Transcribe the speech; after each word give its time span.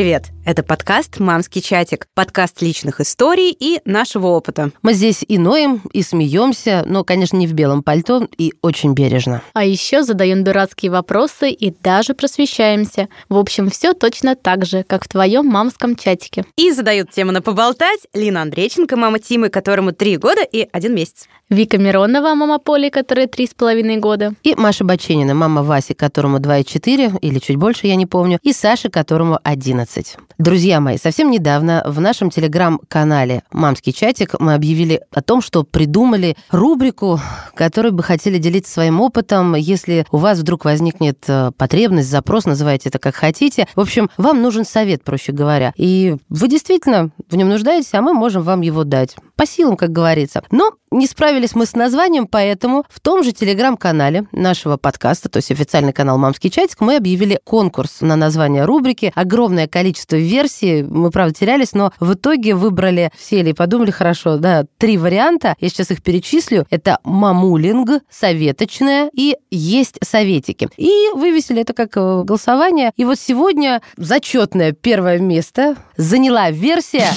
привет! 0.00 0.30
Это 0.50 0.64
подкаст 0.64 1.20
«Мамский 1.20 1.62
чатик», 1.62 2.08
подкаст 2.12 2.60
личных 2.60 3.00
историй 3.00 3.56
и 3.56 3.80
нашего 3.84 4.26
опыта. 4.26 4.72
Мы 4.82 4.94
здесь 4.94 5.24
и 5.28 5.38
ноем, 5.38 5.80
и 5.92 6.02
смеемся, 6.02 6.82
но, 6.88 7.04
конечно, 7.04 7.36
не 7.36 7.46
в 7.46 7.52
белом 7.52 7.84
пальто 7.84 8.26
и 8.36 8.52
очень 8.60 8.92
бережно. 8.92 9.42
А 9.52 9.64
еще 9.64 10.02
задаем 10.02 10.42
дурацкие 10.42 10.90
вопросы 10.90 11.52
и 11.52 11.70
даже 11.70 12.14
просвещаемся. 12.14 13.08
В 13.28 13.38
общем, 13.38 13.70
все 13.70 13.94
точно 13.94 14.34
так 14.34 14.66
же, 14.66 14.82
как 14.82 15.04
в 15.04 15.08
твоем 15.08 15.46
мамском 15.46 15.94
чатике. 15.94 16.44
И 16.56 16.72
задают 16.72 17.12
тему 17.12 17.30
на 17.30 17.42
поболтать 17.42 18.00
Лина 18.12 18.42
Андрейченко, 18.42 18.96
мама 18.96 19.20
Тимы, 19.20 19.50
которому 19.50 19.92
три 19.92 20.16
года 20.16 20.42
и 20.42 20.66
один 20.72 20.96
месяц. 20.96 21.28
Вика 21.50 21.78
Миронова, 21.78 22.34
мама 22.36 22.60
Поли, 22.60 22.90
которой 22.90 23.26
три 23.26 23.46
с 23.46 23.54
половиной 23.54 23.96
года. 23.96 24.34
И 24.44 24.54
Маша 24.54 24.84
Баченина, 24.84 25.34
мама 25.34 25.64
Васи, 25.64 25.94
которому 25.94 26.38
2,4 26.38 27.18
или 27.20 27.38
чуть 27.40 27.56
больше, 27.56 27.88
я 27.88 27.96
не 27.96 28.06
помню, 28.06 28.38
и 28.42 28.52
Саша, 28.52 28.88
которому 28.88 29.40
11. 29.42 30.16
Друзья 30.40 30.80
мои, 30.80 30.96
совсем 30.96 31.30
недавно 31.30 31.82
в 31.84 32.00
нашем 32.00 32.30
телеграм-канале 32.30 33.42
«Мамский 33.52 33.92
чатик» 33.92 34.40
мы 34.40 34.54
объявили 34.54 35.02
о 35.12 35.20
том, 35.20 35.42
что 35.42 35.64
придумали 35.64 36.34
рубрику, 36.50 37.20
которой 37.54 37.92
бы 37.92 38.02
хотели 38.02 38.38
делиться 38.38 38.72
своим 38.72 39.02
опытом, 39.02 39.54
если 39.54 40.06
у 40.10 40.16
вас 40.16 40.38
вдруг 40.38 40.64
возникнет 40.64 41.22
э, 41.28 41.50
потребность, 41.58 42.08
запрос, 42.08 42.46
называйте 42.46 42.88
это 42.88 42.98
как 42.98 43.16
хотите. 43.16 43.68
В 43.76 43.80
общем, 43.80 44.08
вам 44.16 44.40
нужен 44.40 44.64
совет, 44.64 45.04
проще 45.04 45.32
говоря. 45.32 45.74
И 45.76 46.16
вы 46.30 46.48
действительно 46.48 47.10
в 47.28 47.36
нем 47.36 47.50
нуждаетесь, 47.50 47.92
а 47.92 48.00
мы 48.00 48.14
можем 48.14 48.40
вам 48.40 48.62
его 48.62 48.84
дать. 48.84 49.16
По 49.36 49.44
силам, 49.44 49.76
как 49.76 49.92
говорится. 49.92 50.42
Но 50.50 50.72
не 50.90 51.06
справились 51.06 51.54
мы 51.54 51.66
с 51.66 51.74
названием, 51.74 52.26
поэтому 52.26 52.84
в 52.88 52.98
том 52.98 53.22
же 53.22 53.32
телеграм-канале 53.32 54.26
нашего 54.32 54.76
подкаста, 54.76 55.28
то 55.28 55.36
есть 55.36 55.52
официальный 55.52 55.92
канал 55.92 56.18
«Мамский 56.18 56.50
чатик», 56.50 56.80
мы 56.80 56.96
объявили 56.96 57.38
конкурс 57.44 58.00
на 58.00 58.16
название 58.16 58.64
рубрики. 58.64 59.12
Огромное 59.14 59.68
количество 59.68 60.16
версий, 60.30 60.82
мы, 60.82 61.10
правда, 61.10 61.34
терялись, 61.34 61.72
но 61.72 61.92
в 62.00 62.14
итоге 62.14 62.54
выбрали, 62.54 63.10
сели 63.18 63.50
и 63.50 63.54
подумали, 63.54 63.90
хорошо, 63.90 64.38
да, 64.38 64.64
три 64.78 64.96
варианта. 64.96 65.56
Я 65.60 65.68
сейчас 65.68 65.90
их 65.90 66.02
перечислю. 66.02 66.66
Это 66.70 66.98
мамулинг, 67.04 68.02
советочная 68.08 69.10
и 69.12 69.36
есть 69.50 69.98
советики. 70.02 70.68
И 70.76 71.08
вывесили 71.14 71.62
это 71.62 71.72
как 71.72 71.96
э, 71.96 72.22
голосование. 72.24 72.92
И 72.96 73.04
вот 73.04 73.18
сегодня 73.18 73.82
зачетное 73.96 74.72
первое 74.72 75.18
место 75.18 75.76
заняла 75.96 76.50
версия 76.50 77.10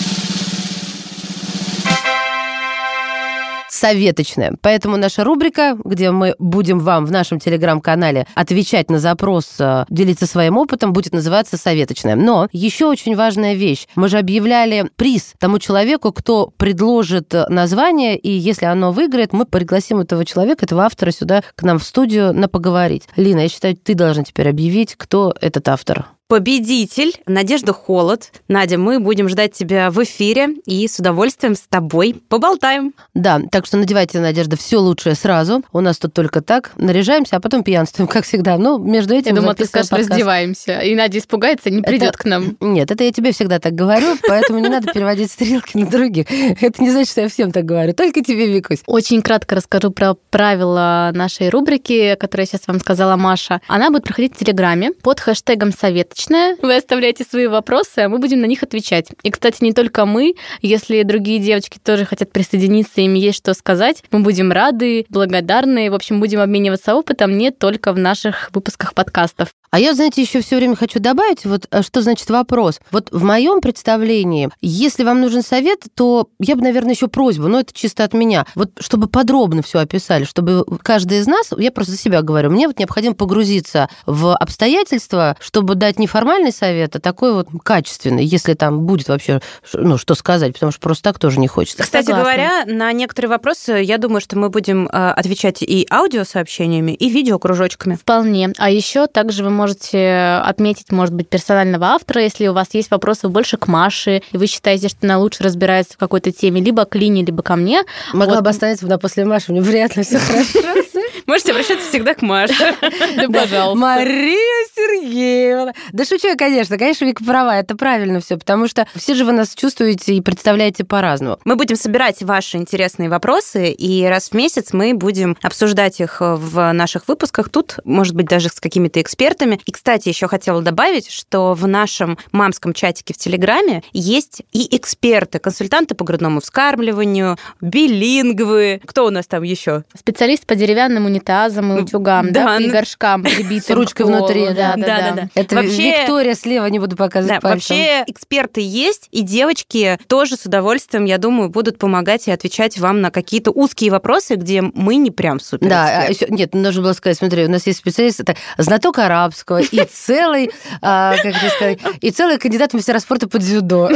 советочная. 3.74 4.56
Поэтому 4.62 4.98
наша 4.98 5.24
рубрика, 5.24 5.76
где 5.84 6.12
мы 6.12 6.36
будем 6.38 6.80
вам 6.80 7.06
в 7.06 7.12
нашем 7.12 7.40
телеграм-канале 7.40 8.28
отвечать 8.36 8.90
на 8.92 9.00
запрос, 9.00 9.56
э, 9.60 9.86
делиться 9.90 10.28
своим 10.28 10.58
опытом, 10.58 10.94
будет 10.94 11.14
называться 11.14 11.58
советочная. 11.58 12.16
Но 12.16 12.48
еще 12.52 12.86
очень 12.86 13.16
важная 13.16 13.56
вещь. 13.56 13.88
Мы 13.96 14.10
же 14.10 14.20
объявляли 14.20 14.90
приз 14.96 15.34
тому 15.40 15.58
человеку, 15.58 16.12
кто 16.12 16.54
предложит 16.56 17.34
название, 17.50 18.16
и 18.18 18.30
если 18.30 18.66
оно 18.66 18.92
выиграет, 18.92 19.34
мы 19.34 19.46
пригласим 19.46 20.00
этого 20.00 20.24
человека, 20.24 20.66
этого 20.66 20.84
автора 20.84 21.12
сюда 21.12 21.44
к 21.56 21.64
нам 21.64 21.80
в 21.80 21.84
студию 21.84 22.32
на 22.32 22.48
поговорить. 22.48 23.04
Лина, 23.16 23.40
я 23.40 23.50
считаю, 23.50 23.76
ты 23.76 23.96
должна 23.96 24.24
теперь 24.24 24.50
объявить, 24.50 24.96
кто 24.96 25.34
этот 25.42 25.68
автор 25.68 26.06
победитель 26.34 27.14
Надежда 27.28 27.73
Холод. 27.73 28.31
Надя, 28.48 28.80
мы 28.80 29.00
будем 29.00 29.30
ждать 29.30 29.54
тебя 29.54 29.92
в 29.92 30.04
эфире 30.04 30.55
и 30.66 30.88
с 30.88 30.98
удовольствием 30.98 31.54
с 31.54 31.60
тобой 31.60 32.16
поболтаем. 32.27 32.95
Да, 33.14 33.39
так 33.52 33.67
что 33.67 33.77
надевайте, 33.77 34.20
Надежда, 34.20 34.58
все 34.58 34.77
лучшее 34.77 35.14
сразу. 35.14 35.64
У 35.71 35.80
нас 35.80 35.99
тут 35.99 36.16
только 36.16 36.42
так. 36.42 36.71
Наряжаемся, 36.76 37.36
а 37.36 37.39
потом 37.39 37.64
пьянствуем, 37.64 38.08
как 38.11 38.26
всегда. 38.26 38.58
Ну, 38.58 38.80
между 38.80 39.14
этим... 39.14 39.36
Я 39.36 39.42
думаю, 39.42 39.54
ты 39.54 39.66
скажешь, 39.66 39.92
подкаст. 39.92 40.10
раздеваемся. 40.10 40.80
И 40.80 40.95
Надя 40.95 41.20
испугается, 41.20 41.70
не 41.70 41.83
придет 41.83 42.16
это... 42.16 42.17
к 42.17 42.26
нам. 42.26 42.58
Нет, 42.61 42.89
это 42.89 43.04
я 43.04 43.11
тебе 43.11 43.32
всегда 43.32 43.60
так 43.60 43.76
говорю, 43.76 44.17
поэтому 44.27 44.58
не 44.58 44.70
надо 44.70 44.92
переводить 44.92 45.30
стрелки 45.30 45.77
на 45.77 45.86
других. 45.86 46.26
Это 46.64 46.82
не 46.82 46.89
значит, 46.89 47.11
что 47.11 47.21
я 47.21 47.30
всем 47.30 47.52
так 47.52 47.64
говорю. 47.65 47.94
Только 47.94 48.23
тебе, 48.23 48.48
Викусь. 48.52 48.82
Очень 48.88 49.21
кратко 49.21 49.54
расскажу 49.54 49.92
про 49.92 50.15
правила 50.32 51.11
нашей 51.14 51.50
рубрики, 51.50 52.17
которые 52.20 52.48
сейчас 52.48 52.61
вам 52.65 52.80
сказала 52.80 53.17
Маша. 53.17 53.61
Она 53.67 53.92
будет 53.92 54.05
проходить 54.05 54.33
в 54.36 54.39
Телеграме 54.39 54.94
под 54.94 55.20
хэштегом 55.20 55.71
«Совет 55.71 56.11
личное. 56.23 56.56
Вы 56.61 56.76
оставляете 56.76 57.23
свои 57.23 57.48
вопросы, 57.48 58.00
а 58.00 58.10
мы 58.10 58.20
будем 58.20 58.42
на 58.42 58.45
них 58.45 58.64
отвечать. 58.64 59.08
И, 59.23 59.32
кстати, 59.32 59.64
не 59.64 59.73
только 59.73 60.06
мы. 60.06 60.36
Если 60.61 61.04
другие 61.04 61.39
девочки 61.39 61.80
тоже 61.84 62.06
хотят 62.06 62.32
присоединиться, 62.32 63.02
им 63.02 63.14
есть 63.14 63.38
что 63.38 63.54
сказать, 63.54 64.04
мы 64.11 64.20
будем 64.20 64.52
рады, 64.52 65.06
благодарны. 65.10 65.92
В 65.92 65.95
общем, 65.95 66.20
будем 66.20 66.39
обмениваться 66.39 66.95
опытом 66.95 67.38
не 67.38 67.52
только 67.52 67.94
в 67.94 67.98
наших 67.98 68.50
выпусках 68.54 68.94
подкастов. 68.94 69.50
А 69.73 69.80
я, 69.80 69.95
знаете, 69.95 70.22
еще 70.22 70.42
все 70.42 70.58
время 70.58 70.76
хочу 70.76 71.00
добавить, 71.00 71.45
вот 71.45 71.66
э, 71.72 71.82
что 71.82 72.04
значит 72.04 72.30
вопрос. 72.30 72.80
Вот 72.92 73.08
в 73.10 73.23
моем 73.23 73.60
представлении, 73.60 74.52
если 74.61 75.04
вам 75.04 75.20
нужен 75.20 75.42
совет, 75.42 75.86
то 75.95 76.30
я 76.39 76.56
бы, 76.56 76.61
наверное, 76.61 76.94
еще 76.94 77.08
просьбу, 77.08 77.48
но 77.48 77.61
это 77.61 77.73
чисто 77.73 78.04
от 78.04 78.14
меня, 78.14 78.45
вот 78.54 78.70
чтобы 78.80 79.08
подробно 79.08 79.64
все 79.64 79.80
описали, 79.80 80.26
чтобы 80.26 80.64
каждый 80.83 81.17
из 81.17 81.26
нас, 81.26 81.50
я 81.58 81.72
просто 81.72 81.94
за 81.94 81.98
себя 81.98 82.22
говорю, 82.22 82.52
мне 82.52 82.67
вот 82.67 82.78
необходимо 82.78 83.16
погрузиться 83.16 83.89
в 84.06 84.36
обстоятельства, 84.36 85.38
чтобы 85.39 85.73
дать 85.73 85.98
не 85.98 86.06
формальный 86.06 86.52
совет, 86.52 86.95
а 86.95 87.00
такой 87.00 87.33
вот 87.33 87.48
качественный, 87.64 88.23
если 88.23 88.54
там 88.54 88.82
будет 88.82 89.08
вообще, 89.08 89.42
ну, 89.73 89.98
что 89.98 90.14
сказать, 90.14 90.54
потому 90.54 90.72
что 90.72 90.82
просто 90.82 91.02
так 91.06 91.17
тоже 91.17 91.39
не 91.39 91.48
хочется. 91.48 91.82
Кстати 91.82 92.06
Согласна. 92.06 92.32
говоря, 92.32 92.66
на 92.67 92.94
некоторые 92.94 93.32
вопросы, 93.32 93.82
я 93.83 93.98
думаю, 93.98 94.22
что 94.22 94.38
мы 94.38 94.52
будем 94.52 94.86
э, 94.86 94.89
отвечать 94.89 95.64
и 95.64 95.88
аудиосообщениями, 95.89 96.92
и 96.92 97.10
видеокружочками. 97.10 97.95
Вполне. 97.95 98.54
А 98.60 98.70
еще 98.70 99.08
также 99.08 99.44
вы 99.44 99.50
можете 99.50 99.63
можете 99.64 100.42
отметить, 100.44 100.92
может 100.92 101.16
быть, 101.16 101.30
персонального 101.30 101.88
автора, 101.88 102.22
если 102.22 102.48
у 102.48 102.54
вас 102.54 102.68
есть 102.74 102.92
вопросы 102.92 103.30
больше 103.30 103.56
к 103.56 103.68
Маше, 103.68 104.22
и 104.32 104.38
вы 104.38 104.48
считаете, 104.48 104.90
что 104.90 105.00
она 105.04 105.18
лучше 105.18 105.42
разбирается 105.42 105.94
в 105.94 105.98
какой-то 105.98 106.34
теме, 106.34 106.60
либо 106.60 106.84
к 106.84 106.96
Лине, 106.96 107.24
либо 107.24 107.42
ко 107.42 107.56
мне. 107.56 107.84
Могла 108.12 108.36
вот. 108.36 108.44
бы 108.44 108.50
остановиться 108.50 108.88
на 108.88 108.98
после 109.00 109.24
Маши, 109.24 109.54
вряд 109.54 109.96
ли 109.96 110.04
все 110.04 110.20
хорошо. 110.20 110.60
Можете 111.26 111.52
обращаться 111.52 111.88
всегда 111.88 112.14
к 112.14 112.22
Маше. 112.22 112.54
Да, 113.16 113.28
пожалуйста. 113.28 113.80
Мария 113.80 114.68
Сергеевна. 114.76 115.74
Да 115.92 116.04
шучу 116.04 116.28
я, 116.28 116.36
конечно. 116.36 116.78
Конечно, 116.78 117.06
Вика 117.06 117.24
права, 117.24 117.58
это 117.58 117.76
правильно 117.76 118.20
все, 118.20 118.38
потому 118.38 118.68
что 118.68 118.88
все 118.95 119.14
же 119.14 119.24
вы 119.24 119.32
нас 119.32 119.54
чувствуете 119.54 120.16
и 120.16 120.22
представляете 120.22 120.84
по-разному. 120.84 121.40
Мы 121.45 121.56
будем 121.56 121.76
собирать 121.76 122.22
ваши 122.24 122.58
интересные 122.58 123.10
вопросы, 123.10 123.72
и 123.72 124.06
раз 124.06 124.30
в 124.30 124.34
месяц 124.34 124.74
мы 124.74 124.94
будем 124.94 125.38
обсуждать 125.42 126.00
их 126.00 126.18
в 126.20 126.74
наших 126.74 127.08
выпусках 127.08 127.50
тут, 127.50 127.78
может 127.84 128.16
быть, 128.16 128.25
даже 128.25 128.50
с 128.50 128.60
какими-то 128.60 129.01
экспертами. 129.01 129.52
И, 129.65 129.71
кстати, 129.71 130.09
еще 130.09 130.27
хотела 130.27 130.62
добавить, 130.62 131.09
что 131.09 131.53
в 131.53 131.68
нашем 131.68 132.18
мамском 132.31 132.74
чатике 132.74 133.13
в 133.13 133.18
Телеграме 133.18 133.83
есть 133.94 134.44
и 134.51 134.75
эксперты, 134.75 135.39
консультанты 135.39 135.95
по 135.95 136.03
грудному 136.03 136.41
вскармливанию, 136.41 137.38
билингвы. 137.62 138.81
Кто 138.86 139.06
у 139.06 139.09
нас 139.09 139.27
там 139.27 139.44
еще? 139.44 139.83
Специалист 139.97 140.45
по 140.45 140.56
деревянным 140.56 141.06
унитазам 141.06 141.77
и 141.77 141.81
утюгам, 141.81 142.31
да, 142.31 142.45
да 142.45 142.57
и 142.57 142.68
ну, 142.68 142.71
горшкам 142.71 143.25
с 143.27 143.69
ручкой 143.69 144.06
внутри, 144.06 144.47
да, 144.50 144.75
да, 144.75 144.86
да, 144.86 145.12
да. 145.12 145.30
Это 145.36 145.56
вообще, 145.56 146.01
Виктория 146.01 146.35
слева, 146.35 146.65
не 146.68 146.80
буду 146.80 146.95
показывать 146.95 147.41
да, 147.41 147.41
пальцем. 147.41 147.77
Вообще 147.77 148.03
эксперты 148.07 148.62
есть, 148.62 149.07
и 149.12 149.21
девочки 149.21 149.97
тоже 150.07 150.35
с 150.35 150.45
удовольствием, 150.45 151.06
я 151.06 151.18
думаю, 151.18 151.50
будут 151.50 151.77
помогать 151.77 152.27
и 152.27 152.31
отвечать 152.31 152.77
вам 152.77 153.01
на 153.01 153.12
какие-то 153.12 153.51
узкие 153.51 153.91
вопросы, 153.91 154.35
где 154.35 154.62
мы 154.62 154.95
не 154.95 155.12
прям 155.12 155.39
супер. 155.39 155.69
Да, 155.69 156.03
а 156.03 156.09
еще, 156.09 156.27
нет, 156.30 156.53
нужно 156.53 156.81
было 156.81 156.94
сказать, 156.94 157.18
смотри, 157.18 157.45
у 157.45 157.49
нас 157.49 157.67
есть 157.67 157.79
специалист, 157.79 158.19
это 158.19 158.35
знаток 158.57 158.99
арабского 158.99 159.43
и 159.72 159.84
целый, 159.92 160.51
а, 160.81 161.16
как 161.18 161.36
это 161.36 161.50
сказать, 161.56 161.80
и 162.01 162.12
целый 162.12 162.38
кандидат 162.38 162.72
в 162.72 162.75
мастера 162.75 163.00
спорта 163.00 163.28
по 163.28 163.40
дзюдо. 163.40 163.90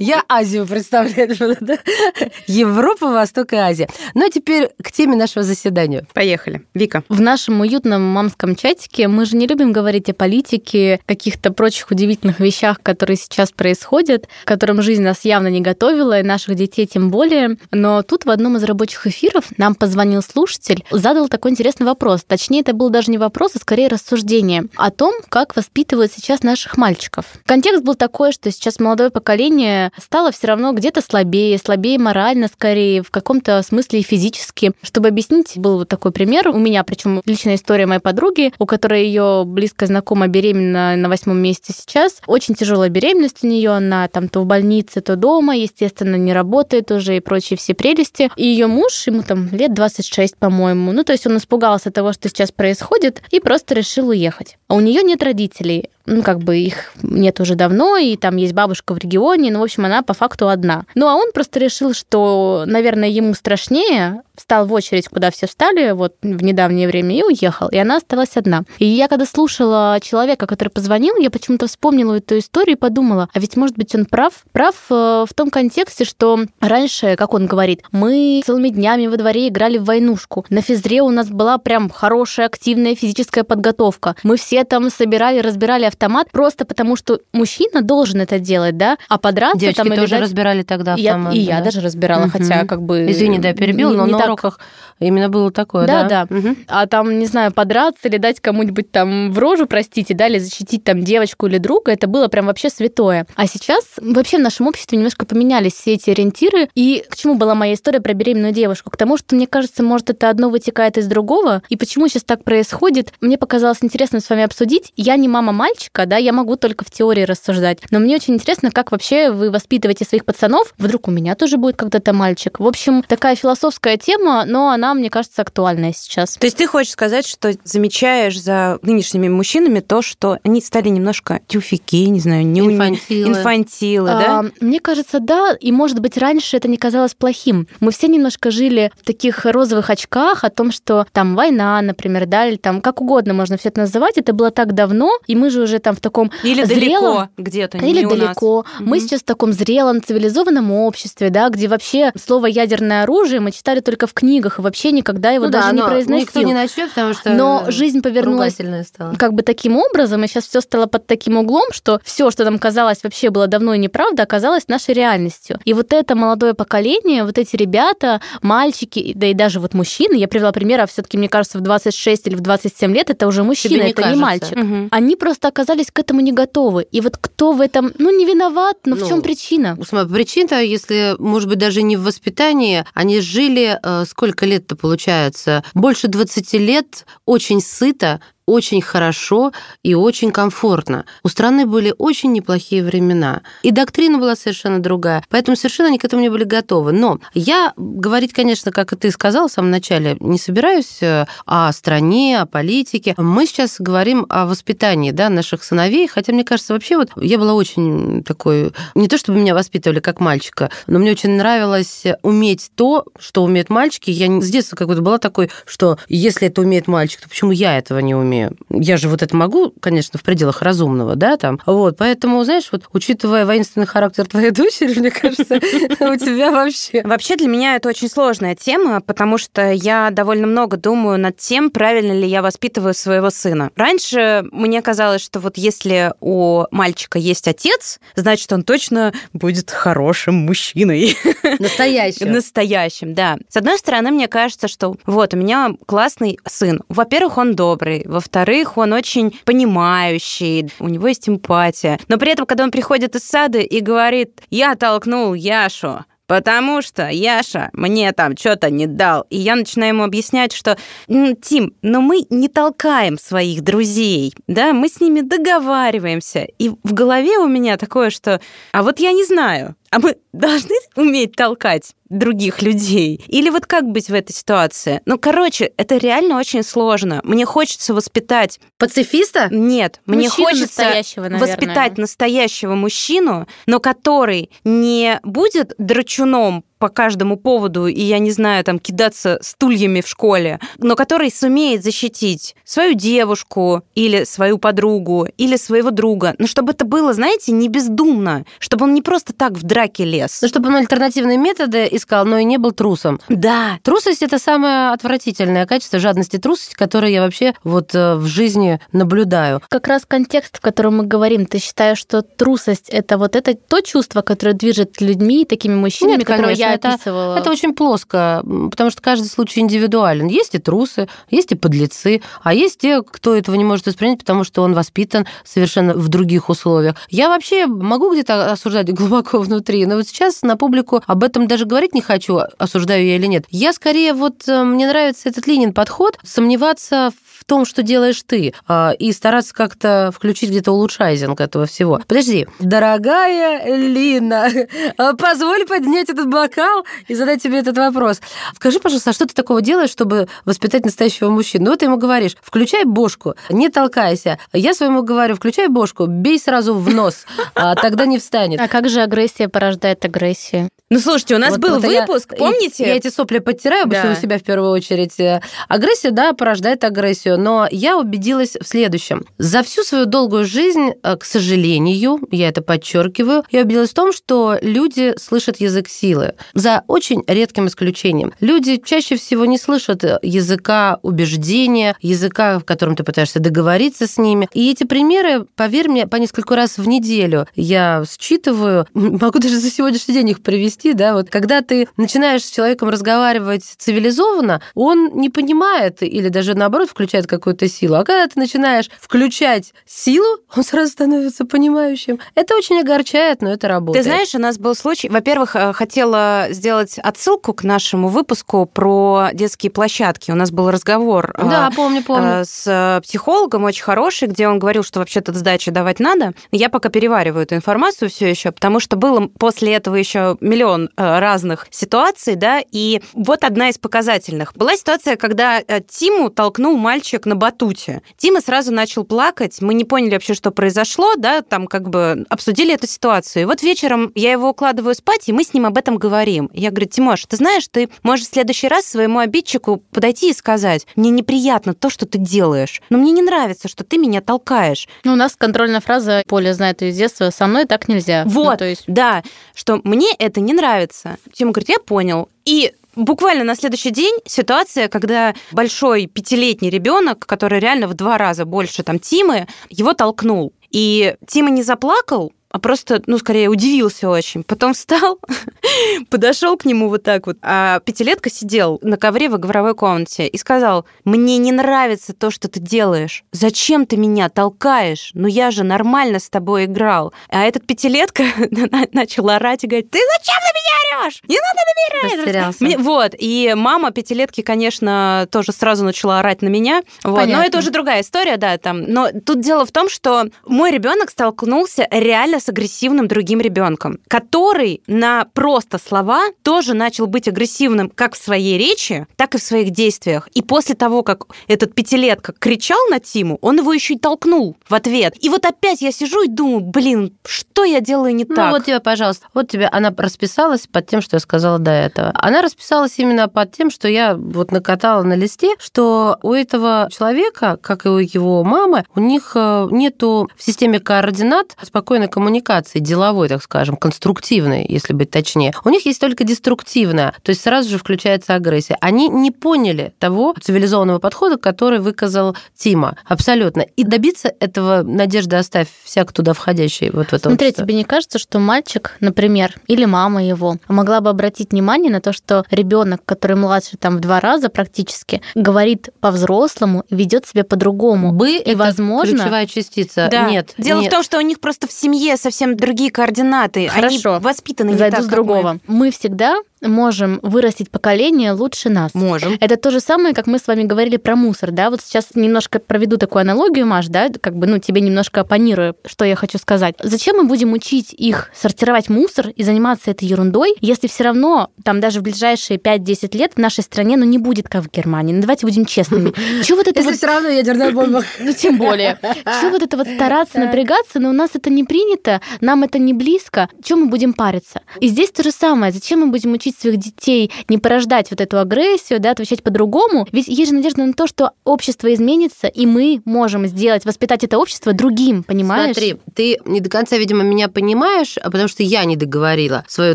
Я 0.00 0.24
Азию 0.28 0.66
представляю. 0.66 1.16
Европа, 2.46 3.12
Восток 3.12 3.52
и 3.52 3.56
Азия. 3.56 3.88
Ну 4.14 4.26
а 4.26 4.30
теперь 4.30 4.70
к 4.82 4.92
теме 4.92 5.16
нашего 5.16 5.42
заседания. 5.42 6.06
Поехали. 6.12 6.62
Вика. 6.74 7.02
В 7.08 7.20
нашем 7.20 7.60
уютном 7.60 8.02
мамском 8.02 8.56
чатике 8.56 9.08
мы 9.08 9.26
же 9.26 9.36
не 9.36 9.46
любим 9.46 9.72
говорить 9.72 10.08
о 10.10 10.14
политике, 10.14 11.00
каких-то 11.06 11.52
прочих 11.52 11.90
удивительных 11.90 12.40
вещах, 12.40 12.80
которые 12.82 13.16
сейчас 13.16 13.52
происходят, 13.52 14.26
к 14.44 14.48
которым 14.48 14.82
жизнь 14.82 15.02
нас 15.02 15.24
явно 15.24 15.48
не 15.48 15.60
готовила, 15.60 16.20
и 16.20 16.22
наших 16.22 16.54
детей 16.54 16.86
тем 16.86 17.10
более. 17.10 17.56
Но 17.70 18.02
тут 18.02 18.24
в 18.24 18.30
одном 18.30 18.56
из 18.56 18.64
рабочих 18.64 19.06
эфиров 19.06 19.46
нам 19.56 19.74
позвонил 19.74 20.22
слушатель, 20.22 20.84
задал 20.90 21.28
такой 21.28 21.52
интересный 21.52 21.86
вопрос. 21.86 22.24
Точнее, 22.24 22.60
это 22.60 22.72
был 22.72 22.90
даже 22.90 23.10
не 23.10 23.18
вопрос, 23.18 23.52
а 23.54 23.58
скорее 23.58 23.88
рассуждение 23.88 24.66
о 24.76 24.85
том, 24.90 25.14
как 25.28 25.56
воспитывают 25.56 26.12
сейчас 26.12 26.42
наших 26.42 26.76
мальчиков. 26.76 27.26
Контекст 27.44 27.82
был 27.82 27.94
такой, 27.94 28.32
что 28.32 28.50
сейчас 28.50 28.78
молодое 28.78 29.10
поколение 29.10 29.92
стало 30.00 30.32
все 30.32 30.48
равно 30.48 30.72
где-то 30.72 31.00
слабее, 31.00 31.58
слабее 31.58 31.98
морально 31.98 32.48
скорее, 32.48 33.02
в 33.02 33.10
каком-то 33.10 33.62
смысле 33.62 34.00
и 34.00 34.02
физически. 34.02 34.72
Чтобы 34.82 35.08
объяснить, 35.08 35.56
был 35.56 35.78
вот 35.78 35.88
такой 35.88 36.12
пример 36.12 36.48
у 36.48 36.58
меня, 36.58 36.84
причем 36.84 37.22
личная 37.24 37.56
история 37.56 37.86
моей 37.86 38.00
подруги, 38.00 38.52
у 38.58 38.66
которой 38.66 39.04
ее 39.06 39.44
близкая 39.46 39.86
знакомая 39.86 40.28
беременна 40.28 40.96
на 40.96 41.08
восьмом 41.08 41.38
месяце 41.38 41.72
сейчас. 41.72 42.20
Очень 42.26 42.54
тяжелая 42.54 42.88
беременность 42.88 43.42
у 43.42 43.46
нее, 43.46 43.70
она 43.70 44.08
там 44.08 44.28
то 44.28 44.40
в 44.40 44.46
больнице, 44.46 45.00
то 45.00 45.16
дома, 45.16 45.56
естественно, 45.56 46.16
не 46.16 46.32
работает 46.32 46.90
уже 46.90 47.16
и 47.16 47.20
прочие 47.20 47.56
все 47.56 47.74
прелести. 47.74 48.30
И 48.36 48.46
ее 48.46 48.66
муж, 48.66 49.06
ему 49.06 49.22
там 49.22 49.48
лет 49.52 49.74
26, 49.74 50.36
по-моему, 50.36 50.92
ну 50.92 51.04
то 51.04 51.12
есть 51.12 51.26
он 51.26 51.36
испугался 51.36 51.90
того, 51.90 52.12
что 52.12 52.28
сейчас 52.28 52.52
происходит, 52.52 53.22
и 53.30 53.40
просто 53.40 53.74
решил 53.74 54.08
уехать. 54.08 54.58
А 54.68 54.74
у 54.74 54.80
нее 54.80 55.02
нет 55.02 55.22
родителей. 55.22 55.90
Ну, 56.06 56.22
как 56.22 56.38
бы 56.38 56.56
их 56.58 56.92
нет 57.02 57.40
уже 57.40 57.54
давно, 57.54 57.96
и 57.96 58.16
там 58.16 58.36
есть 58.36 58.52
бабушка 58.52 58.94
в 58.94 58.98
регионе, 58.98 59.50
ну, 59.50 59.60
в 59.60 59.62
общем, 59.62 59.84
она 59.84 60.02
по 60.02 60.14
факту 60.14 60.48
одна. 60.48 60.84
Ну, 60.94 61.06
а 61.06 61.14
он 61.14 61.32
просто 61.32 61.58
решил, 61.58 61.92
что, 61.92 62.64
наверное, 62.66 63.08
ему 63.08 63.34
страшнее, 63.34 64.22
встал 64.36 64.66
в 64.66 64.72
очередь, 64.72 65.08
куда 65.08 65.30
все 65.30 65.46
встали, 65.46 65.92
вот 65.92 66.14
в 66.22 66.42
недавнее 66.42 66.88
время, 66.88 67.16
и 67.16 67.22
уехал. 67.22 67.68
И 67.68 67.76
она 67.76 67.96
осталась 67.96 68.36
одна. 68.36 68.62
И 68.78 68.86
я 68.86 69.08
когда 69.08 69.26
слушала 69.26 69.98
человека, 70.02 70.46
который 70.46 70.68
позвонил, 70.68 71.16
я 71.16 71.30
почему-то 71.30 71.66
вспомнила 71.66 72.14
эту 72.14 72.38
историю 72.38 72.76
и 72.76 72.78
подумала, 72.78 73.28
а 73.32 73.40
ведь, 73.40 73.56
может 73.56 73.76
быть, 73.76 73.94
он 73.94 74.04
прав? 74.04 74.44
Прав 74.52 74.74
э, 74.90 75.24
в 75.28 75.34
том 75.34 75.50
контексте, 75.50 76.04
что 76.04 76.40
раньше, 76.60 77.16
как 77.16 77.34
он 77.34 77.46
говорит, 77.46 77.82
мы 77.92 78.42
целыми 78.44 78.68
днями 78.68 79.06
во 79.06 79.16
дворе 79.16 79.48
играли 79.48 79.78
в 79.78 79.84
войнушку. 79.84 80.44
На 80.50 80.60
физре 80.60 81.02
у 81.02 81.10
нас 81.10 81.28
была 81.28 81.58
прям 81.58 81.88
хорошая, 81.88 82.46
активная 82.46 82.94
физическая 82.94 83.44
подготовка. 83.44 84.16
Мы 84.22 84.36
все 84.36 84.64
там 84.64 84.90
собирали, 84.90 85.40
разбирали 85.40 85.84
автомат 85.96 86.30
просто 86.30 86.64
потому, 86.64 86.94
что 86.96 87.20
мужчина 87.32 87.80
должен 87.82 88.20
это 88.20 88.38
делать, 88.38 88.76
да? 88.76 88.98
А 89.08 89.18
подраться 89.18 89.58
Девочки 89.58 89.78
там... 89.78 89.88
тоже 89.88 90.02
видать, 90.02 90.20
разбирали 90.20 90.62
тогда 90.62 90.94
автомат. 90.94 91.32
Я, 91.34 91.40
и 91.42 91.46
да? 91.46 91.56
я 91.58 91.60
даже 91.62 91.80
разбирала, 91.80 92.22
Мгм. 92.26 92.30
хотя 92.30 92.64
как 92.66 92.82
бы... 92.82 93.10
Извини, 93.10 93.38
да, 93.38 93.52
не- 93.52 93.72
но 93.84 94.06
не 94.06 94.12
на 94.12 94.18
так 94.18 94.26
уроках 94.28 94.60
именно 95.00 95.28
было 95.28 95.50
такое, 95.50 95.86
Да, 95.86 96.04
да? 96.04 96.26
да. 96.28 96.34
Мгм. 96.36 96.56
а 96.68 96.86
там, 96.86 97.18
не 97.18 97.26
знаю, 97.26 97.52
подраться 97.52 98.08
или 98.08 98.18
дать 98.18 98.40
кому-нибудь 98.40 98.90
там 98.92 99.32
в 99.32 99.38
рожу, 99.38 99.66
простите, 99.66 100.14
да, 100.14 100.26
или 100.28 100.38
защитить 100.38 100.84
там 100.84 101.02
девочку 101.02 101.46
или 101.46 101.58
друга, 101.58 101.92
это 101.92 102.06
было 102.06 102.28
прям 102.28 102.46
вообще 102.46 102.68
святое. 102.70 103.26
А 103.34 103.46
сейчас 103.46 103.84
вообще 104.00 104.38
в 104.38 104.42
нашем 104.42 104.66
обществе 104.66 104.98
немножко 104.98 105.24
поменялись 105.26 105.72
все 105.72 105.94
эти 105.94 106.10
ориентиры. 106.10 106.68
И 106.74 107.04
к 107.08 107.16
чему 107.16 107.34
была 107.36 107.54
моя 107.54 107.74
история 107.74 108.00
про 108.00 108.12
беременную 108.14 108.52
девушку? 108.52 108.90
К 108.90 108.96
тому, 108.96 109.16
что, 109.16 109.34
мне 109.34 109.46
кажется, 109.46 109.82
может, 109.82 110.10
это 110.10 110.28
одно 110.28 110.50
вытекает 110.50 110.98
из 110.98 111.06
другого. 111.06 111.62
И 111.68 111.76
почему 111.76 112.08
сейчас 112.08 112.24
так 112.24 112.44
происходит, 112.44 113.12
мне 113.20 113.38
показалось 113.38 113.78
интересно 113.82 114.20
с 114.20 114.28
вами 114.28 114.42
обсудить. 114.44 114.92
Я 114.96 115.16
не 115.16 115.28
мама 115.28 115.52
мальчика, 115.52 115.85
да, 115.94 116.16
я 116.16 116.32
могу 116.32 116.56
только 116.56 116.84
в 116.84 116.90
теории 116.90 117.22
рассуждать. 117.22 117.78
Но 117.90 117.98
мне 117.98 118.16
очень 118.16 118.34
интересно, 118.34 118.70
как 118.70 118.92
вообще 118.92 119.30
вы 119.30 119.50
воспитываете 119.50 120.04
своих 120.04 120.24
пацанов. 120.24 120.74
Вдруг 120.78 121.08
у 121.08 121.10
меня 121.10 121.34
тоже 121.34 121.56
будет 121.56 121.76
когда-то 121.76 122.12
мальчик. 122.12 122.58
В 122.60 122.66
общем, 122.66 123.02
такая 123.02 123.36
философская 123.36 123.96
тема, 123.96 124.44
но 124.44 124.70
она, 124.70 124.94
мне 124.94 125.10
кажется, 125.10 125.42
актуальная 125.42 125.92
сейчас. 125.92 126.34
То 126.34 126.46
есть 126.46 126.56
ты 126.56 126.66
хочешь 126.66 126.92
сказать, 126.92 127.26
что 127.26 127.52
замечаешь 127.64 128.40
за 128.40 128.78
нынешними 128.82 129.28
мужчинами 129.28 129.80
то, 129.80 130.02
что 130.02 130.38
они 130.44 130.60
стали 130.60 130.88
немножко 130.88 131.40
тюфяки, 131.46 132.06
не 132.06 132.20
знаю, 132.20 132.46
не 132.46 132.60
Инфантилы. 132.60 133.30
инфантилы, 133.30 134.08
да? 134.08 134.40
А, 134.40 134.44
Мне 134.60 134.80
кажется, 134.80 135.20
да, 135.20 135.54
и 135.58 135.72
может 135.72 136.00
быть 136.00 136.16
раньше 136.18 136.56
это 136.56 136.68
не 136.68 136.76
казалось 136.76 137.14
плохим. 137.14 137.68
Мы 137.80 137.92
все 137.92 138.08
немножко 138.08 138.50
жили 138.50 138.90
в 139.00 139.04
таких 139.04 139.44
розовых 139.44 139.90
очках 139.90 140.44
о 140.44 140.50
том, 140.50 140.72
что 140.72 141.06
там 141.12 141.34
война, 141.36 141.80
например, 141.82 142.26
да, 142.26 142.46
или 142.46 142.56
там 142.56 142.80
как 142.80 143.00
угодно 143.00 143.34
можно 143.34 143.56
все 143.56 143.68
это 143.68 143.80
называть. 143.80 144.18
Это 144.18 144.32
было 144.32 144.50
так 144.50 144.74
давно, 144.74 145.10
и 145.26 145.34
мы 145.34 145.50
же 145.50 145.62
уже 145.62 145.75
там 145.78 145.94
в 145.96 146.00
таком 146.00 146.30
Или 146.42 146.64
зрелом- 146.64 147.14
далеко 147.16 147.28
где-то, 147.36 147.78
или 147.78 148.00
не 148.00 148.06
у 148.06 148.10
нас. 148.10 148.18
далеко. 148.18 148.64
Мы 148.80 148.96
Мгм. 148.98 149.00
сейчас 149.00 149.20
в 149.20 149.24
таком 149.24 149.52
зрелом, 149.52 150.02
цивилизованном 150.02 150.70
обществе, 150.72 151.30
да, 151.30 151.48
где 151.48 151.68
вообще 151.68 152.12
слово 152.22 152.46
ядерное 152.46 153.02
оружие 153.02 153.40
мы 153.40 153.50
читали 153.52 153.80
только 153.80 154.06
в 154.06 154.14
книгах 154.14 154.58
и 154.58 154.62
вообще 154.62 154.92
никогда 154.92 155.30
его 155.30 155.46
Ну 155.46 155.50
да, 155.50 155.60
даже 155.62 155.74
не 155.74 155.80
но 155.82 155.88
произносил. 155.88 156.22
Никто 156.26 156.42
не 156.42 156.54
начнет, 156.54 156.88
потому 156.90 157.14
что 157.14 157.30
Но 157.30 157.64
жизнь 157.68 158.02
повернулась 158.02 158.54
стало. 158.86 159.14
как 159.16 159.32
бы 159.34 159.42
таким 159.42 159.76
образом, 159.76 160.24
и 160.24 160.28
сейчас 160.28 160.46
все 160.46 160.60
стало 160.60 160.86
под 160.86 161.06
таким 161.06 161.36
углом, 161.36 161.72
что 161.72 162.00
все, 162.04 162.30
что 162.30 162.44
нам 162.44 162.58
казалось 162.58 163.02
вообще 163.02 163.30
было 163.30 163.46
давно 163.46 163.74
и 163.74 163.78
неправда, 163.78 164.22
оказалось 164.22 164.68
нашей 164.68 164.94
реальностью. 164.94 165.58
И 165.64 165.74
вот 165.74 165.92
это 165.92 166.14
молодое 166.14 166.54
поколение, 166.54 167.24
вот 167.24 167.38
эти 167.38 167.56
ребята, 167.56 168.20
мальчики, 168.42 169.12
да 169.14 169.26
и 169.26 169.34
даже 169.34 169.60
вот 169.60 169.74
мужчины, 169.74 170.14
я 170.14 170.28
привела 170.28 170.52
пример, 170.52 170.80
а 170.80 170.86
все-таки, 170.86 171.18
мне 171.18 171.28
кажется, 171.28 171.58
в 171.58 171.60
26 171.60 172.26
или 172.28 172.34
в 172.34 172.40
27 172.40 172.94
лет 172.94 173.10
это 173.10 173.26
уже 173.26 173.42
мужчина, 173.42 173.74
Тебе 173.74 173.84
не 173.84 173.90
это 173.90 174.00
не 174.02 174.04
кажется? 174.04 174.22
мальчик. 174.22 174.56
Мгм. 174.56 174.88
Они 174.90 175.16
просто 175.16 175.48
оказались 175.48 175.65
к 175.90 175.98
этому 175.98 176.20
не 176.20 176.32
готовы. 176.32 176.82
И 176.84 177.00
вот 177.00 177.16
кто 177.16 177.52
в 177.52 177.60
этом, 177.60 177.92
ну, 177.98 178.16
не 178.16 178.24
виноват, 178.24 178.78
но 178.84 178.96
в 178.96 179.00
Ну, 179.00 179.08
чем 179.08 179.22
причина? 179.22 179.76
Причина, 180.12 180.62
если, 180.62 181.14
может 181.18 181.48
быть, 181.48 181.58
даже 181.58 181.82
не 181.82 181.96
в 181.96 182.02
воспитании, 182.04 182.84
они 182.94 183.20
жили, 183.20 183.78
э, 183.82 184.04
сколько 184.08 184.46
лет-то 184.46 184.76
получается? 184.76 185.64
Больше 185.74 186.08
20 186.08 186.54
лет, 186.54 187.06
очень 187.24 187.60
сыто, 187.60 188.20
очень 188.46 188.80
хорошо 188.80 189.52
и 189.82 189.94
очень 189.94 190.30
комфортно. 190.30 191.04
У 191.24 191.28
страны 191.28 191.66
были 191.66 191.92
очень 191.98 192.32
неплохие 192.32 192.84
времена. 192.84 193.42
И 193.62 193.72
доктрина 193.72 194.18
была 194.18 194.36
совершенно 194.36 194.80
другая. 194.80 195.24
Поэтому 195.28 195.56
совершенно 195.56 195.88
они 195.88 195.98
к 195.98 196.04
этому 196.04 196.22
не 196.22 196.28
были 196.28 196.44
готовы. 196.44 196.92
Но 196.92 197.18
я 197.34 197.72
говорить, 197.76 198.32
конечно, 198.32 198.70
как 198.70 198.92
и 198.92 198.96
ты 198.96 199.10
сказал 199.10 199.48
в 199.48 199.52
самом 199.52 199.70
начале, 199.70 200.16
не 200.20 200.38
собираюсь 200.38 201.02
э, 201.02 201.26
о 201.44 201.72
стране, 201.72 202.40
о 202.40 202.46
политике. 202.46 203.14
Мы 203.16 203.46
сейчас 203.46 203.76
говорим 203.80 204.26
о 204.28 204.46
воспитании 204.46 205.10
да, 205.10 205.28
наших 205.28 205.64
сыновей. 205.64 206.06
Хотя, 206.06 206.32
мне 206.32 206.44
кажется, 206.44 206.72
вообще 206.72 206.96
вот 206.96 207.10
я 207.16 207.38
была 207.38 207.54
очень 207.54 208.22
такой... 208.22 208.72
Не 208.94 209.08
то, 209.08 209.18
чтобы 209.18 209.40
меня 209.40 209.54
воспитывали 209.54 209.98
как 209.98 210.20
мальчика, 210.20 210.70
но 210.86 211.00
мне 211.00 211.10
очень 211.10 211.30
нравилось 211.30 212.04
уметь 212.22 212.70
то, 212.76 213.06
что 213.18 213.42
умеют 213.42 213.70
мальчики. 213.70 214.10
Я 214.10 214.40
с 214.40 214.48
детства 214.48 214.76
как 214.76 214.86
будто 214.86 215.02
была 215.02 215.18
такой, 215.18 215.50
что 215.64 215.98
если 216.08 216.46
это 216.46 216.60
умеет 216.60 216.86
мальчик, 216.86 217.22
то 217.22 217.28
почему 217.28 217.50
я 217.50 217.76
этого 217.76 217.98
не 217.98 218.14
умею? 218.14 218.35
Я 218.70 218.96
же 218.96 219.08
вот 219.08 219.22
это 219.22 219.36
могу, 219.36 219.72
конечно, 219.80 220.18
в 220.18 220.22
пределах 220.22 220.62
разумного, 220.62 221.16
да, 221.16 221.36
там. 221.36 221.60
Вот, 221.66 221.96
поэтому, 221.96 222.42
знаешь, 222.44 222.68
вот 222.72 222.84
учитывая 222.92 223.46
воинственный 223.46 223.86
характер 223.86 224.26
твоей 224.26 224.50
дочери, 224.52 224.98
мне 224.98 225.10
кажется, 225.10 225.56
у 225.56 226.16
тебя 226.16 226.50
вообще... 226.50 227.02
Вообще 227.04 227.36
для 227.36 227.48
меня 227.48 227.76
это 227.76 227.88
очень 227.88 228.08
сложная 228.08 228.54
тема, 228.54 229.00
потому 229.00 229.38
что 229.38 229.70
я 229.70 230.10
довольно 230.10 230.46
много 230.46 230.76
думаю 230.76 231.18
над 231.18 231.36
тем, 231.36 231.70
правильно 231.70 232.12
ли 232.12 232.26
я 232.26 232.42
воспитываю 232.42 232.94
своего 232.94 233.30
сына. 233.30 233.70
Раньше 233.76 234.44
мне 234.52 234.82
казалось, 234.82 235.22
что 235.22 235.40
вот 235.40 235.56
если 235.56 236.12
у 236.20 236.64
мальчика 236.70 237.18
есть 237.18 237.48
отец, 237.48 238.00
значит, 238.14 238.52
он 238.52 238.62
точно 238.62 239.12
будет 239.32 239.70
хорошим 239.70 240.34
мужчиной. 240.34 241.16
Настоящий. 241.58 242.24
Настоящим, 242.24 243.14
да. 243.14 243.36
С 243.48 243.56
одной 243.56 243.78
стороны, 243.78 244.10
мне 244.10 244.28
кажется, 244.28 244.68
что 244.68 244.96
вот 245.06 245.34
у 245.34 245.36
меня 245.36 245.70
классный 245.86 246.38
сын. 246.46 246.82
Во-первых, 246.88 247.38
он 247.38 247.54
добрый. 247.54 248.04
Во-вторых, 248.26 248.76
он 248.76 248.92
очень 248.92 249.38
понимающий. 249.44 250.68
У 250.80 250.88
него 250.88 251.06
есть 251.06 251.28
эмпатия. 251.28 252.00
Но 252.08 252.18
при 252.18 252.32
этом, 252.32 252.44
когда 252.44 252.64
он 252.64 252.72
приходит 252.72 253.14
из 253.14 253.22
сада 253.22 253.60
и 253.60 253.80
говорит, 253.80 254.42
я 254.50 254.74
толкнул 254.74 255.32
Яшу, 255.34 256.04
Потому 256.26 256.82
что 256.82 257.08
Яша 257.08 257.70
мне 257.72 258.10
там 258.10 258.36
что-то 258.36 258.68
не 258.68 258.88
дал. 258.88 259.24
И 259.30 259.36
я 259.36 259.54
начинаю 259.54 259.94
ему 259.94 260.02
объяснять, 260.02 260.52
что, 260.52 260.76
«М, 261.06 261.36
Тим, 261.36 261.72
но 261.82 262.00
мы 262.00 262.26
не 262.30 262.48
толкаем 262.48 263.16
своих 263.16 263.62
друзей, 263.62 264.34
да, 264.48 264.72
мы 264.72 264.88
с 264.88 265.00
ними 265.00 265.20
договариваемся. 265.20 266.48
И 266.58 266.70
в 266.70 266.94
голове 266.94 267.38
у 267.38 267.46
меня 267.46 267.76
такое, 267.76 268.10
что, 268.10 268.40
а 268.72 268.82
вот 268.82 268.98
я 268.98 269.12
не 269.12 269.24
знаю, 269.24 269.76
а 269.90 270.00
мы 270.00 270.16
должны 270.32 270.74
уметь 270.96 271.36
толкать 271.36 271.94
других 272.08 272.62
людей? 272.62 273.24
Или 273.28 273.50
вот 273.50 273.66
как 273.66 273.84
быть 273.84 274.08
в 274.08 274.14
этой 274.14 274.32
ситуации? 274.32 275.00
Ну, 275.06 275.18
короче, 275.18 275.72
это 275.76 275.96
реально 275.96 276.38
очень 276.38 276.62
сложно. 276.62 277.20
Мне 277.24 277.44
хочется 277.44 277.94
воспитать... 277.94 278.60
Пацифиста? 278.78 279.48
Нет, 279.50 280.00
мне 280.06 280.28
Мужчину 280.28 280.46
хочется 280.48 280.82
настоящего, 280.82 281.22
наверное. 281.24 281.48
воспитать 281.48 281.98
настоящего 281.98 282.74
мужчину, 282.74 283.46
но 283.66 283.80
который 283.80 284.50
не 284.64 285.20
будет 285.22 285.74
драчуном 285.78 286.64
по 286.78 286.88
каждому 286.88 287.36
поводу, 287.36 287.86
и, 287.86 288.00
я 288.00 288.18
не 288.18 288.30
знаю, 288.30 288.62
там, 288.64 288.78
кидаться 288.78 289.38
стульями 289.40 290.00
в 290.02 290.08
школе, 290.08 290.60
но 290.78 290.94
который 290.94 291.30
сумеет 291.30 291.82
защитить 291.82 292.54
свою 292.64 292.94
девушку 292.94 293.82
или 293.94 294.24
свою 294.24 294.58
подругу, 294.58 295.26
или 295.38 295.56
своего 295.56 295.90
друга. 295.90 296.34
Но 296.38 296.46
чтобы 296.46 296.72
это 296.72 296.84
было, 296.84 297.14
знаете, 297.14 297.52
не 297.52 297.68
бездумно, 297.68 298.44
чтобы 298.58 298.84
он 298.84 298.94
не 298.94 299.02
просто 299.02 299.32
так 299.32 299.52
в 299.52 299.62
драке 299.62 300.04
лез. 300.04 300.40
Ну, 300.42 300.48
чтобы 300.48 300.68
он 300.68 300.76
альтернативные 300.76 301.38
методы 301.38 301.88
искал, 301.96 302.24
но 302.24 302.38
и 302.38 302.44
не 302.44 302.58
был 302.58 302.72
трусом. 302.72 303.20
Да, 303.28 303.78
Трусость 303.82 304.22
это 304.22 304.38
самое 304.38 304.90
отвратительное 304.92 305.66
качество, 305.66 305.98
жадность 305.98 306.34
и 306.34 306.38
трусость, 306.38 306.74
которое 306.74 307.10
я 307.12 307.22
вообще 307.22 307.54
вот 307.64 307.94
э, 307.94 308.16
в 308.16 308.26
жизни 308.26 308.80
наблюдаю. 308.92 309.62
Как 309.68 309.86
раз 309.88 310.04
контекст, 310.06 310.58
в 310.58 310.60
котором 310.60 310.98
мы 310.98 311.04
говорим, 311.04 311.46
ты 311.46 311.58
считаешь, 311.58 311.98
что 311.98 312.22
трусость 312.22 312.88
это 312.88 313.18
вот 313.18 313.36
это 313.36 313.54
то 313.54 313.80
чувство, 313.80 314.22
которое 314.22 314.52
движет 314.52 315.00
людьми, 315.00 315.44
такими 315.44 315.74
мужчинами, 315.74 316.18
Нет, 316.18 316.26
которые 316.26 316.54
я 316.54 316.66
конечно, 316.68 316.88
это- 316.88 316.94
описывала? 316.94 317.36
Это 317.38 317.50
очень 317.50 317.74
плоско, 317.74 318.42
потому 318.70 318.90
что 318.90 319.00
каждый 319.02 319.26
случай 319.28 319.60
индивидуален. 319.60 320.26
Есть 320.26 320.54
и 320.54 320.58
трусы, 320.58 321.08
есть 321.30 321.52
и 321.52 321.54
подлецы, 321.54 322.22
а 322.42 322.54
есть 322.54 322.78
те, 322.80 323.02
кто 323.02 323.34
этого 323.34 323.54
не 323.56 323.64
может 323.64 323.86
воспринять, 323.86 324.18
потому 324.18 324.44
что 324.44 324.62
он 324.62 324.74
воспитан 324.74 325.26
совершенно 325.44 325.94
в 325.94 326.08
других 326.08 326.48
условиях. 326.48 326.96
Я 327.08 327.28
вообще 327.28 327.66
могу 327.66 328.12
где-то 328.12 328.50
осуждать 328.52 328.92
глубоко 328.92 329.38
внутри, 329.38 329.86
но 329.86 329.96
вот 329.96 330.06
сейчас 330.08 330.42
на 330.42 330.56
публику 330.56 331.02
об 331.06 331.22
этом 331.22 331.46
даже 331.46 331.64
говорить 331.64 331.85
не 331.94 332.00
хочу, 332.00 332.40
осуждаю 332.58 333.06
я 333.06 333.16
или 333.16 333.26
нет. 333.26 333.44
Я 333.50 333.72
скорее 333.72 334.12
вот, 334.12 334.48
э, 334.48 334.64
мне 334.64 334.86
нравится 334.86 335.28
этот 335.28 335.46
Ленин 335.46 335.72
подход, 335.72 336.18
сомневаться 336.22 337.12
в 337.38 337.44
том, 337.44 337.64
что 337.64 337.82
делаешь 337.82 338.22
ты, 338.26 338.54
а, 338.66 338.92
и 338.98 339.12
стараться 339.12 339.54
как-то 339.54 340.10
включить 340.14 340.50
где-то 340.50 340.72
улучшайзинг 340.72 341.40
этого 341.40 341.66
всего. 341.66 342.00
Подожди. 342.06 342.46
Дорогая 342.60 343.76
Лина, 343.76 344.48
а, 344.98 345.14
позволь 345.14 345.66
поднять 345.66 346.08
этот 346.08 346.28
бокал 346.28 346.84
и 347.08 347.14
задать 347.14 347.42
тебе 347.42 347.58
этот 347.58 347.76
вопрос. 347.76 348.20
Скажи, 348.54 348.78
пожалуйста, 348.80 349.10
а 349.10 349.12
что 349.12 349.26
ты 349.26 349.34
такого 349.34 349.60
делаешь, 349.60 349.90
чтобы 349.90 350.28
воспитать 350.44 350.84
настоящего 350.84 351.30
мужчину? 351.30 351.64
Ну, 351.66 351.70
вот 351.72 351.80
ты 351.80 351.86
ему 351.86 351.96
говоришь, 351.96 352.36
включай 352.42 352.84
бошку, 352.84 353.34
не 353.50 353.68
толкайся. 353.68 354.38
Я 354.52 354.72
своему 354.74 355.02
говорю, 355.02 355.34
включай 355.36 355.68
бошку, 355.68 356.06
бей 356.06 356.38
сразу 356.38 356.74
в 356.74 356.94
нос, 356.94 357.26
а 357.54 357.74
тогда 357.74 358.06
не 358.06 358.18
встанет. 358.18 358.60
А 358.66 358.68
как 358.68 358.88
же 358.88 359.00
агрессия 359.02 359.48
порождает 359.48 360.04
агрессию? 360.04 360.68
Ну, 360.90 361.00
слушайте, 361.00 361.34
у 361.34 361.38
нас 361.38 361.50
Вот- 361.50 361.60
был 361.60 361.80
вот 361.80 361.84
я- 361.90 362.02
выпуск, 362.02 362.34
помните? 362.38 362.84
Я 362.86 362.96
эти 362.96 363.10
сопли 363.10 363.38
подтираю 363.38 363.84
обычно 363.84 364.04
Да. 364.04 364.12
у 364.12 364.14
себя 364.14 364.38
в 364.38 364.42
первую 364.42 364.70
очередь. 364.70 365.18
Э, 365.18 365.40
Агрессия, 365.68 366.10
да, 366.12 366.32
порождает 366.32 366.84
агрессию, 366.84 367.25
но 367.34 367.66
я 367.70 367.98
убедилась 367.98 368.56
в 368.60 368.66
следующем. 368.66 369.24
За 369.38 369.62
всю 369.62 369.82
свою 369.82 370.06
долгую 370.06 370.44
жизнь, 370.44 370.92
э, 371.02 371.16
к 371.16 371.24
сожалению, 371.24 372.20
я 372.30 372.48
это 372.48 372.62
подчеркиваю, 372.62 373.44
я 373.50 373.62
убедилась 373.62 373.90
в 373.90 373.94
том, 373.94 374.12
что 374.12 374.56
люди 374.62 375.14
слышат 375.18 375.60
язык 375.60 375.88
силы. 375.88 376.34
За 376.54 376.84
очень 376.86 377.22
редким 377.26 377.66
исключением. 377.66 378.32
Люди 378.40 378.76
чаще 378.76 379.16
всего 379.16 379.44
не 379.46 379.58
слышат 379.58 380.04
э, 380.04 380.18
языка 380.22 380.98
убеждения, 381.02 381.96
языка, 382.00 382.58
в 382.58 382.64
котором 382.64 382.96
ты 382.96 383.02
пытаешься 383.02 383.40
договориться 383.40 384.06
с 384.06 384.18
ними. 384.18 384.48
И 384.52 384.70
эти 384.70 384.84
примеры, 384.84 385.46
поверь 385.56 385.88
мне, 385.88 386.06
по 386.06 386.16
несколько 386.16 386.54
раз 386.56 386.78
в 386.78 386.86
неделю 386.86 387.46
я 387.54 388.04
считываю, 388.18 388.86
могу 388.94 389.38
даже 389.38 389.58
за 389.58 389.70
сегодняшний 389.70 390.14
день 390.14 390.30
их 390.30 390.42
привести, 390.42 390.92
да, 390.92 391.14
вот 391.14 391.30
когда 391.30 391.62
ты 391.62 391.88
начинаешь 391.96 392.44
с 392.44 392.50
человеком 392.50 392.88
разговаривать 392.88 393.64
цивилизованно, 393.64 394.60
он 394.74 395.10
не 395.14 395.30
понимает 395.30 396.02
или 396.02 396.28
даже 396.28 396.54
наоборот 396.54 396.90
включает 396.90 397.15
какую-то 397.24 397.68
силу, 397.68 397.94
а 397.96 398.04
когда 398.04 398.26
ты 398.26 398.38
начинаешь 398.38 398.90
включать 399.00 399.72
силу, 399.86 400.38
он 400.56 400.62
сразу 400.62 400.92
становится 400.92 401.44
понимающим. 401.46 402.18
Это 402.34 402.54
очень 402.56 402.80
огорчает, 402.80 403.40
но 403.42 403.50
это 403.52 403.68
работает. 403.68 404.04
Ты 404.04 404.10
знаешь, 404.10 404.34
у 404.34 404.38
нас 404.38 404.58
был 404.58 404.74
случай. 404.74 405.08
Во-первых, 405.08 405.56
э, 405.56 405.72
хотела 405.72 406.48
сделать 406.50 406.98
отсылку 406.98 407.54
к 407.54 407.62
нашему 407.62 408.08
выпуску 408.08 408.66
про 408.66 409.28
детские 409.32 409.70
площадки. 409.70 410.30
У 410.30 410.34
нас 410.34 410.50
был 410.50 410.70
разговор 410.70 411.32
э, 411.36 411.48
Да, 411.48 411.70
помню, 411.74 412.02
помню. 412.02 412.42
э, 412.42 412.44
с 412.44 413.00
психологом 413.02 413.64
очень 413.64 413.84
хороший, 413.84 414.28
где 414.28 414.48
он 414.48 414.58
говорил, 414.58 414.82
что 414.82 414.98
вообще-то 414.98 415.32
сдачи 415.32 415.70
давать 415.70 416.00
надо. 416.00 416.32
Я 416.50 416.68
пока 416.68 416.88
перевариваю 416.88 417.44
эту 417.44 417.54
информацию 417.54 418.10
все 418.10 418.28
еще, 418.28 418.52
потому 418.52 418.80
что 418.80 418.96
было 418.96 419.28
после 419.38 419.74
этого 419.74 419.94
еще 419.96 420.36
миллион 420.40 420.90
разных 420.96 421.66
ситуаций, 421.70 422.34
да, 422.34 422.60
и 422.70 423.00
вот 423.12 423.44
одна 423.44 423.68
из 423.68 423.78
показательных. 423.78 424.54
Была 424.54 424.76
ситуация, 424.76 425.16
когда 425.16 425.62
Тиму 425.88 426.30
толкнул 426.30 426.76
мальчик 426.76 427.05
на 427.26 427.36
батуте. 427.36 428.02
Тима 428.16 428.40
сразу 428.40 428.72
начал 428.72 429.04
плакать, 429.04 429.60
мы 429.60 429.74
не 429.74 429.84
поняли 429.84 430.14
вообще, 430.14 430.34
что 430.34 430.50
произошло, 430.50 431.14
да, 431.16 431.42
там 431.42 431.66
как 431.66 431.88
бы 431.88 432.26
обсудили 432.28 432.74
эту 432.74 432.86
ситуацию. 432.86 433.42
И 433.42 433.44
вот 433.46 433.62
вечером 433.62 434.12
я 434.14 434.32
его 434.32 434.50
укладываю 434.50 434.94
спать, 434.94 435.28
и 435.28 435.32
мы 435.32 435.44
с 435.44 435.54
ним 435.54 435.66
об 435.66 435.78
этом 435.78 435.96
говорим. 435.96 436.50
Я 436.52 436.70
говорю, 436.70 436.88
Тимош, 436.88 437.24
ты 437.26 437.36
знаешь, 437.36 437.68
ты 437.68 437.88
можешь 438.02 438.26
в 438.26 438.30
следующий 438.30 438.68
раз 438.68 438.86
своему 438.86 439.18
обидчику 439.18 439.82
подойти 439.92 440.30
и 440.30 440.34
сказать, 440.34 440.86
мне 440.96 441.10
неприятно 441.10 441.74
то, 441.74 441.90
что 441.90 442.06
ты 442.06 442.18
делаешь, 442.18 442.82
но 442.90 442.98
мне 442.98 443.12
не 443.12 443.22
нравится, 443.22 443.68
что 443.68 443.84
ты 443.84 443.98
меня 443.98 444.20
толкаешь. 444.20 444.88
Ну, 445.04 445.12
у 445.12 445.16
нас 445.16 445.36
контрольная 445.36 445.80
фраза, 445.80 446.22
Поля 446.26 446.54
знает 446.54 446.82
ее 446.82 446.92
с 446.92 446.96
детства, 446.96 447.30
со 447.30 447.46
мной 447.46 447.64
так 447.66 447.88
нельзя. 447.88 448.24
Ну, 448.24 448.30
Вот, 448.30 448.58
то 448.58 448.64
есть 448.64 448.84
да, 448.86 449.22
что 449.54 449.80
мне 449.84 450.08
это 450.18 450.40
не 450.40 450.52
нравится. 450.52 451.16
Тима 451.32 451.52
говорит, 451.52 451.68
я 451.68 451.78
понял. 451.78 452.28
И 452.44 452.72
буквально 452.96 453.44
на 453.44 453.54
следующий 453.54 453.90
день 453.90 454.18
ситуация, 454.24 454.88
когда 454.88 455.34
большой 455.52 456.06
пятилетний 456.06 456.70
ребенок, 456.70 457.26
который 457.26 457.60
реально 457.60 457.86
в 457.86 457.94
два 457.94 458.18
раза 458.18 458.44
больше 458.44 458.82
там 458.82 458.98
Тимы, 458.98 459.46
его 459.70 459.92
толкнул. 459.92 460.52
И 460.70 461.14
Тима 461.26 461.50
не 461.50 461.62
заплакал, 461.62 462.32
а 462.56 462.58
просто, 462.58 463.02
ну, 463.06 463.18
скорее, 463.18 463.50
удивился 463.50 464.08
очень. 464.08 464.42
Потом 464.42 464.72
встал, 464.72 465.20
подошел 466.08 466.56
к 466.56 466.64
нему 466.64 466.88
вот 466.88 467.02
так 467.02 467.26
вот. 467.26 467.36
А 467.42 467.80
пятилетка 467.80 468.30
сидел 468.30 468.78
на 468.80 468.96
ковре 468.96 469.28
в 469.28 469.36
игровой 469.36 469.74
комнате 469.74 470.26
и 470.26 470.38
сказал, 470.38 470.86
мне 471.04 471.36
не 471.36 471.52
нравится 471.52 472.14
то, 472.14 472.30
что 472.30 472.48
ты 472.48 472.58
делаешь. 472.58 473.24
Зачем 473.30 473.84
ты 473.84 473.98
меня 473.98 474.30
толкаешь? 474.30 475.10
Ну, 475.12 475.28
я 475.28 475.50
же 475.50 475.64
нормально 475.64 476.18
с 476.18 476.30
тобой 476.30 476.64
играл. 476.64 477.12
А 477.28 477.44
этот 477.44 477.66
пятилетка 477.66 478.24
начал 478.92 479.28
орать 479.28 479.64
и 479.64 479.66
говорить, 479.66 479.90
ты 479.90 479.98
зачем 480.16 480.36
на 480.40 480.48
меня 480.48 481.02
орешь? 481.04 481.22
Не 481.28 481.36
надо 481.36 481.58
на 481.58 481.72
меня 481.76 482.46
орать!» 482.46 482.60
Мне- 482.60 482.78
вот, 482.78 483.12
и 483.18 483.52
мама 483.54 483.90
пятилетки, 483.90 484.40
конечно, 484.40 485.28
тоже 485.30 485.52
сразу 485.52 485.84
начала 485.84 486.20
орать 486.20 486.40
на 486.40 486.48
меня. 486.48 486.80
Вот, 487.04 487.26
но 487.26 487.42
это 487.42 487.58
уже 487.58 487.70
другая 487.70 488.00
история, 488.00 488.38
да, 488.38 488.56
там. 488.56 488.84
Но 488.84 489.10
тут 489.12 489.40
дело 489.40 489.66
в 489.66 489.72
том, 489.72 489.90
что 489.90 490.24
мой 490.46 490.70
ребенок 490.70 491.10
столкнулся 491.10 491.86
реально 491.90 492.40
с 492.46 492.48
агрессивным 492.48 493.08
другим 493.08 493.40
ребенком, 493.40 493.98
который 494.08 494.80
на 494.86 495.26
просто 495.34 495.78
слова 495.78 496.28
тоже 496.42 496.74
начал 496.74 497.06
быть 497.06 497.26
агрессивным 497.26 497.90
как 497.90 498.14
в 498.14 498.22
своей 498.22 498.56
речи, 498.56 499.06
так 499.16 499.34
и 499.34 499.38
в 499.38 499.42
своих 499.42 499.70
действиях. 499.70 500.28
И 500.34 500.42
после 500.42 500.76
того, 500.76 501.02
как 501.02 501.24
этот 501.48 501.74
пятилетка 501.74 502.32
кричал 502.32 502.78
на 502.88 503.00
Тиму, 503.00 503.38
он 503.40 503.58
его 503.58 503.72
еще 503.72 503.94
и 503.94 503.98
толкнул 503.98 504.56
в 504.68 504.74
ответ. 504.74 505.14
И 505.20 505.28
вот 505.28 505.44
опять 505.44 505.82
я 505.82 505.90
сижу 505.90 506.22
и 506.22 506.28
думаю, 506.28 506.60
блин, 506.60 507.16
что 507.24 507.64
я 507.64 507.80
делаю 507.80 508.14
не 508.14 508.24
Ну 508.24 508.34
так? 508.36 508.52
вот 508.52 508.64
тебе, 508.64 508.78
пожалуйста, 508.78 509.26
вот 509.34 509.48
тебе 509.50 509.66
она 509.66 509.92
расписалась 509.96 510.68
под 510.68 510.86
тем, 510.86 511.02
что 511.02 511.16
я 511.16 511.20
сказала 511.20 511.58
до 511.58 511.72
этого. 511.72 512.12
Она 512.14 512.42
расписалась 512.42 512.98
именно 512.98 513.28
под 513.28 513.50
тем, 513.52 513.70
что 513.70 513.88
я 513.88 514.14
вот 514.14 514.52
накатала 514.52 515.02
на 515.02 515.14
листе, 515.14 515.56
что 515.58 516.18
у 516.22 516.32
этого 516.32 516.88
человека, 516.92 517.58
как 517.60 517.86
и 517.86 517.88
у 517.88 517.98
его 517.98 518.44
мамы, 518.44 518.84
у 518.94 519.00
них 519.00 519.32
э, 519.34 519.66
нету 519.72 520.30
в 520.36 520.42
системе 520.42 520.78
координат 520.78 521.56
спокойной 521.62 522.08
коммуникации, 522.08 522.35
деловой, 522.40 523.28
так 523.28 523.42
скажем, 523.42 523.76
конструктивной, 523.76 524.66
если 524.68 524.92
быть 524.92 525.10
точнее. 525.10 525.52
У 525.64 525.68
них 525.68 525.86
есть 525.86 526.00
только 526.00 526.24
деструктивная, 526.24 527.14
то 527.22 527.30
есть 527.30 527.42
сразу 527.42 527.68
же 527.68 527.78
включается 527.78 528.34
агрессия. 528.34 528.76
Они 528.80 529.08
не 529.08 529.30
поняли 529.30 529.92
того 529.98 530.34
цивилизованного 530.40 530.98
подхода, 530.98 531.36
который 531.36 531.78
выказал 531.80 532.36
Тима. 532.56 532.96
Абсолютно. 533.04 533.62
И 533.76 533.84
добиться 533.84 534.32
этого, 534.40 534.82
Надежда, 534.82 535.38
оставь 535.38 535.68
всяк 535.84 536.12
туда 536.12 536.32
входящий 536.32 536.90
вот 536.90 537.08
в 537.08 537.12
это 537.12 537.28
Смотри, 537.28 537.48
общество. 537.48 537.64
тебе 537.64 537.74
не 537.74 537.84
кажется, 537.84 538.18
что 538.18 538.38
мальчик, 538.38 538.96
например, 539.00 539.54
или 539.66 539.84
мама 539.84 540.24
его, 540.24 540.56
могла 540.68 541.00
бы 541.00 541.10
обратить 541.10 541.52
внимание 541.52 541.90
на 541.90 542.00
то, 542.00 542.12
что 542.12 542.44
ребенок, 542.50 543.00
который 543.04 543.36
младше 543.36 543.76
там 543.76 543.96
в 543.96 544.00
два 544.00 544.20
раза 544.20 544.48
практически, 544.48 545.20
говорит 545.34 545.90
по-взрослому, 546.00 546.84
ведет 546.90 547.26
себя 547.26 547.44
по-другому. 547.44 548.12
Бы 548.12 548.32
И, 548.32 548.38
это 548.38 548.56
возможно- 548.58 549.18
ключевая 549.18 549.46
частица. 549.46 550.08
Да. 550.10 550.28
Нет. 550.30 550.54
Дело 550.58 550.80
нет. 550.80 550.90
в 550.90 550.94
том, 550.94 551.02
что 551.02 551.18
у 551.18 551.20
них 551.20 551.40
просто 551.40 551.66
в 551.66 551.72
семье 551.72 552.15
совсем 552.16 552.56
другие 552.56 552.90
координаты. 552.90 553.68
Хорошо. 553.68 554.14
Они 554.14 554.24
воспитаны 554.24 554.70
не 554.70 554.78
Зайду 554.78 554.96
так, 554.96 555.04
с 555.04 555.06
как 555.06 555.14
другого. 555.14 555.58
Мы 555.66 555.90
всегда 555.90 556.36
можем 556.62 557.20
вырастить 557.22 557.70
поколение 557.70 558.32
лучше 558.32 558.68
нас. 558.68 558.94
Можем. 558.94 559.36
Это 559.40 559.56
то 559.56 559.70
же 559.70 559.80
самое, 559.80 560.14
как 560.14 560.26
мы 560.26 560.38
с 560.38 560.46
вами 560.46 560.64
говорили 560.64 560.96
про 560.96 561.16
мусор, 561.16 561.50
да? 561.50 561.70
Вот 561.70 561.80
сейчас 561.82 562.14
немножко 562.14 562.58
проведу 562.58 562.96
такую 562.96 563.20
аналогию, 563.20 563.66
Маш, 563.66 563.86
да, 563.88 564.08
как 564.20 564.36
бы, 564.36 564.46
ну, 564.46 564.58
тебе 564.58 564.80
немножко 564.80 565.20
оппонирую, 565.20 565.76
что 565.84 566.04
я 566.04 566.16
хочу 566.16 566.38
сказать. 566.38 566.74
Зачем 566.82 567.16
мы 567.16 567.24
будем 567.24 567.52
учить 567.52 567.92
их 567.92 568.30
сортировать 568.34 568.88
мусор 568.88 569.28
и 569.28 569.42
заниматься 569.42 569.90
этой 569.90 570.06
ерундой, 570.08 570.54
если 570.60 570.86
все 570.86 571.04
равно 571.04 571.50
там 571.62 571.80
даже 571.80 572.00
в 572.00 572.02
ближайшие 572.02 572.58
5-10 572.58 573.16
лет 573.16 573.32
в 573.34 573.38
нашей 573.38 573.62
стране, 573.62 573.96
ну, 573.96 574.04
не 574.04 574.18
будет 574.18 574.48
как 574.48 574.64
в 574.64 574.70
Германии. 574.70 575.12
Ну, 575.12 575.20
давайте 575.20 575.46
будем 575.46 575.66
честными. 575.66 576.12
Чего 576.42 576.58
вот 576.58 576.68
это 576.68 576.80
Если 576.80 576.96
все 576.96 577.06
равно 577.06 577.28
ядерная 577.28 577.72
бомба. 577.72 578.02
ну, 578.20 578.32
тем 578.32 578.56
более. 578.56 578.98
Что 579.38 579.50
вот 579.50 579.62
это 579.62 579.76
вот 579.76 579.88
стараться, 579.94 580.38
напрягаться, 580.38 581.00
но 581.00 581.10
у 581.10 581.12
нас 581.12 581.30
это 581.34 581.50
не 581.50 581.64
принято, 581.64 582.20
нам 582.40 582.62
это 582.62 582.78
не 582.78 582.94
близко. 582.94 583.48
Чем 583.62 583.82
мы 583.82 583.86
будем 583.88 584.12
париться? 584.12 584.62
И 584.80 584.88
здесь 584.88 585.10
то 585.10 585.22
же 585.22 585.30
самое. 585.30 585.72
Зачем 585.72 586.00
мы 586.00 586.06
будем 586.08 586.32
учить 586.32 586.45
своих 586.54 586.76
детей 586.78 587.30
не 587.48 587.58
порождать 587.58 588.10
вот 588.10 588.20
эту 588.20 588.38
агрессию, 588.38 589.00
да, 589.00 589.12
отвечать 589.12 589.42
по-другому? 589.42 590.06
Ведь 590.12 590.28
есть 590.28 590.50
же 590.50 590.54
надежда 590.54 590.84
на 590.84 590.92
то, 590.92 591.06
что 591.06 591.32
общество 591.44 591.92
изменится, 591.92 592.46
и 592.46 592.66
мы 592.66 593.02
можем 593.04 593.46
сделать, 593.46 593.84
воспитать 593.84 594.24
это 594.24 594.38
общество 594.38 594.72
другим, 594.72 595.22
понимаешь? 595.22 595.76
Смотри, 595.76 595.96
ты 596.14 596.38
не 596.44 596.60
до 596.60 596.70
конца, 596.70 596.96
видимо, 596.96 597.22
меня 597.22 597.48
понимаешь, 597.48 598.18
а 598.18 598.30
потому 598.30 598.48
что 598.48 598.62
я 598.62 598.84
не 598.84 598.96
договорила 598.96 599.64
свою 599.68 599.94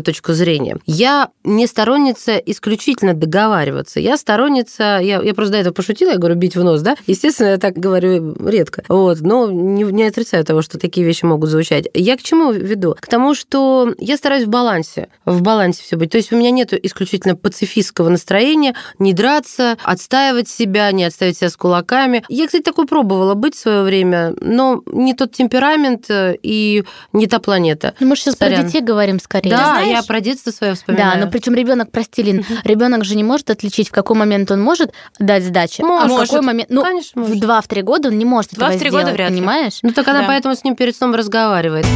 точку 0.00 0.32
зрения. 0.32 0.78
Я 0.86 1.28
не 1.44 1.66
сторонница 1.66 2.36
исключительно 2.36 3.14
договариваться. 3.14 4.00
Я 4.00 4.16
сторонница, 4.16 4.98
я, 5.02 5.20
я 5.22 5.34
просто 5.34 5.52
до 5.52 5.58
этого 5.58 5.74
пошутила, 5.74 6.10
я 6.10 6.18
говорю, 6.18 6.34
бить 6.34 6.56
в 6.56 6.62
нос, 6.62 6.80
да? 6.80 6.96
Естественно, 7.06 7.48
я 7.48 7.58
так 7.58 7.74
говорю 7.74 8.34
редко. 8.46 8.82
Вот, 8.88 9.20
но 9.20 9.50
не, 9.50 9.84
не 9.84 10.04
отрицаю 10.04 10.44
того, 10.44 10.62
что 10.62 10.78
такие 10.78 11.06
вещи 11.06 11.24
могут 11.24 11.50
звучать. 11.50 11.88
Я 11.94 12.16
к 12.16 12.22
чему 12.22 12.52
веду? 12.52 12.96
К 12.98 13.06
тому, 13.06 13.34
что 13.34 13.94
я 13.98 14.16
стараюсь 14.16 14.44
в 14.44 14.48
балансе, 14.48 15.08
в 15.24 15.42
балансе 15.42 15.82
все 15.82 15.96
быть. 15.96 16.10
То 16.10 16.18
есть 16.18 16.32
у 16.32 16.36
меня 16.42 16.50
нет 16.50 16.72
исключительно 16.84 17.36
пацифистского 17.36 18.08
настроения, 18.08 18.74
не 18.98 19.12
драться, 19.12 19.76
отстаивать 19.84 20.48
себя, 20.48 20.90
не 20.92 21.04
отставить 21.04 21.38
себя 21.38 21.48
с 21.50 21.56
кулаками. 21.56 22.24
Я, 22.28 22.46
кстати, 22.46 22.62
такой 22.62 22.86
пробовала 22.86 23.34
быть 23.34 23.54
в 23.54 23.58
свое 23.58 23.82
время, 23.82 24.34
но 24.40 24.82
не 24.86 25.14
тот 25.14 25.32
темперамент 25.32 26.10
э, 26.10 26.36
и 26.42 26.84
не 27.12 27.26
та 27.26 27.38
планета. 27.38 27.94
Ну, 28.00 28.08
мы 28.08 28.16
же 28.16 28.22
сейчас 28.22 28.36
про 28.36 28.48
Сорян. 28.48 28.66
детей 28.66 28.80
говорим 28.80 29.20
скорее. 29.20 29.50
Да, 29.50 29.64
знаешь- 29.66 29.88
я 29.88 30.02
про 30.02 30.20
детство 30.20 30.50
свое 30.50 30.74
вспоминаю. 30.74 31.18
Да, 31.20 31.24
но 31.26 31.30
причем 31.30 31.54
ребенок, 31.54 31.90
прости, 31.90 32.22
Лин, 32.22 32.44
ребенок 32.64 33.04
же 33.04 33.14
не 33.16 33.24
может 33.24 33.50
отличить, 33.50 33.88
в 33.88 33.92
какой 33.92 34.16
момент 34.16 34.50
он 34.50 34.60
может 34.62 34.92
дать 35.18 35.44
сдачи, 35.44 35.82
а 35.82 36.06
в 36.06 36.08
Может. 36.08 36.28
какой 36.30 36.44
момент. 36.44 36.70
Ну, 36.70 36.82
Конечно, 36.82 37.22
в 37.22 37.28
может. 37.28 37.40
два-три 37.42 37.82
года 37.82 38.08
он 38.08 38.18
не 38.18 38.24
может 38.24 38.52
Два 38.54 38.66
этого 38.68 38.78
в 38.78 38.80
три 38.80 38.90
года 38.90 39.02
сделать, 39.02 39.16
вряд 39.16 39.30
ли. 39.30 39.36
понимаешь? 39.36 39.78
Ну 39.82 39.92
так 39.92 40.08
она 40.08 40.20
Да. 40.22 40.26
поэтому 40.26 40.54
с 40.56 40.64
ним 40.64 40.76
перед 40.76 40.96
сном 40.96 41.14
разговаривает. 41.14 41.86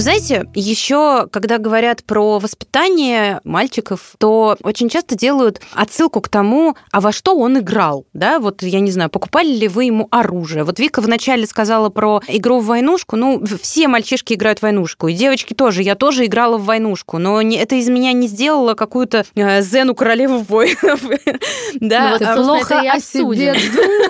Вы 0.00 0.04
знаете, 0.04 0.46
еще 0.54 1.28
когда 1.30 1.58
говорят 1.58 2.04
про 2.04 2.38
воспитание 2.38 3.42
мальчиков, 3.44 4.14
то 4.16 4.56
очень 4.62 4.88
часто 4.88 5.14
делают 5.14 5.60
отсылку 5.74 6.22
к 6.22 6.30
тому, 6.30 6.74
а 6.90 7.02
во 7.02 7.12
что 7.12 7.36
он 7.36 7.58
играл, 7.58 8.06
да, 8.14 8.38
вот 8.38 8.62
я 8.62 8.80
не 8.80 8.90
знаю, 8.92 9.10
покупали 9.10 9.48
ли 9.48 9.68
вы 9.68 9.84
ему 9.84 10.08
оружие. 10.10 10.64
Вот 10.64 10.78
Вика 10.78 11.02
вначале 11.02 11.46
сказала 11.46 11.90
про 11.90 12.22
игру 12.28 12.60
в 12.60 12.64
войнушку, 12.64 13.16
ну, 13.16 13.44
все 13.60 13.88
мальчишки 13.88 14.32
играют 14.32 14.60
в 14.60 14.62
войнушку, 14.62 15.08
и 15.08 15.12
девочки 15.12 15.52
тоже, 15.52 15.82
я 15.82 15.94
тоже 15.96 16.24
играла 16.24 16.56
в 16.56 16.64
войнушку, 16.64 17.18
но 17.18 17.42
это 17.42 17.74
из 17.74 17.90
меня 17.90 18.14
не 18.14 18.26
сделало 18.26 18.72
какую-то 18.72 19.26
э, 19.34 19.60
Зену 19.60 19.94
королеву 19.94 20.38
воинов. 20.38 21.02
Да, 21.74 22.16
ну, 22.18 22.26
а 22.26 22.34
плохо 22.34 22.80
о 22.80 23.00
себе 23.00 23.54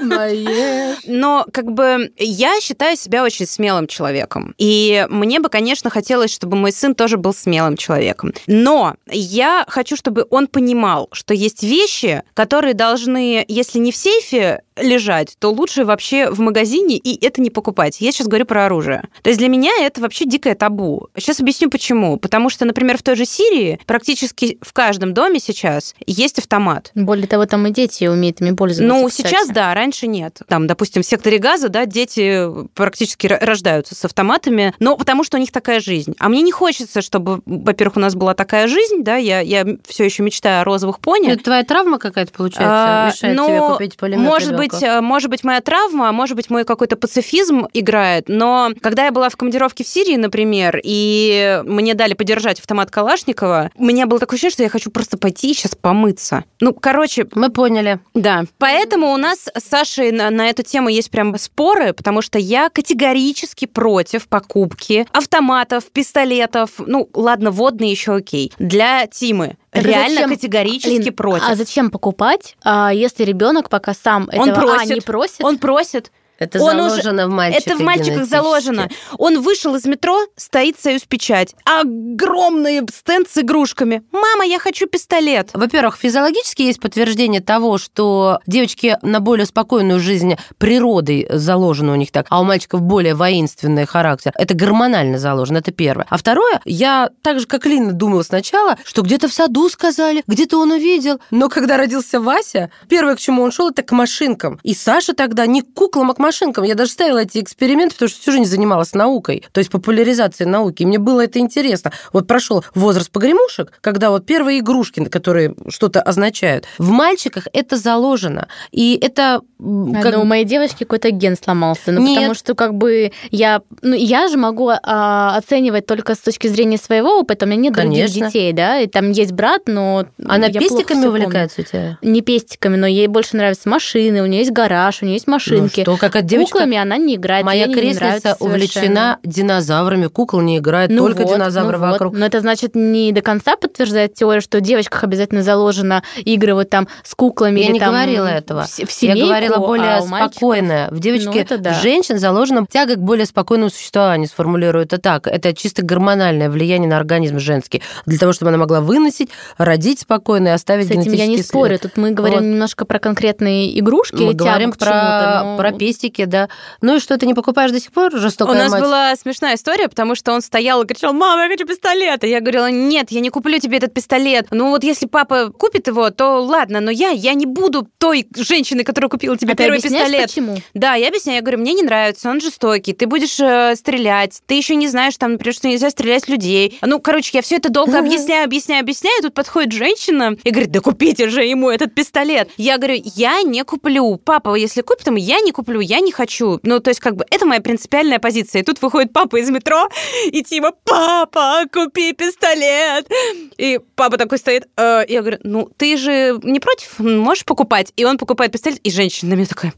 думаешь. 0.01 0.99
Но 1.07 1.45
как 1.53 1.73
бы 1.73 2.11
я 2.17 2.59
считаю 2.61 2.97
себя 2.97 3.23
очень 3.23 3.47
смелым 3.47 3.87
человеком, 3.87 4.55
и 4.57 5.07
мне 5.11 5.41
бы, 5.41 5.49
конечно, 5.49 5.80
хотелось, 5.89 6.33
чтобы 6.35 6.57
мой 6.59 6.73
сын 6.73 6.95
тоже 6.95 7.17
был 7.17 7.33
смелым 7.33 7.79
человеком. 7.79 8.35
Но 8.47 8.97
я 9.07 9.65
хочу, 9.69 9.97
чтобы 9.97 10.27
он 10.29 10.49
понимал, 10.49 11.09
что 11.13 11.33
есть 11.33 11.63
вещи, 11.63 12.23
которые 12.35 12.75
должны, 12.75 13.45
если 13.49 13.79
не 13.79 13.93
в 13.93 13.97
сейфе 13.97 14.63
лежать, 14.81 15.37
то 15.39 15.51
лучше 15.51 15.85
вообще 15.85 16.31
в 16.31 16.41
магазине 16.41 16.97
и 16.97 17.25
это 17.25 17.41
не 17.41 17.51
покупать. 17.51 18.01
Я 18.01 18.13
сейчас 18.13 18.27
говорю 18.27 18.47
про 18.47 18.67
оружие. 18.67 19.05
То 19.23 19.31
есть 19.31 19.39
для 19.39 19.49
меня 19.49 19.73
это 19.81 20.01
вообще 20.01 20.25
дикое 20.25 20.55
табу. 20.55 21.09
Сейчас 21.17 21.41
объясню 21.41 21.71
почему. 21.71 22.17
Потому 22.17 22.51
что, 22.51 22.65
например, 22.65 22.99
в 22.99 23.03
той 23.03 23.17
же 23.17 23.25
Сирии 23.25 23.81
практически 23.87 24.59
в 24.61 24.73
каждом 24.73 25.15
доме 25.15 25.41
сейчас 25.41 25.95
есть 26.07 26.39
автомат. 26.39 26.91
Более 26.95 27.27
того, 27.27 27.47
там 27.47 27.67
и 27.67 27.71
дети 27.71 28.05
умеют 28.05 28.41
ими 28.41 28.55
пользоваться. 28.55 28.95
Ну, 28.95 29.09
кстати. 29.09 29.27
сейчас 29.27 29.49
да, 29.49 29.73
раньше 29.75 30.07
нет. 30.07 30.39
Там, 30.49 30.67
допустим, 30.67 31.03
в 31.03 31.07
секторе 31.07 31.39
газа, 31.39 31.69
да, 31.69 31.87
дети 31.87 32.47
практически 32.75 33.27
рождаются 33.27 33.95
с 33.95 34.05
автоматами, 34.05 34.75
но 34.79 34.97
потому 34.97 35.25
что 35.25 35.37
у 35.37 35.41
них 35.41 35.53
такая 35.53 35.81
жизнь. 35.81 36.15
А 36.19 36.29
мне 36.29 36.43
не 36.43 36.53
хочется, 36.53 37.03
чтобы, 37.03 37.43
во-первых, 37.47 37.97
у 37.97 38.01
нас 38.01 38.15
была 38.15 38.35
такая 38.35 38.69
жизнь, 38.69 39.03
да, 39.03 39.17
я, 39.17 39.41
я 39.41 39.65
все 39.87 40.05
еще 40.05 40.23
мечтаю 40.23 40.63
о 40.63 40.65
розовых 40.65 41.01
пони. 41.01 41.31
Это 41.31 41.45
твоя 41.45 41.65
травма 41.65 41.99
какая-то 41.99 42.33
получается, 42.33 42.69
а, 42.69 43.07
мешает 43.09 43.37
но, 43.37 43.47
тебе 43.49 43.61
купить 43.73 43.97
пулемет 43.97 44.25
Может 44.25 44.51
ребенку? 44.51 44.63
быть, 44.63 44.70
э, 44.83 45.01
может 45.01 45.31
быть, 45.31 45.45
моя 45.45 45.61
травма, 45.61 46.09
а 46.09 46.13
может 46.13 46.37
быть, 46.37 46.51
мой 46.51 46.65
какой-то 46.65 46.97
пацифизм 46.97 47.67
играет, 47.73 48.29
но 48.29 48.71
когда 48.81 49.07
я 49.07 49.13
была 49.13 49.29
в 49.29 49.37
командировке 49.37 49.85
в 49.85 49.89
Сирии, 49.89 50.17
например, 50.17 50.81
и 50.83 51.63
мне 51.65 51.95
дали 51.95 52.15
подержать 52.15 52.61
автомат 52.61 52.91
Калашникова, 52.91 53.71
у 53.75 53.85
меня 53.85 54.07
было 54.07 54.21
такое 54.21 54.37
ощущение, 54.37 54.53
что 54.53 54.63
я 54.63 54.69
хочу 54.69 54.91
просто 54.91 55.19
пойти 55.19 55.51
и 55.51 55.55
сейчас 55.55 55.75
помыться. 55.75 56.45
Ну, 56.61 56.73
короче... 56.75 57.27
Мы 57.35 57.51
поняли. 57.51 58.01
Да. 58.15 58.45
Поэтому 58.59 59.13
у 59.13 59.17
нас 59.17 59.49
с 59.57 59.65
Сашей 59.69 60.13
на, 60.13 60.31
на 60.31 60.49
эту 60.49 60.63
тему 60.63 60.89
есть 60.89 61.11
прям 61.11 61.37
споры, 61.39 61.93
потому 61.93 62.23
что 62.23 62.39
я 62.39 62.69
категорически 62.69 63.67
против 63.67 64.29
покупки 64.29 65.07
автоматов, 65.13 65.85
пистолетов, 65.93 66.73
ну, 66.79 67.09
ладно, 67.15 67.51
водные 67.51 67.91
еще 67.91 68.17
окей, 68.17 68.53
для 68.59 69.07
Тимы. 69.07 69.57
Так 69.71 69.85
Реально 69.85 70.15
зачем, 70.23 70.31
категорически 70.31 71.05
Лин, 71.05 71.15
против. 71.15 71.45
А 71.49 71.55
зачем 71.55 71.91
покупать, 71.91 72.57
а, 72.65 72.93
если 72.93 73.23
ребенок 73.23 73.69
пока 73.69 73.95
сам 73.95 74.29
он 74.33 74.49
этого 74.51 74.67
просит, 74.67 74.91
а, 74.91 74.95
не 74.95 75.01
просит? 75.01 75.45
Он 75.45 75.59
просит. 75.59 76.11
Это 76.41 76.59
он 76.59 76.71
заложено 76.71 77.27
уже... 77.27 77.31
в 77.31 77.35
мальчиках 77.35 77.67
Это 77.67 77.77
в 77.77 77.85
мальчиках 77.85 78.25
заложено. 78.25 78.89
Он 79.19 79.43
вышел 79.43 79.75
из 79.75 79.85
метро, 79.85 80.19
стоит 80.37 80.81
Союз 80.81 81.03
Печать. 81.03 81.55
Огромный 81.67 82.81
стенд 82.93 83.29
с 83.29 83.37
игрушками. 83.39 84.03
Мама, 84.11 84.47
я 84.47 84.59
хочу 84.59 84.87
пистолет. 84.87 85.51
Во-первых, 85.53 85.99
физиологически 85.99 86.63
есть 86.63 86.81
подтверждение 86.81 87.43
того, 87.43 87.77
что 87.77 88.39
девочки 88.47 88.97
на 89.03 89.21
более 89.21 89.45
спокойную 89.45 90.01
жизнь 90.01 90.37
природой 90.57 91.29
заложено 91.31 91.93
у 91.93 91.97
них 91.97 92.11
так, 92.11 92.27
а 92.31 92.41
у 92.41 92.45
мальчиков 92.45 92.81
более 92.81 93.15
воинственный 93.15 93.85
характер. 93.85 94.33
Это 94.35 94.55
гормонально 94.55 95.19
заложено, 95.19 95.59
это 95.59 95.73
первое. 95.73 96.07
А 96.09 96.17
второе, 96.17 96.63
я 96.65 97.11
так 97.21 97.39
же, 97.39 97.47
как 97.47 97.67
Лина, 97.67 97.93
думала 97.93 98.23
сначала, 98.23 98.79
что 98.85 99.03
где-то 99.03 99.29
в 99.29 99.35
саду 99.35 99.69
сказали, 99.69 100.23
где-то 100.27 100.59
он 100.59 100.71
увидел. 100.71 101.21
Но 101.31 101.51
когда 101.51 101.77
родился 101.77 102.19
Вася, 102.19 102.71
первое, 102.89 103.17
к 103.17 103.21
чему 103.21 103.43
он 103.43 103.53
шел, 103.53 103.69
это 103.69 103.83
к 103.83 103.93
машинкам. 103.93 104.59
И 104.63 104.73
Саша 104.73 105.13
тогда 105.13 105.45
не 105.45 105.61
к 105.61 105.75
куклам, 105.75 106.11
а 106.11 106.15
к 106.15 106.19
машинкам 106.19 106.30
машинкам. 106.31 106.65
Я 106.65 106.75
даже 106.75 106.93
ставила 106.93 107.19
эти 107.19 107.39
эксперименты, 107.39 107.95
потому 107.95 108.09
что 108.09 108.21
всю 108.21 108.33
жизнь 108.33 108.45
занималась 108.45 108.95
наукой, 108.95 109.43
то 109.53 109.59
есть 109.59 109.71
популяризацией 109.71 110.49
науки. 110.49 110.83
И 110.83 110.87
мне 110.87 110.99
было 110.99 111.25
это 111.25 111.41
интересно. 111.41 111.93
Вот 112.13 112.27
прошел 112.27 112.65
возраст 112.75 113.11
погремушек, 113.11 113.73
когда 113.81 114.11
вот 114.11 114.27
первые 114.27 114.61
игрушки, 114.61 115.05
которые 115.05 115.55
что-то 115.69 116.01
означают. 116.01 116.67
В 116.79 116.91
мальчиках 116.91 117.49
это 117.53 117.77
заложено. 117.77 118.47
И 118.71 118.99
это... 119.01 119.41
Как... 119.59 120.15
Но 120.15 120.23
у 120.23 120.25
моей 120.25 120.45
девочки 120.45 120.85
какой-то 120.85 121.11
ген 121.11 121.37
сломался. 121.37 121.93
Ну, 121.93 122.01
Нет. 122.01 122.17
потому 122.17 122.35
что 122.35 122.55
как 122.55 122.75
бы 122.75 123.13
я... 123.31 123.61
Ну, 123.83 123.95
я 123.95 124.29
же 124.29 124.39
могу 124.39 124.71
а, 124.71 125.37
оценивать 125.37 125.87
только 125.87 126.15
с 126.15 126.19
точки 126.19 126.47
зрения 126.47 126.79
своего 126.79 127.19
опыта. 127.19 127.45
У 127.45 127.49
меня 127.49 127.61
нет 127.61 127.75
Конечно. 127.75 128.07
других 128.07 128.33
детей, 128.33 128.53
да, 128.53 128.81
и 128.81 128.87
там 128.87 129.11
есть 129.11 129.33
брат, 129.33 129.63
но... 129.67 130.07
Она 130.25 130.49
пестиками 130.49 131.07
увлекается 131.07 131.61
у 131.61 131.65
тебя? 131.65 131.99
Не 132.03 132.21
пестиками, 132.21 132.77
но 132.77 132.87
ей 132.87 133.09
больше 133.09 133.37
нравятся 133.37 133.69
машины, 133.69 134.23
у 134.23 134.27
нее 134.27 134.41
есть 134.41 134.53
гараж, 134.53 135.03
у 135.03 135.05
нее 135.05 135.15
есть 135.15 135.27
машинки. 135.27 135.81
Ну, 135.81 135.97
что, 135.97 135.97
как 135.97 136.17
какая 136.21 136.29
девочка... 136.29 136.53
Куклами 136.53 136.77
она 136.77 136.97
не 136.97 137.17
играет. 137.17 137.45
Моя 137.45 137.67
креслица 137.67 138.37
увлечена 138.41 139.19
динозаврами. 139.23 140.07
Кукол 140.07 140.41
не 140.41 140.59
играет, 140.59 140.91
ну 140.91 141.07
только 141.07 141.23
вот, 141.23 141.35
динозавры 141.35 141.79
ну 141.79 141.91
вокруг. 141.91 142.13
Вот. 142.13 142.19
Но 142.19 142.27
это 142.27 142.41
значит 142.41 142.75
не 142.75 143.13
до 143.13 143.23
конца 143.23 143.57
подтверждает 143.57 144.15
теорию, 144.15 144.43
что 144.43 144.59
в 144.59 144.61
девочках 144.61 145.05
обязательно 145.05 145.43
заложено 145.43 146.03
игры 146.25 146.55
вот 146.55 146.71
там 146.71 146.89
с 147.03 147.15
куклами. 147.15 147.61
Я 147.61 147.67
или 147.67 147.73
не 147.75 147.81
там 147.81 147.91
говорила 147.91 148.27
этого. 148.27 148.65
В, 148.65 148.69
в 148.69 148.93
семейку, 148.93 149.19
Я 149.19 149.27
говорила 149.27 149.59
более 149.59 149.97
а 149.97 150.03
спокойное. 150.03 150.89
В 150.91 151.01
девочке, 151.01 151.47
ну, 151.49 151.59
да. 151.59 151.75
в 151.75 151.83
женщин 151.83 152.19
заложена 152.19 152.67
тяга 152.71 152.97
к 152.97 153.01
более 153.01 153.27
спокойному 153.27 153.71
существованию, 153.71 154.29
сформулирую 154.29 154.85
это 154.85 154.99
так. 154.99 155.27
Это 155.27 155.55
чисто 155.55 155.83
гормональное 155.83 156.51
влияние 156.51 156.89
на 156.89 156.97
организм 156.97 157.39
женский. 157.39 157.83
Для 158.07 158.19
того, 158.19 158.33
чтобы 158.33 158.51
она 158.51 158.59
могла 158.59 158.81
выносить, 158.81 159.31
родить 159.59 160.01
спокойно 160.01 160.49
и 160.49 160.51
оставить 160.51 160.89
С 160.89 160.91
этим 160.91 161.13
я 161.13 161.27
не 161.27 161.43
спорю. 161.43 161.79
Тут 161.79 161.97
мы 161.97 162.11
говорим 162.11 162.39
вот. 162.39 162.45
немножко 162.45 162.85
про 162.85 162.99
конкретные 162.99 163.79
игрушки. 163.79 164.23
Мы 164.23 164.35
говорим 164.35 164.73
про, 164.73 165.43
но... 165.45 165.57
про 165.57 165.73
пестики, 166.01 166.25
да. 166.25 166.49
Ну 166.81 166.97
и 166.97 167.01
что, 167.01 167.17
ты 167.19 167.27
не 167.27 167.35
покупаешь 167.35 167.71
до 167.71 167.81
сих 167.81 167.93
пор 167.93 168.17
жестокая 168.17 168.55
У 168.55 168.59
нас 168.59 168.73
мать? 168.73 168.83
была 168.83 169.17
смешная 169.17 169.55
история, 169.55 169.89
потому 169.89 170.15
что 170.15 170.33
он 170.33 170.41
стоял 170.41 170.83
и 170.83 170.87
кричал, 170.87 171.13
мама, 171.13 171.43
я 171.45 171.49
хочу 171.49 171.67
пистолет. 171.67 172.25
И 172.25 172.29
я 172.29 172.41
говорила, 172.41 172.71
нет, 172.71 173.11
я 173.11 173.21
не 173.21 173.31
куплю 173.31 173.59
тебе 173.59 173.79
этот 173.79 173.93
пистолет. 173.95 174.47
Ну 174.51 174.71
вот 174.71 174.85
если 174.85 175.07
папа 175.07 175.51
купит 175.51 175.87
его, 175.89 176.11
то 176.11 176.43
ладно, 176.43 176.81
но 176.81 176.91
я, 176.91 177.11
я 177.11 177.35
не 177.35 177.47
буду 177.47 177.87
той 177.99 178.27
женщиной, 178.37 178.85
которая 178.85 179.09
купила 179.09 179.37
тебе 179.37 179.53
а 179.53 179.57
первый 179.57 179.81
ты 179.81 179.89
пистолет. 179.89 180.29
почему? 180.29 180.57
Да, 180.75 180.95
я 180.95 181.09
объясняю, 181.09 181.37
я 181.37 181.43
говорю, 181.43 181.59
мне 181.59 181.75
не 181.75 181.83
нравится, 181.83 182.31
он 182.31 182.41
жестокий, 182.41 182.93
ты 182.93 183.07
будешь 183.07 183.39
э, 183.41 183.75
стрелять, 183.77 184.41
ты 184.47 184.55
еще 184.55 184.75
не 184.75 184.89
знаешь, 184.89 185.17
там, 185.17 185.33
например, 185.33 185.55
что 185.55 185.69
нельзя 185.69 185.91
стрелять 185.91 186.25
в 186.25 186.29
людей. 186.29 186.79
Ну, 186.83 187.01
короче, 187.01 187.31
я 187.35 187.43
все 187.43 187.57
это 187.57 187.71
долго 187.71 187.99
объясняю, 187.99 188.45
объясняю, 188.45 188.81
объясняю, 188.81 189.23
тут 189.23 189.35
подходит 189.35 189.73
женщина 189.73 190.37
и 190.43 190.51
говорит, 190.51 190.71
да 190.71 190.81
купите 190.81 191.29
же 191.29 191.45
ему 191.45 191.71
этот 191.71 191.95
пистолет. 191.95 192.51
Я 192.57 192.79
говорю, 192.79 193.01
я 193.05 193.43
не 193.43 193.65
куплю. 193.65 194.17
Папа, 194.17 194.55
если 194.55 194.83
купит, 194.83 195.05
то 195.05 195.15
я 195.15 195.41
не 195.41 195.53
куплю, 195.53 195.81
я 195.91 196.01
не 196.01 196.13
хочу. 196.13 196.61
Ну, 196.63 196.79
то 196.79 196.91
есть, 196.91 197.01
как 197.01 197.17
бы, 197.17 197.25
это 197.31 197.47
моя 197.47 197.61
принципиальная 197.61 198.21
позиция. 198.21 198.63
И 198.63 198.65
тут 198.65 198.81
выходит 198.81 199.13
папа 199.13 199.37
из 199.37 199.51
метро, 199.51 199.89
и 200.27 200.43
Тима, 200.43 200.73
папа, 200.85 201.65
купи 201.73 202.13
пистолет. 202.13 203.11
И 203.59 203.81
папа 203.97 204.17
такой 204.17 204.39
стоит, 204.39 204.69
э, 204.77 205.05
я 205.09 205.21
говорю, 205.21 205.39
ну, 205.43 205.69
ты 205.77 205.97
же 205.97 206.39
не 206.45 206.61
против, 206.61 206.99
можешь 207.01 207.45
покупать? 207.45 207.93
И 207.97 208.05
он 208.05 208.19
покупает 208.19 208.53
пистолет, 208.53 208.79
и 208.85 208.91
женщина 208.91 209.31
на 209.31 209.35
меня 209.35 209.47
такая, 209.47 209.75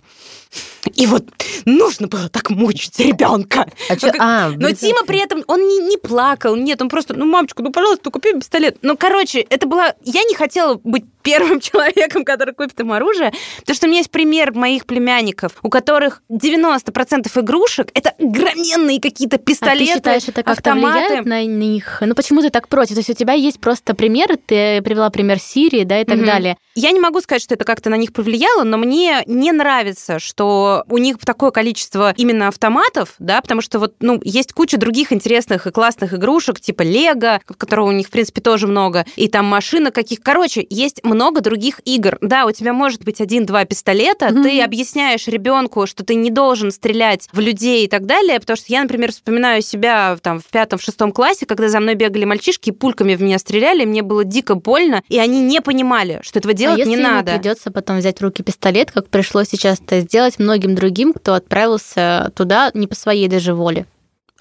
и 0.95 1.07
вот 1.07 1.25
нужно 1.65 2.09
было 2.09 2.29
так 2.29 2.51
мучить 2.51 2.99
ребенка. 2.99 3.67
А 3.89 3.95
но, 4.01 4.13
а, 4.19 4.51
но 4.51 4.73
Тима 4.73 5.05
при 5.07 5.19
этом, 5.19 5.45
он 5.47 5.67
не, 5.67 5.79
не 5.79 5.97
плакал, 5.97 6.57
нет, 6.57 6.83
он 6.83 6.89
просто, 6.89 7.15
ну, 7.15 7.25
мамочка, 7.27 7.63
ну, 7.63 7.71
пожалуйста, 7.71 8.11
купи 8.11 8.33
пистолет. 8.33 8.79
Ну, 8.83 8.97
короче, 8.97 9.41
это 9.41 9.67
было... 9.67 9.95
Я 10.05 10.25
не 10.25 10.35
хотела 10.35 10.81
быть 10.83 11.05
первым 11.23 11.61
человеком, 11.61 12.25
который 12.25 12.55
купит 12.55 12.79
им 12.81 12.93
оружие, 12.93 13.33
потому 13.61 13.77
что 13.77 13.87
у 13.87 13.91
меня 13.91 13.99
есть 13.99 14.11
пример 14.11 14.53
моих 14.55 14.87
племянников, 14.87 15.53
у 15.63 15.69
которых 15.69 16.23
90% 16.31 17.31
игрушек— 17.41 17.91
это 17.95 18.15
громенные 18.19 19.01
какие-то 19.01 19.39
пистолеты, 19.39 19.85
А 19.85 19.87
ты 19.87 19.95
считаешь, 19.95 20.29
это 20.29 20.43
как-то 20.43 20.75
влияет 20.75 21.25
на 21.25 21.45
них? 21.45 21.99
Ну, 22.01 22.15
почему 22.15 22.43
ты 22.43 22.51
так 22.51 22.69
против? 22.69 22.95
То 22.95 23.01
есть 23.01 23.11
у 23.11 23.15
тебя 23.15 23.35
есть 23.35 23.61
просто 23.61 23.95
примеры, 23.95 24.37
ты 24.37 24.83
привела 24.83 25.11
пример 25.11 25.39
Сирии, 25.39 25.85
да, 25.85 26.01
и 26.01 26.05
так 26.05 26.19
угу. 26.19 26.27
далее. 26.27 26.57
Я 26.75 26.91
не 26.91 27.01
могу 27.01 27.21
сказать, 27.21 27.43
что 27.43 27.55
это 27.55 27.65
как-то 27.65 27.91
на 27.91 27.97
них 27.97 28.13
повлияло, 28.13 28.65
но 28.65 28.79
мне 28.79 29.23
не 29.27 29.53
нравится, 29.53 30.19
что 30.19 30.42
у 30.43 30.99
них 30.99 31.19
такое 31.19 31.51
количество 31.51 32.13
именно 32.17 32.49
автоматов, 32.49 33.15
да, 33.19 33.41
потому 33.41 33.61
что 33.61 33.79
вот, 33.79 33.95
ну, 34.01 34.21
есть 34.25 34.53
куча 34.53 34.77
других 34.77 35.13
интересных 35.13 35.67
и 35.67 35.71
классных 35.71 36.15
игрушек, 36.15 36.61
типа 36.61 36.83
Лего, 36.83 37.41
которого 37.59 37.89
у 37.89 37.93
них, 37.93 38.09
в 38.09 38.11
принципе, 38.11 38.41
тоже 38.41 38.67
много, 38.67 39.07
и 39.17 39.29
там 39.29 39.47
машина 39.47 39.91
каких. 39.91 40.21
Короче, 40.21 40.67
есть 40.69 41.03
много 41.05 41.41
других 41.41 41.81
игр. 41.85 42.19
Да, 42.21 42.47
у 42.47 42.53
тебя 42.53 42.73
может 42.73 43.05
быть 43.05 43.21
один-два 43.21 43.65
пистолета, 43.65 44.27
mm-hmm. 44.27 44.43
ты 44.43 44.63
объясняешь 44.63 45.27
ребенку, 45.27 45.87
что 45.87 46.05
ты 46.05 46.15
не 46.15 46.31
должен 46.31 46.71
стрелять 46.71 47.29
в 47.33 47.41
людей 47.41 47.85
и 47.85 47.89
так 47.89 48.07
далее, 48.07 48.41
потому 48.41 48.57
что 48.57 48.67
я, 48.69 48.83
например, 48.83 49.13
вспоминаю 49.13 49.63
себя 49.63 50.17
там 50.21 50.41
в 50.41 50.47
пятом-шестом 50.47 51.13
классе, 51.13 51.47
когда 51.47 51.69
за 51.69 51.81
мной 51.81 51.95
бегали 51.95 52.25
мальчишки 52.25 52.71
и 52.71 52.73
пульками 52.73 53.15
в 53.15 53.23
меня 53.23 53.39
стреляли, 53.39 53.85
мне 53.85 54.03
было 54.03 54.25
дико 54.25 54.55
больно, 54.55 55.03
и 55.09 55.19
они 55.19 55.41
не 55.41 55.61
понимали, 55.61 56.21
что 56.23 56.39
этого 56.39 56.55
делать 56.55 56.81
а 56.81 56.85
не 56.85 56.97
надо. 56.97 57.33
придется 57.33 57.71
потом 57.71 57.99
взять 57.99 58.19
в 58.19 58.23
руки 58.23 58.43
пистолет, 58.43 58.91
как 58.91 59.09
пришлось 59.09 59.49
сейчас 59.49 59.81
это 59.81 60.01
сделать 60.01 60.32
многим 60.39 60.75
другим, 60.75 61.13
кто 61.13 61.35
отправился 61.35 62.33
туда 62.35 62.71
не 62.75 62.87
по 62.87 62.95
своей 62.95 63.29
даже 63.29 63.55
воле. 63.55 63.87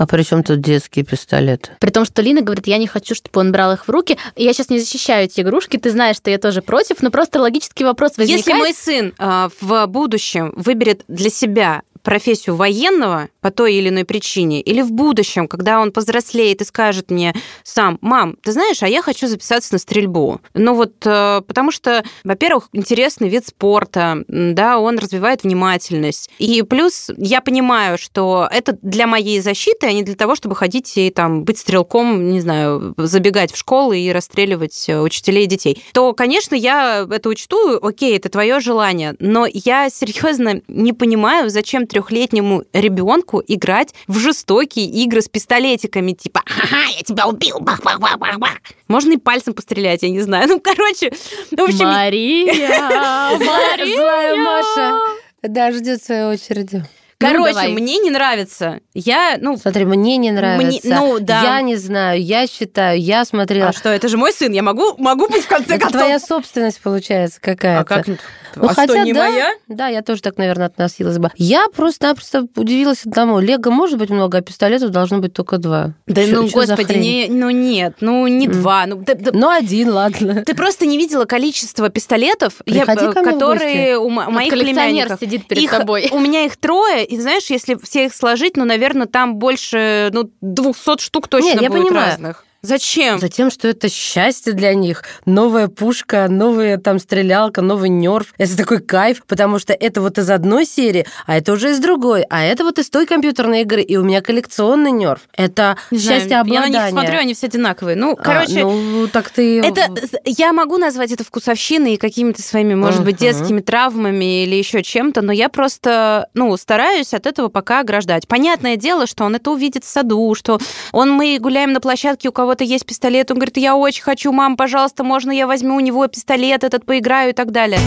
А 0.01 0.07
при 0.07 0.23
чем 0.23 0.41
тут 0.41 0.61
детские 0.61 1.05
пистолеты? 1.05 1.73
При 1.79 1.91
том, 1.91 2.05
что 2.05 2.23
Лина 2.23 2.41
говорит, 2.41 2.65
я 2.65 2.79
не 2.79 2.87
хочу, 2.87 3.13
чтобы 3.13 3.39
он 3.39 3.51
брал 3.51 3.73
их 3.73 3.87
в 3.87 3.91
руки. 3.91 4.17
Я 4.35 4.51
сейчас 4.51 4.69
не 4.69 4.79
защищаю 4.79 5.25
эти 5.25 5.41
игрушки, 5.41 5.77
ты 5.77 5.91
знаешь, 5.91 6.15
что 6.15 6.31
я 6.31 6.39
тоже 6.39 6.63
против, 6.63 7.03
но 7.03 7.11
просто 7.11 7.39
логический 7.39 7.83
вопрос 7.83 8.17
возникает. 8.17 8.47
Если 8.47 8.57
мой 8.57 8.73
сын 8.73 9.13
э, 9.15 9.49
в 9.61 9.85
будущем 9.85 10.53
выберет 10.55 11.03
для 11.07 11.29
себя 11.29 11.83
профессию 12.03 12.55
военного 12.55 13.29
по 13.41 13.51
той 13.51 13.75
или 13.75 13.89
иной 13.89 14.05
причине, 14.05 14.61
или 14.61 14.81
в 14.81 14.91
будущем, 14.91 15.47
когда 15.47 15.79
он 15.79 15.91
повзрослеет 15.91 16.61
и 16.61 16.65
скажет 16.65 17.11
мне 17.11 17.33
сам, 17.63 17.97
мам, 18.01 18.35
ты 18.41 18.51
знаешь, 18.51 18.81
а 18.83 18.87
я 18.87 19.01
хочу 19.01 19.27
записаться 19.27 19.73
на 19.73 19.79
стрельбу. 19.79 20.41
Ну 20.53 20.75
вот, 20.75 20.93
э, 21.05 21.41
потому 21.45 21.71
что, 21.71 22.03
во-первых, 22.23 22.69
интересный 22.73 23.29
вид 23.29 23.47
спорта, 23.47 24.23
да, 24.27 24.79
он 24.79 24.97
развивает 24.99 25.43
внимательность. 25.43 26.29
И 26.39 26.61
плюс 26.63 27.09
я 27.17 27.41
понимаю, 27.41 27.97
что 27.97 28.47
это 28.51 28.77
для 28.81 29.07
моей 29.07 29.41
защиты, 29.41 29.87
а 29.91 29.93
не 29.93 30.04
для 30.04 30.15
того, 30.15 30.36
чтобы 30.36 30.56
ходить 30.56 30.97
и 30.97 31.10
там 31.10 31.43
быть 31.43 31.60
стрелком, 31.60 32.32
не 32.32 32.41
знаю, 32.41 32.93
забегать 32.97 33.51
в 33.51 33.58
школы 33.58 33.99
и 33.99 34.12
расстреливать 34.12 34.89
э, 34.89 34.99
учителей 34.99 35.43
и 35.43 35.47
детей. 35.47 35.84
То, 35.93 36.13
конечно, 36.13 36.56
я 36.56 37.08
это 37.10 37.30
учту, 37.30 37.77
окей, 37.82 38.17
это 38.17 38.30
твое 38.30 38.60
желание, 38.60 39.15
но 39.19 39.45
я 39.51 39.89
серьезно 39.89 40.62
не 40.67 40.93
понимаю, 40.93 41.49
зачем 41.49 41.88
трехлетнему 41.88 42.63
ребенку 42.73 43.41
играть 43.47 43.93
в 44.08 44.17
жестокие 44.17 44.86
игры 44.86 45.21
с 45.21 45.30
пистолетиками, 45.30 46.13
типа 46.13 46.41
«Ага, 46.45 46.84
я 46.97 47.01
тебя 47.04 47.27
убил!» 47.27 47.60
бах, 47.60 47.82
бах, 47.84 47.99
бах, 47.99 48.17
бах, 48.17 48.39
бах. 48.39 48.58
Можно 48.88 49.13
и 49.13 49.17
пальцем 49.17 49.54
пострелять, 49.54 50.04
я 50.04 50.10
не 50.10 50.21
знаю. 50.21 50.47
Ну, 50.47 50.60
короче, 50.60 51.12
в 51.51 51.62
общем... 51.62 51.86
Мария, 51.86 52.47
Мария! 53.39 53.95
Злая 53.95 54.36
Маша. 54.36 54.99
Да, 55.43 55.71
ждет 55.71 56.04
своей 56.04 56.25
очереди. 56.25 56.84
Короче, 57.21 57.53
давай. 57.53 57.71
мне 57.73 57.97
не 57.99 58.10
нравится. 58.10 58.79
Я, 58.93 59.38
ну, 59.39 59.57
Смотри, 59.57 59.86
мне 59.86 60.17
не 60.17 60.31
нравится. 60.31 60.88
ну, 60.89 61.19
да. 61.19 61.41
Я 61.43 61.62
не 61.62 61.75
знаю, 61.75 62.21
я 62.21 62.47
считаю, 62.47 62.99
я 62.99 63.23
смотрела. 63.25 63.69
а 63.69 63.73
что, 63.73 63.89
это 63.89 64.07
же 64.07 64.17
мой 64.17 64.34
сын, 64.34 64.51
я 64.51 64.63
могу, 64.63 64.95
могу 64.97 65.27
быть 65.27 65.43
в 65.43 65.47
конце 65.47 65.75
Это 65.75 65.79
концов. 65.86 66.01
твоя 66.01 66.19
собственность 66.19 66.81
получается 66.81 67.39
какая-то. 67.41 67.81
А 67.81 67.84
как? 67.84 68.07
Ну, 68.53 68.65
а 68.65 68.73
хотя 68.73 68.95
что, 68.95 69.03
не 69.05 69.13
да, 69.13 69.29
моя? 69.29 69.51
Да, 69.69 69.88
я 69.88 70.01
тоже 70.01 70.21
так, 70.21 70.38
наверное, 70.38 70.65
относилась 70.67 71.17
бы. 71.17 71.31
Я 71.38 71.67
просто-напросто 71.73 72.47
удивилась 72.57 73.05
одному. 73.05 73.39
Лего 73.39 73.71
может 73.71 73.97
быть 73.97 74.10
много, 74.10 74.39
а 74.39 74.41
пистолетов 74.41 74.89
должно 74.89 75.19
быть 75.19 75.34
только 75.34 75.57
два. 75.57 75.93
Да 76.05 76.25
Чё- 76.25 76.41
ну, 76.41 76.49
чё 76.49 76.55
господи, 76.60 76.93
не, 76.97 77.27
ну 77.29 77.49
нет, 77.49 77.97
ну 78.01 78.27
не 78.27 78.47
М. 78.47 78.51
два. 78.51 78.86
Ну, 78.88 78.97
да- 78.97 79.13
да- 79.15 79.31
Ну, 79.34 79.49
один, 79.49 79.91
ладно. 79.91 80.43
Ты 80.45 80.53
просто 80.53 80.86
не 80.86 80.97
видела 80.97 81.23
количество 81.23 81.88
пистолетов, 81.88 82.55
я- 82.65 82.84
мне 82.86 83.13
которые 83.13 83.97
у 83.97 84.10
мо- 84.10 84.29
моих 84.29 84.51
племянников. 84.51 85.19
сидит 85.21 85.47
перед 85.47 85.63
Их- 85.63 85.71
тобой. 85.71 86.10
У 86.12 86.19
меня 86.19 86.43
их 86.45 86.57
трое, 86.57 87.05
и 87.12 87.19
знаешь, 87.19 87.47
если 87.50 87.76
все 87.76 88.06
их 88.06 88.15
сложить, 88.15 88.56
ну, 88.56 88.63
наверное, 88.63 89.06
там 89.06 89.36
больше, 89.36 90.10
ну, 90.13 90.32
200 90.39 91.02
штук 91.02 91.28
точно 91.28 91.54
Нет, 91.54 91.62
я 91.62 91.69
будет 91.69 91.88
понимаю. 91.88 92.12
разных. 92.12 92.45
Зачем? 92.63 93.17
Затем, 93.19 93.50
что 93.50 93.67
это 93.67 93.89
счастье 93.89 94.54
для 94.54 94.76
них. 94.76 95.04
Новая 95.26 95.67
пушка, 95.67 96.28
новая 96.30 96.78
там 96.78 97.00
стрелялка, 97.00 97.62
новый 97.63 97.89
нерв. 97.89 98.36
Это 98.38 98.56
такой 98.56 98.80
кайф, 98.82 99.24
потому 99.26 99.58
что 99.58 99.74
это 99.74 100.00
вот 100.00 100.19
из 100.19 100.30
одной 100.30 100.67
серии, 100.67 101.08
а 101.26 101.38
это 101.38 101.54
уже 101.54 101.71
из 101.71 101.80
другой. 101.80 102.24
А 102.30 102.43
это 102.43 102.63
вот 102.63 102.78
из 102.78 102.91
той 102.91 103.08
компьютерной 103.08 103.62
игры. 103.62 103.82
И 103.82 103.97
у 103.97 104.04
меня 104.04 104.21
коллекционный 104.21 104.91
нерв. 104.91 105.21
Это 105.36 105.76
Не 105.89 105.97
знаю, 105.97 106.19
счастье 106.19 106.32
Я 106.38 106.38
на 106.38 106.41
обладания. 106.41 106.80
них 106.84 106.89
смотрю, 106.91 107.17
они 107.19 107.34
все 107.34 107.47
одинаковые. 107.47 107.95
Ну, 107.95 108.12
А, 108.12 108.15
короче, 108.21 108.63
ну, 108.63 109.08
так 109.08 109.32
ты... 109.32 109.60
Это 109.62 109.88
я 110.26 110.54
могу 110.54 110.78
назвать 110.78 111.12
это 111.12 111.24
вкусовщиной 111.24 111.95
и 111.95 111.97
какими-то 111.97 112.43
своими, 112.43 112.76
может 112.76 113.04
быть, 113.04 113.15
Мгм. 113.15 113.21
детскими 113.21 113.60
травмами 113.62 114.43
или 114.43 114.54
еще 114.54 114.84
чем-то, 114.84 115.24
но 115.24 115.32
я 115.32 115.50
просто, 115.50 116.28
ну, 116.36 116.56
стараюсь 116.58 117.15
от 117.15 117.26
этого 117.26 117.47
пока 117.50 117.80
ограждать. 117.80 118.28
Понятное 118.28 118.76
дело, 118.76 119.08
что 119.08 119.24
он 119.24 119.34
это 119.36 119.50
увидит 119.50 119.84
в 119.84 119.88
саду, 119.88 120.36
что 120.36 120.60
он 120.91 121.12
мы 121.12 121.39
гуляем 121.39 121.74
на 121.74 121.82
площадке, 121.82 122.30
у 122.30 122.32
кого-то 122.51 122.65
есть 122.65 122.85
пистолет, 122.85 123.31
он 123.31 123.37
говорит, 123.37 123.55
я 123.55 123.77
очень 123.77 124.03
хочу, 124.03 124.29
мам, 124.33 124.57
пожалуйста, 124.57 125.05
можно 125.05 125.31
я 125.31 125.47
возьму 125.47 125.75
у 125.75 125.79
него 125.79 126.05
пистолет 126.07 126.65
этот, 126.65 126.85
поиграю 126.85 127.29
и 127.29 127.33
так 127.33 127.51
далее. 127.51 127.79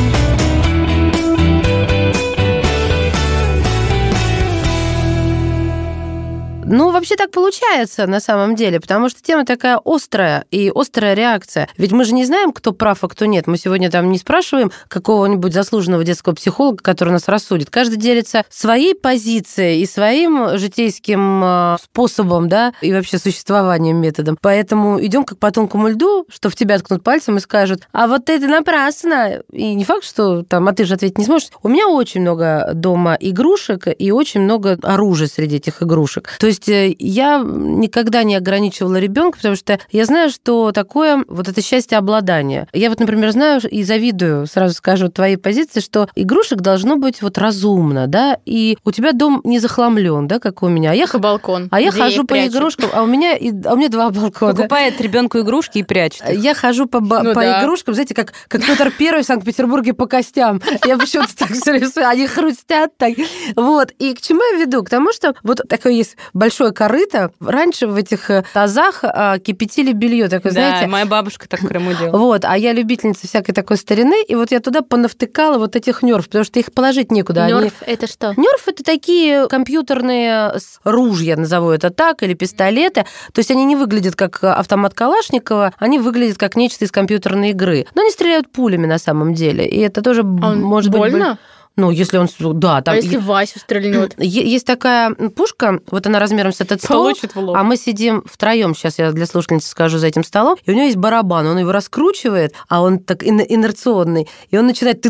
Ну, 6.67 6.91
вообще 6.91 7.17
так 7.17 7.31
получается 7.31 8.07
на 8.07 8.21
самом 8.21 8.57
деле, 8.57 8.81
потому 8.81 9.09
что 9.09 9.23
тема 9.23 9.45
такая 9.45 9.79
острая 9.85 10.45
и 10.51 10.73
острая 10.75 11.15
реакция. 11.15 11.69
Ведь 11.77 11.93
мы 11.93 12.05
же 12.05 12.15
не 12.15 12.25
знаем, 12.25 12.53
кто 12.53 12.73
прав, 12.73 13.05
а 13.05 13.09
кто 13.09 13.27
нет. 13.27 13.47
Мы 13.47 13.59
сегодня 13.59 13.91
там 13.91 14.11
не 14.11 14.19
спрашиваем 14.19 14.73
какого-нибудь 14.89 15.53
заслуженного 15.53 16.05
детского 16.05 16.35
психолога, 16.35 16.83
который 16.83 17.11
нас 17.11 17.29
рассудит. 17.29 17.71
Каждый 17.71 17.97
делится 17.97 18.45
своей 18.49 18.95
позицией 18.95 19.83
и 19.83 19.87
своим 19.87 20.57
житейским 20.57 21.43
э, 21.45 21.77
способом, 21.83 22.49
да, 22.49 22.73
и 22.81 22.93
вообще 22.93 23.19
существованием, 23.19 23.97
методом. 23.97 24.39
Поэтому 24.41 25.05
идем 25.05 25.25
как 25.25 25.39
по 25.39 25.51
тонкому 25.51 25.89
льду, 25.89 26.27
что 26.31 26.49
в 26.49 26.57
тебя 26.57 26.79
ткнут 26.79 27.03
пальцем 27.03 27.37
и 27.37 27.41
скажут, 27.41 27.83
а 27.93 28.07
вот 28.07 28.31
это 28.31 28.47
напрасно. 28.47 29.43
И 29.53 29.75
не 29.75 29.85
факт, 29.85 30.05
что 30.05 30.43
там, 30.43 30.67
а 30.69 30.73
ты 30.73 30.85
же 30.85 30.95
ответить 30.95 31.19
не 31.19 31.25
сможешь. 31.25 31.51
У 31.63 31.69
меня 31.69 31.89
очень 31.89 32.23
много 32.23 32.71
дома 32.75 33.17
игрушек 33.21 33.87
и 33.99 34.11
очень 34.11 34.41
много 34.41 34.79
оружия 34.83 35.29
среди 35.29 35.57
этих 35.57 35.83
игрушек. 35.83 36.31
То 36.39 36.47
есть 36.47 36.54
э, 36.69 36.95
я 36.99 37.39
никогда 37.45 38.23
не 38.23 38.37
ограничивала 38.37 38.97
ребенка, 38.97 39.37
потому 39.37 39.57
что 39.57 39.79
я 39.91 40.05
знаю, 40.05 40.31
что 40.31 40.73
такое 40.73 41.25
вот 41.29 41.49
это 41.49 41.63
счастье 41.63 41.99
обладания. 41.99 42.69
Я 42.73 42.89
вот, 42.91 43.01
например, 43.01 43.31
знаю 43.33 43.61
и 43.69 43.83
завидую, 43.83 44.47
сразу 44.47 44.75
скажу, 44.75 45.09
твоей 45.09 45.37
позиции, 45.37 45.81
что 45.81 46.09
игрушек 46.15 46.61
должно 46.61 46.97
быть 46.97 47.23
вот 47.23 47.39
разумно, 47.39 48.07
да, 48.07 48.39
и 48.45 48.77
у 48.85 48.91
тебя 48.93 49.13
дом 49.13 49.41
не 49.45 49.59
захламлен, 49.59 50.27
да, 50.29 50.39
как 50.39 50.63
у 50.63 50.69
меня. 50.69 50.91
А 50.91 50.95
я, 50.95 51.07
Как 51.07 51.21
балкон. 51.21 51.69
а 51.71 51.81
я 51.81 51.91
хожу 51.91 52.23
по 52.23 52.35
прячу. 52.35 52.57
игрушкам, 52.59 52.91
а 52.93 53.03
у 53.03 53.07
меня, 53.07 53.35
и- 53.35 53.53
а 53.65 53.75
у 53.75 53.77
меня 53.77 53.89
два 53.89 54.11
балкона. 54.11 54.55
Покупает 54.55 55.01
ребенку 55.01 55.39
игрушки 55.41 55.79
и 55.79 55.83
прячет. 55.83 56.29
их. 56.29 56.41
Я 56.43 56.55
хожу 56.55 56.87
по, 56.87 57.01
Ну 57.01 57.33
по 57.35 57.41
да. 57.41 57.63
игрушкам, 57.63 57.95
знаете, 57.95 58.15
как, 58.15 58.33
как 58.49 58.65
Петр 58.65 58.91
Первый 58.97 59.23
в 59.23 59.27
Санкт-Петербурге 59.27 59.95
по 59.95 60.07
костям. 60.07 60.61
Я 60.87 60.97
почему-то 60.99 61.37
так 61.37 61.51
все 61.53 61.73
они 62.05 62.27
хрустят 62.27 62.97
так. 62.97 63.15
Вот. 63.57 63.91
И 63.99 64.15
к 64.15 64.21
чему 64.21 64.41
я 64.53 64.59
веду? 64.65 64.83
К 64.83 64.91
тому, 64.91 65.13
что 65.13 65.35
вот 65.43 65.61
такое 65.69 65.93
есть 65.93 66.17
большое 66.45 66.73
корыто. 66.73 67.31
Раньше 67.41 67.87
в 67.87 67.97
этих 67.97 68.29
э, 68.29 68.45
тазах 68.53 69.01
а, 69.03 69.39
кипятили 69.39 69.93
белье, 69.93 70.29
такое, 70.29 70.53
Да, 70.53 70.61
знаете, 70.61 70.87
моя 70.89 71.07
бабушка 71.07 71.49
так 71.49 71.63
в 71.63 71.67
Крыму 71.67 71.93
делала. 71.99 72.19
вот, 72.19 72.45
а 72.45 72.55
я 72.59 72.73
любительница 72.75 73.27
всякой 73.27 73.53
такой 73.55 73.79
старины, 73.79 74.23
и 74.29 74.35
вот 74.35 74.51
я 74.51 74.61
туда 74.61 74.83
понавтыкала 74.83 75.57
вот 75.57 75.75
этих 75.75 76.03
нерв, 76.03 76.27
потому 76.27 76.45
что 76.45 76.59
их 76.61 76.71
положить 76.75 77.11
некуда. 77.11 77.45
они- 77.45 77.55
Нерв 77.55 77.73
это 77.87 78.07
что? 78.07 78.35
Нерф 78.37 78.69
это 78.69 78.85
такие 78.85 79.49
компьютерные 79.49 80.59
с- 80.59 80.81
ружья, 80.85 81.37
назову 81.37 81.71
это 81.71 81.89
так, 81.89 82.23
или 82.23 82.35
пистолеты. 82.35 83.07
То 83.33 83.39
есть 83.39 83.51
они 83.51 83.65
не 83.65 83.75
выглядят 83.77 84.15
как 84.17 84.45
автомат 84.45 84.93
Калашникова, 84.93 85.73
они 85.79 85.99
выглядят 85.99 86.37
как 86.37 86.57
нечто 86.57 86.85
из 86.85 86.91
компьютерной 86.93 87.51
игры. 87.51 87.87
Но 87.95 88.03
они 88.03 88.11
стреляют 88.11 88.53
пулями 88.53 88.85
на 88.87 88.99
самом 88.99 89.33
деле. 89.33 89.67
И 89.67 89.79
это 89.81 90.03
тоже 90.03 90.21
А 90.21 90.51
он 90.51 90.61
может 90.61 90.91
быть... 90.91 90.99
больно? 91.01 91.39
Ну, 91.77 91.91
если 91.91 92.19
он... 92.19 92.29
Да, 92.61 92.83
там... 92.83 92.95
а 92.95 92.97
если 92.97 93.17
Васю 93.17 93.59
стрельнет? 93.59 94.15
Есть 94.19 94.67
такая 94.67 95.13
пушка, 95.15 95.81
вот 95.91 96.07
она 96.07 96.21
размером 96.21 96.53
с 96.53 96.61
этот 96.61 96.83
стол, 96.83 97.05
Получит 97.05 97.35
в 97.35 97.41
лоб. 97.41 97.57
а 97.57 97.65
мы 97.65 97.77
сидим 97.77 98.23
втроем, 98.27 98.75
сейчас 98.77 98.99
я 98.99 99.11
для 99.11 99.27
слушательницы 99.27 99.69
скажу, 99.69 99.99
за 99.99 100.07
этим 100.07 100.23
столом, 100.23 100.57
и 100.65 100.71
у 100.71 100.75
него 100.75 100.85
есть 100.85 100.97
барабан, 100.97 101.47
он 101.47 101.59
его 101.59 101.73
раскручивает, 101.73 102.55
а 102.69 102.83
он 102.83 103.01
так 103.01 103.25
ин- 103.25 103.45
инерционный, 103.49 104.29
и 104.51 104.57
он 104.57 104.67
начинает 104.67 105.05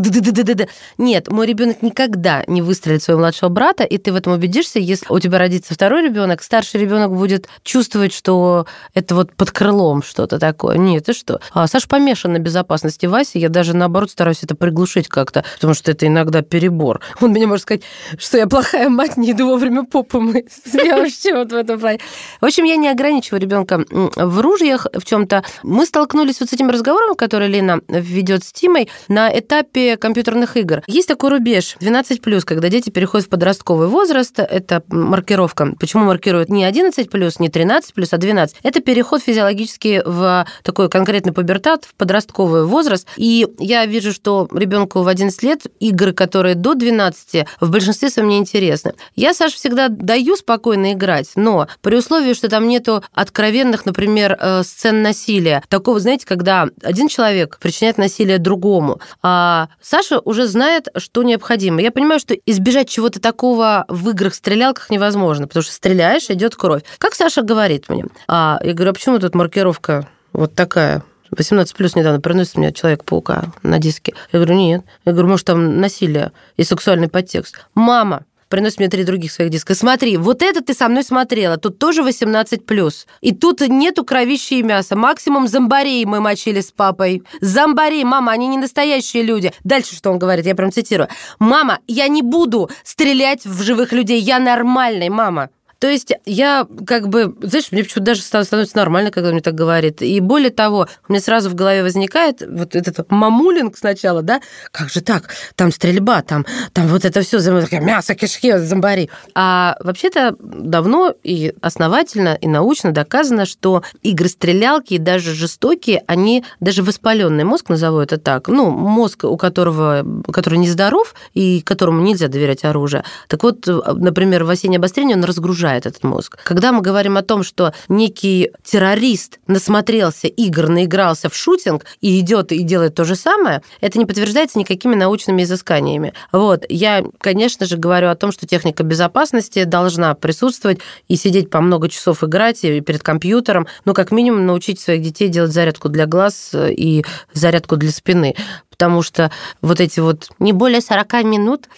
Нет, 0.98 1.30
мой 1.30 1.46
ребенок 1.46 1.82
никогда 1.82 2.44
не 2.46 2.62
выстрелит 2.62 3.02
своего 3.02 3.20
младшего 3.20 3.50
брата, 3.50 3.84
и 3.84 3.98
ты 3.98 4.12
в 4.12 4.16
этом 4.16 4.32
убедишься, 4.32 4.78
если 4.78 5.06
у 5.10 5.18
тебя 5.18 5.38
родится 5.38 5.74
второй 5.74 6.02
ребенок, 6.02 6.42
старший 6.42 6.80
ребенок 6.80 7.14
будет 7.14 7.48
чувствовать, 7.62 8.14
что 8.14 8.66
это 8.94 9.14
вот 9.14 9.34
под 9.34 9.50
крылом 9.50 10.02
что-то 10.02 10.38
такое. 10.38 10.78
Нет, 10.78 11.04
ты 11.06 11.12
что? 11.12 11.40
А 11.52 11.66
Саша 11.66 11.88
помешан 11.88 12.32
на 12.32 12.38
безопасности 12.38 13.06
Васи, 13.06 13.38
я 13.38 13.48
даже 13.48 13.76
наоборот 13.76 14.10
стараюсь 14.10 14.42
это 14.42 14.54
приглушить 14.54 15.08
как-то, 15.08 15.44
потому 15.54 15.74
что 15.74 15.90
это 15.90 16.06
иногда 16.06 16.42
перебор. 16.54 17.00
Он 17.20 17.30
мне 17.30 17.48
может 17.48 17.62
сказать, 17.62 17.82
что 18.16 18.38
я 18.38 18.46
плохая 18.46 18.88
мать, 18.88 19.16
не 19.16 19.32
иду 19.32 19.48
вовремя 19.48 19.82
попу 19.82 20.20
мыть. 20.20 20.52
Я 20.72 20.98
вообще 20.98 21.34
вот 21.34 21.50
в 21.50 21.56
этом 21.56 21.80
плане. 21.80 21.98
В 22.40 22.44
общем, 22.44 22.62
я 22.62 22.76
не 22.76 22.88
ограничиваю 22.88 23.40
ребенка 23.40 23.84
в 23.90 24.40
ружьях 24.40 24.86
в 24.92 25.04
чем-то. 25.04 25.42
Мы 25.64 25.84
столкнулись 25.84 26.38
вот 26.38 26.50
с 26.50 26.52
этим 26.52 26.70
разговором, 26.70 27.16
который 27.16 27.48
Лена 27.48 27.80
ведет 27.88 28.44
с 28.44 28.52
Тимой, 28.52 28.88
на 29.08 29.36
этапе 29.36 29.96
компьютерных 29.96 30.56
игр. 30.56 30.82
Есть 30.86 31.08
такой 31.08 31.30
рубеж 31.30 31.76
12+, 31.80 32.40
когда 32.42 32.68
дети 32.68 32.90
переходят 32.90 33.26
в 33.26 33.30
подростковый 33.30 33.88
возраст. 33.88 34.38
Это 34.38 34.84
маркировка. 34.88 35.74
Почему 35.80 36.04
маркируют 36.04 36.50
не 36.50 36.64
11+, 36.64 37.34
не 37.40 37.48
13+, 37.48 38.08
а 38.12 38.16
12? 38.16 38.56
Это 38.62 38.80
переход 38.80 39.22
физиологически 39.22 40.02
в 40.04 40.46
такой 40.62 40.88
конкретный 40.88 41.32
пубертат, 41.32 41.84
в 41.84 41.94
подростковый 41.94 42.64
возраст. 42.64 43.08
И 43.16 43.48
я 43.58 43.86
вижу, 43.86 44.12
что 44.12 44.48
ребенку 44.52 45.02
в 45.02 45.08
11 45.08 45.42
лет 45.42 45.62
игры, 45.80 46.12
которые 46.12 46.43
которые 46.44 46.56
до 46.56 46.74
12, 46.74 47.46
в 47.60 47.70
большинстве 47.70 48.10
своем 48.10 48.28
не 48.28 48.38
интересны. 48.38 48.92
Я, 49.16 49.32
Саша, 49.32 49.56
всегда 49.56 49.88
даю 49.88 50.36
спокойно 50.36 50.92
играть, 50.92 51.30
но 51.36 51.68
при 51.80 51.96
условии, 51.96 52.34
что 52.34 52.50
там 52.50 52.68
нету 52.68 53.02
откровенных, 53.14 53.86
например, 53.86 54.36
э, 54.38 54.62
сцен 54.62 55.00
насилия. 55.00 55.62
Такого, 55.70 56.00
знаете, 56.00 56.26
когда 56.26 56.68
один 56.82 57.08
человек 57.08 57.58
причиняет 57.60 57.96
насилие 57.96 58.36
другому, 58.36 59.00
а 59.22 59.68
Саша 59.80 60.20
уже 60.20 60.46
знает, 60.46 60.88
что 60.98 61.22
необходимо. 61.22 61.80
Я 61.80 61.90
понимаю, 61.90 62.20
что 62.20 62.34
избежать 62.34 62.90
чего-то 62.90 63.20
такого 63.20 63.86
в 63.88 64.10
играх-стрелялках 64.10 64.90
невозможно, 64.90 65.48
потому 65.48 65.62
что 65.62 65.72
стреляешь, 65.72 66.28
идет 66.28 66.56
кровь. 66.56 66.82
Как 66.98 67.14
Саша 67.14 67.40
говорит 67.40 67.88
мне? 67.88 68.04
А, 68.28 68.58
я 68.62 68.74
говорю, 68.74 68.90
а 68.90 68.94
почему 68.94 69.18
тут 69.18 69.34
маркировка 69.34 70.06
вот 70.34 70.54
такая? 70.54 71.04
18 71.30 71.74
плюс 71.74 71.96
недавно 71.96 72.20
приносит 72.20 72.56
мне 72.56 72.72
Человек-паука 72.72 73.52
на 73.62 73.78
диске. 73.78 74.14
Я 74.32 74.38
говорю, 74.38 74.54
нет. 74.54 74.84
Я 75.04 75.12
говорю, 75.12 75.28
может, 75.28 75.46
там 75.46 75.80
насилие 75.80 76.32
и 76.56 76.64
сексуальный 76.64 77.08
подтекст. 77.08 77.66
Мама, 77.74 78.24
приносит 78.48 78.78
мне 78.78 78.88
три 78.88 79.02
других 79.04 79.32
своих 79.32 79.50
диска. 79.50 79.74
Смотри, 79.74 80.16
вот 80.16 80.40
это 80.40 80.62
ты 80.62 80.74
со 80.74 80.88
мной 80.88 81.02
смотрела, 81.02 81.56
тут 81.56 81.78
тоже 81.78 82.02
18+. 82.02 82.60
плюс. 82.60 83.06
И 83.20 83.32
тут 83.34 83.60
нету 83.62 84.04
кровища 84.04 84.54
и 84.54 84.62
мяса. 84.62 84.94
Максимум 84.94 85.48
зомбарей 85.48 86.04
мы 86.04 86.20
мочили 86.20 86.60
с 86.60 86.70
папой. 86.70 87.24
Зомбарей, 87.40 88.04
мама, 88.04 88.30
они 88.30 88.46
не 88.46 88.58
настоящие 88.58 89.24
люди. 89.24 89.52
Дальше 89.64 89.96
что 89.96 90.10
он 90.10 90.18
говорит, 90.18 90.46
я 90.46 90.54
прям 90.54 90.70
цитирую. 90.70 91.08
Мама, 91.40 91.80
я 91.88 92.06
не 92.06 92.22
буду 92.22 92.70
стрелять 92.84 93.44
в 93.44 93.62
живых 93.62 93.92
людей, 93.92 94.20
я 94.20 94.38
нормальный, 94.38 95.08
мама. 95.08 95.50
То 95.84 95.90
есть 95.90 96.14
я 96.24 96.66
как 96.86 97.08
бы, 97.08 97.36
знаешь, 97.42 97.70
мне 97.70 97.84
почему-то 97.84 98.12
даже 98.12 98.22
становится 98.22 98.74
нормально, 98.74 99.10
когда 99.10 99.32
мне 99.32 99.42
так 99.42 99.54
говорит. 99.54 100.00
И 100.00 100.18
более 100.20 100.48
того, 100.48 100.88
у 101.06 101.12
меня 101.12 101.20
сразу 101.20 101.50
в 101.50 101.54
голове 101.54 101.82
возникает 101.82 102.40
вот 102.40 102.74
этот 102.74 103.10
мамулинг 103.10 103.76
сначала, 103.76 104.22
да, 104.22 104.40
как 104.72 104.88
же 104.88 105.02
так, 105.02 105.28
там 105.56 105.70
стрельба, 105.70 106.22
там, 106.22 106.46
там 106.72 106.86
вот 106.86 107.04
это 107.04 107.20
все, 107.20 107.38
мясо, 107.82 108.14
кишки, 108.14 108.56
зомбари. 108.56 109.10
А 109.34 109.76
вообще-то 109.80 110.34
давно 110.40 111.14
и 111.22 111.52
основательно, 111.60 112.38
и 112.40 112.46
научно 112.46 112.92
доказано, 112.92 113.44
что 113.44 113.82
игры-стрелялки, 114.02 114.96
даже 114.96 115.34
жестокие, 115.34 116.02
они, 116.06 116.46
даже 116.60 116.82
воспаленный 116.82 117.44
мозг, 117.44 117.68
назову 117.68 117.98
это 117.98 118.16
так, 118.16 118.48
ну, 118.48 118.70
мозг, 118.70 119.24
у 119.24 119.36
которого, 119.36 120.02
который 120.32 120.58
нездоров 120.58 121.14
и 121.34 121.60
которому 121.60 122.00
нельзя 122.00 122.28
доверять 122.28 122.64
оружие. 122.64 123.04
Так 123.28 123.42
вот, 123.42 123.66
например, 123.66 124.44
в 124.44 124.48
осеннее 124.48 124.78
обострение 124.78 125.14
он 125.18 125.24
разгружает 125.24 125.73
разрушает 125.74 125.86
этот 125.86 126.04
мозг. 126.04 126.38
Когда 126.44 126.72
мы 126.72 126.80
говорим 126.80 127.16
о 127.16 127.22
том, 127.22 127.42
что 127.42 127.72
некий 127.88 128.50
террорист 128.62 129.38
насмотрелся 129.46 130.28
игр, 130.28 130.68
наигрался 130.68 131.28
в 131.28 131.36
шутинг 131.36 131.84
и 132.00 132.20
идет 132.20 132.52
и 132.52 132.62
делает 132.62 132.94
то 132.94 133.04
же 133.04 133.16
самое, 133.16 133.62
это 133.80 133.98
не 133.98 134.06
подтверждается 134.06 134.58
никакими 134.58 134.94
научными 134.94 135.42
изысканиями. 135.42 136.12
Вот. 136.32 136.64
Я, 136.68 137.04
конечно 137.18 137.66
же, 137.66 137.76
говорю 137.76 138.08
о 138.08 138.14
том, 138.14 138.32
что 138.32 138.46
техника 138.46 138.82
безопасности 138.82 139.64
должна 139.64 140.14
присутствовать 140.14 140.78
и 141.08 141.16
сидеть 141.16 141.50
по 141.50 141.60
много 141.60 141.88
часов 141.88 142.24
играть 142.24 142.64
и 142.64 142.80
перед 142.80 143.02
компьютером, 143.02 143.66
но 143.84 143.94
как 143.94 144.12
минимум 144.12 144.46
научить 144.46 144.80
своих 144.80 145.02
детей 145.02 145.28
делать 145.28 145.52
зарядку 145.52 145.88
для 145.88 146.06
глаз 146.06 146.54
и 146.54 147.04
зарядку 147.32 147.76
для 147.76 147.90
спины 147.90 148.34
потому 148.74 149.02
что 149.02 149.30
вот 149.62 149.80
эти 149.80 150.00
вот 150.00 150.30
не 150.40 150.52
более 150.52 150.80
40 150.80 151.24
минут. 151.24 151.68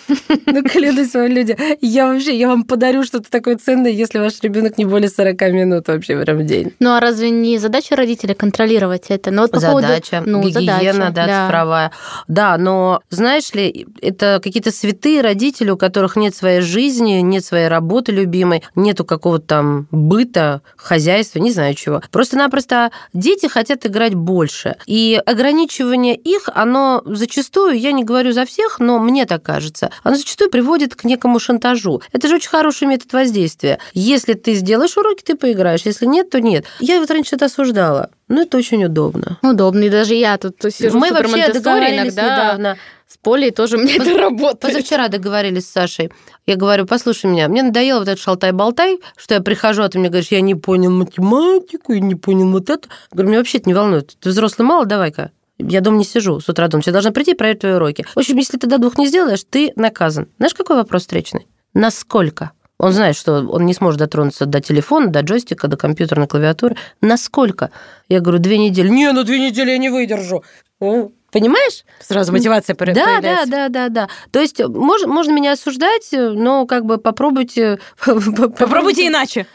Ну, 0.46 0.62
клянусь 0.62 1.11
свои 1.11 1.28
люди, 1.28 1.56
я 1.82 2.06
вообще, 2.06 2.35
я 2.37 2.48
вам 2.48 2.64
подарю 2.64 3.04
что-то 3.04 3.30
такое 3.30 3.56
ценное, 3.56 3.90
если 3.90 4.18
ваш 4.18 4.40
ребенок 4.40 4.78
не 4.78 4.87
более 4.87 5.11
40 5.11 5.40
минут 5.52 5.88
вообще 5.88 6.18
прям 6.18 6.38
в 6.38 6.46
день. 6.46 6.72
Ну, 6.80 6.94
а 6.94 7.00
разве 7.00 7.28
не 7.28 7.59
задача 7.59 7.96
родителя 7.96 8.35
контролировать 8.35 9.06
это? 9.09 9.30
Ну, 9.30 9.42
вот 9.42 9.50
по 9.50 9.61
задача, 9.61 10.22
поводу... 10.22 10.30
ну, 10.30 10.42
гигиена, 10.42 10.92
задача, 10.92 11.12
да, 11.12 11.26
да, 11.26 11.46
цифровая. 11.46 11.92
Да, 12.28 12.56
но, 12.56 13.02
знаешь 13.11 13.52
ли, 13.52 13.87
это 14.00 14.40
какие-то 14.42 14.70
святые 14.70 15.20
родители, 15.20 15.70
у 15.70 15.76
которых 15.76 16.16
нет 16.16 16.35
своей 16.35 16.62
жизни, 16.62 17.20
нет 17.20 17.44
своей 17.44 17.68
работы 17.68 18.12
любимой, 18.12 18.62
нету 18.74 19.04
какого-то 19.04 19.46
там 19.46 19.87
быта, 19.90 20.62
хозяйства, 20.76 21.40
не 21.40 21.52
знаю 21.52 21.74
чего. 21.74 22.00
Просто-напросто 22.11 22.90
дети 23.12 23.46
хотят 23.46 23.85
играть 23.85 24.14
больше. 24.14 24.76
И 24.87 25.20
ограничивание 25.26 26.16
их, 26.16 26.48
оно 26.54 26.86
зачастую, 27.05 27.79
я 27.79 27.92
не 27.92 28.05
говорю 28.05 28.33
за 28.33 28.44
всех, 28.44 28.79
но 28.79 28.99
мне 28.99 29.27
так 29.27 29.42
кажется, 29.42 29.90
оно 30.03 30.16
зачастую 30.16 30.51
приводит 30.51 30.94
к 30.94 31.05
некому 31.05 31.38
шантажу. 31.38 32.03
Это 32.12 32.29
же 32.29 32.37
очень 32.37 32.49
хороший 32.49 32.88
метод 32.88 33.12
воздействия. 33.12 33.79
Если 33.92 34.35
ты 34.35 34.55
сделаешь 34.55 34.96
уроки, 34.96 35.22
ты 35.22 35.37
поиграешь. 35.37 35.83
Если 35.85 36.07
нет, 36.07 36.31
то 36.31 36.40
нет. 36.40 36.64
Я 36.81 37.01
вот 37.01 37.11
раньше 37.11 37.37
это 37.37 37.46
осуждала. 37.46 38.11
Но 38.29 38.42
это 38.42 38.57
очень 38.57 38.85
удобно. 38.85 39.38
Удобно. 39.42 39.85
И 39.85 39.90
даже 39.90 40.14
я 40.14 40.37
тут 40.37 40.57
сижу 40.70 40.99
Мы 40.99 41.11
вообще 41.11 41.53
договорились 41.53 42.14
иногда... 42.14 42.22
недавно 42.22 42.77
с 43.09 43.16
Полей 43.18 43.51
тоже 43.51 43.79
мне 43.79 43.99
Поз... 43.99 44.07
это 44.07 44.18
работает. 44.18 44.61
Позавчера 44.61 45.09
договорились 45.09 45.66
с 45.66 45.70
Сашей. 45.70 46.11
Я 46.44 46.57
говорю, 46.57 46.87
послушай 46.87 47.31
меня, 47.31 47.49
мне 47.49 47.62
надоело 47.62 48.01
вот 48.01 48.09
этот 48.09 48.20
шалтай-болтай, 48.20 48.99
что 49.16 49.35
я 49.35 49.40
прихожу, 49.40 49.83
а 49.83 49.88
ты 49.88 49.99
мне 49.99 50.09
говоришь, 50.09 50.31
я 50.31 50.40
не 50.40 50.55
понял 50.55 50.90
математику, 50.90 51.92
я 51.92 52.01
не 52.01 52.16
понял 52.16 52.51
вот 52.51 52.68
это. 52.68 52.88
говорю, 53.12 53.29
меня 53.29 53.38
вообще 53.38 53.59
это 53.59 53.68
не 53.68 53.75
волнует. 53.75 54.16
Ты 54.20 54.31
взрослый 54.31 54.66
мало, 54.66 54.87
давай-ка. 54.87 55.31
Я 55.58 55.80
дома 55.80 55.98
не 55.98 56.04
сижу 56.04 56.40
с 56.40 56.48
утра 56.48 56.68
до 56.68 56.76
ночи. 56.76 56.88
Я 56.88 56.92
должна 56.92 57.12
прийти 57.12 57.32
и 57.32 57.34
проверить 57.34 57.60
твои 57.60 57.74
уроки. 57.74 58.06
В 58.14 58.18
общем, 58.18 58.36
если 58.36 58.58
ты 58.58 58.66
до 58.66 58.78
двух 58.78 58.98
не 58.98 59.06
сделаешь, 59.06 59.44
ты 59.48 59.72
наказан. 59.76 60.28
Знаешь, 60.38 60.54
какой 60.54 60.76
вопрос 60.76 61.02
встречный? 61.02 61.46
Насколько? 61.74 62.52
Он 62.78 62.92
знает, 62.92 63.16
что 63.16 63.46
он 63.48 63.64
не 63.64 63.72
сможет 63.72 63.98
дотронуться 63.98 64.44
до 64.44 64.60
телефона, 64.60 65.08
до 65.08 65.20
джойстика, 65.20 65.66
до 65.66 65.76
компьютерной 65.78 66.26
клавиатуры. 66.26 66.76
Насколько? 67.00 67.70
Я 68.08 68.20
говорю, 68.20 68.38
две 68.38 68.58
недели. 68.58 68.88
Не, 68.88 69.12
ну 69.12 69.24
две 69.24 69.38
недели 69.38 69.70
я 69.70 69.78
не 69.78 69.88
выдержу. 69.88 70.44
Понимаешь? 70.78 71.84
Сразу 72.00 72.32
мотивация 72.32 72.74
да, 72.74 72.78
появляется. 72.78 73.46
Да, 73.46 73.68
да, 73.68 73.68
да, 73.68 73.88
да. 73.88 74.08
То 74.30 74.40
есть 74.40 74.58
можно, 74.58 75.08
можно 75.08 75.32
меня 75.32 75.52
осуждать, 75.52 76.08
но 76.12 76.66
как 76.66 76.84
бы 76.84 76.98
попробуйте... 76.98 77.78
Попробуйте 78.04 79.06
иначе. 79.06 79.46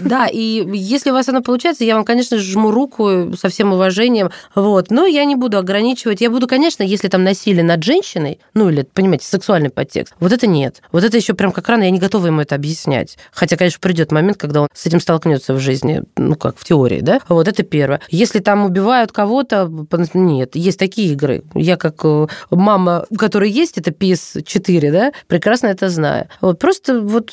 Да, 0.00 0.26
и 0.26 0.66
если 0.74 1.10
у 1.10 1.14
вас 1.14 1.28
оно 1.28 1.42
получается, 1.42 1.84
я 1.84 1.94
вам, 1.94 2.04
конечно, 2.04 2.38
жму 2.38 2.70
руку 2.70 3.32
со 3.36 3.48
всем 3.48 3.72
уважением, 3.72 4.30
вот, 4.54 4.90
но 4.90 5.06
я 5.06 5.24
не 5.24 5.36
буду 5.36 5.58
ограничивать. 5.58 6.20
Я 6.20 6.30
буду, 6.30 6.46
конечно, 6.46 6.82
если 6.82 7.08
там 7.08 7.24
насилие 7.24 7.64
над 7.64 7.82
женщиной, 7.82 8.38
ну 8.54 8.70
или, 8.70 8.82
понимаете, 8.82 9.26
сексуальный 9.26 9.70
подтекст, 9.70 10.14
вот 10.20 10.32
это 10.32 10.46
нет. 10.46 10.82
Вот 10.92 11.04
это 11.04 11.16
еще 11.16 11.34
прям 11.34 11.52
как 11.52 11.68
рано, 11.68 11.84
я 11.84 11.90
не 11.90 11.98
готова 11.98 12.26
ему 12.26 12.40
это 12.40 12.54
объяснять. 12.54 13.18
Хотя, 13.32 13.56
конечно, 13.56 13.80
придет 13.80 14.12
момент, 14.12 14.38
когда 14.38 14.62
он 14.62 14.68
с 14.72 14.86
этим 14.86 15.00
столкнется 15.00 15.54
в 15.54 15.60
жизни, 15.60 16.02
ну 16.16 16.36
как, 16.36 16.56
в 16.58 16.64
теории, 16.64 17.00
да? 17.00 17.20
Вот 17.28 17.48
это 17.48 17.62
первое. 17.62 18.00
Если 18.08 18.38
там 18.38 18.64
убивают 18.64 19.12
кого-то, 19.12 19.70
нет, 20.14 20.56
есть 20.56 20.78
такие 20.78 21.12
игры. 21.12 21.44
Я 21.54 21.76
как 21.76 22.04
э, 22.04 22.26
мама, 22.50 23.06
у 23.10 23.16
которой 23.16 23.50
есть 23.50 23.78
это 23.78 23.90
PS4, 23.90 24.92
да, 24.92 25.12
прекрасно 25.26 25.68
это 25.68 25.88
знаю. 25.88 26.28
Вот 26.40 26.58
просто 26.58 27.00
вот 27.00 27.32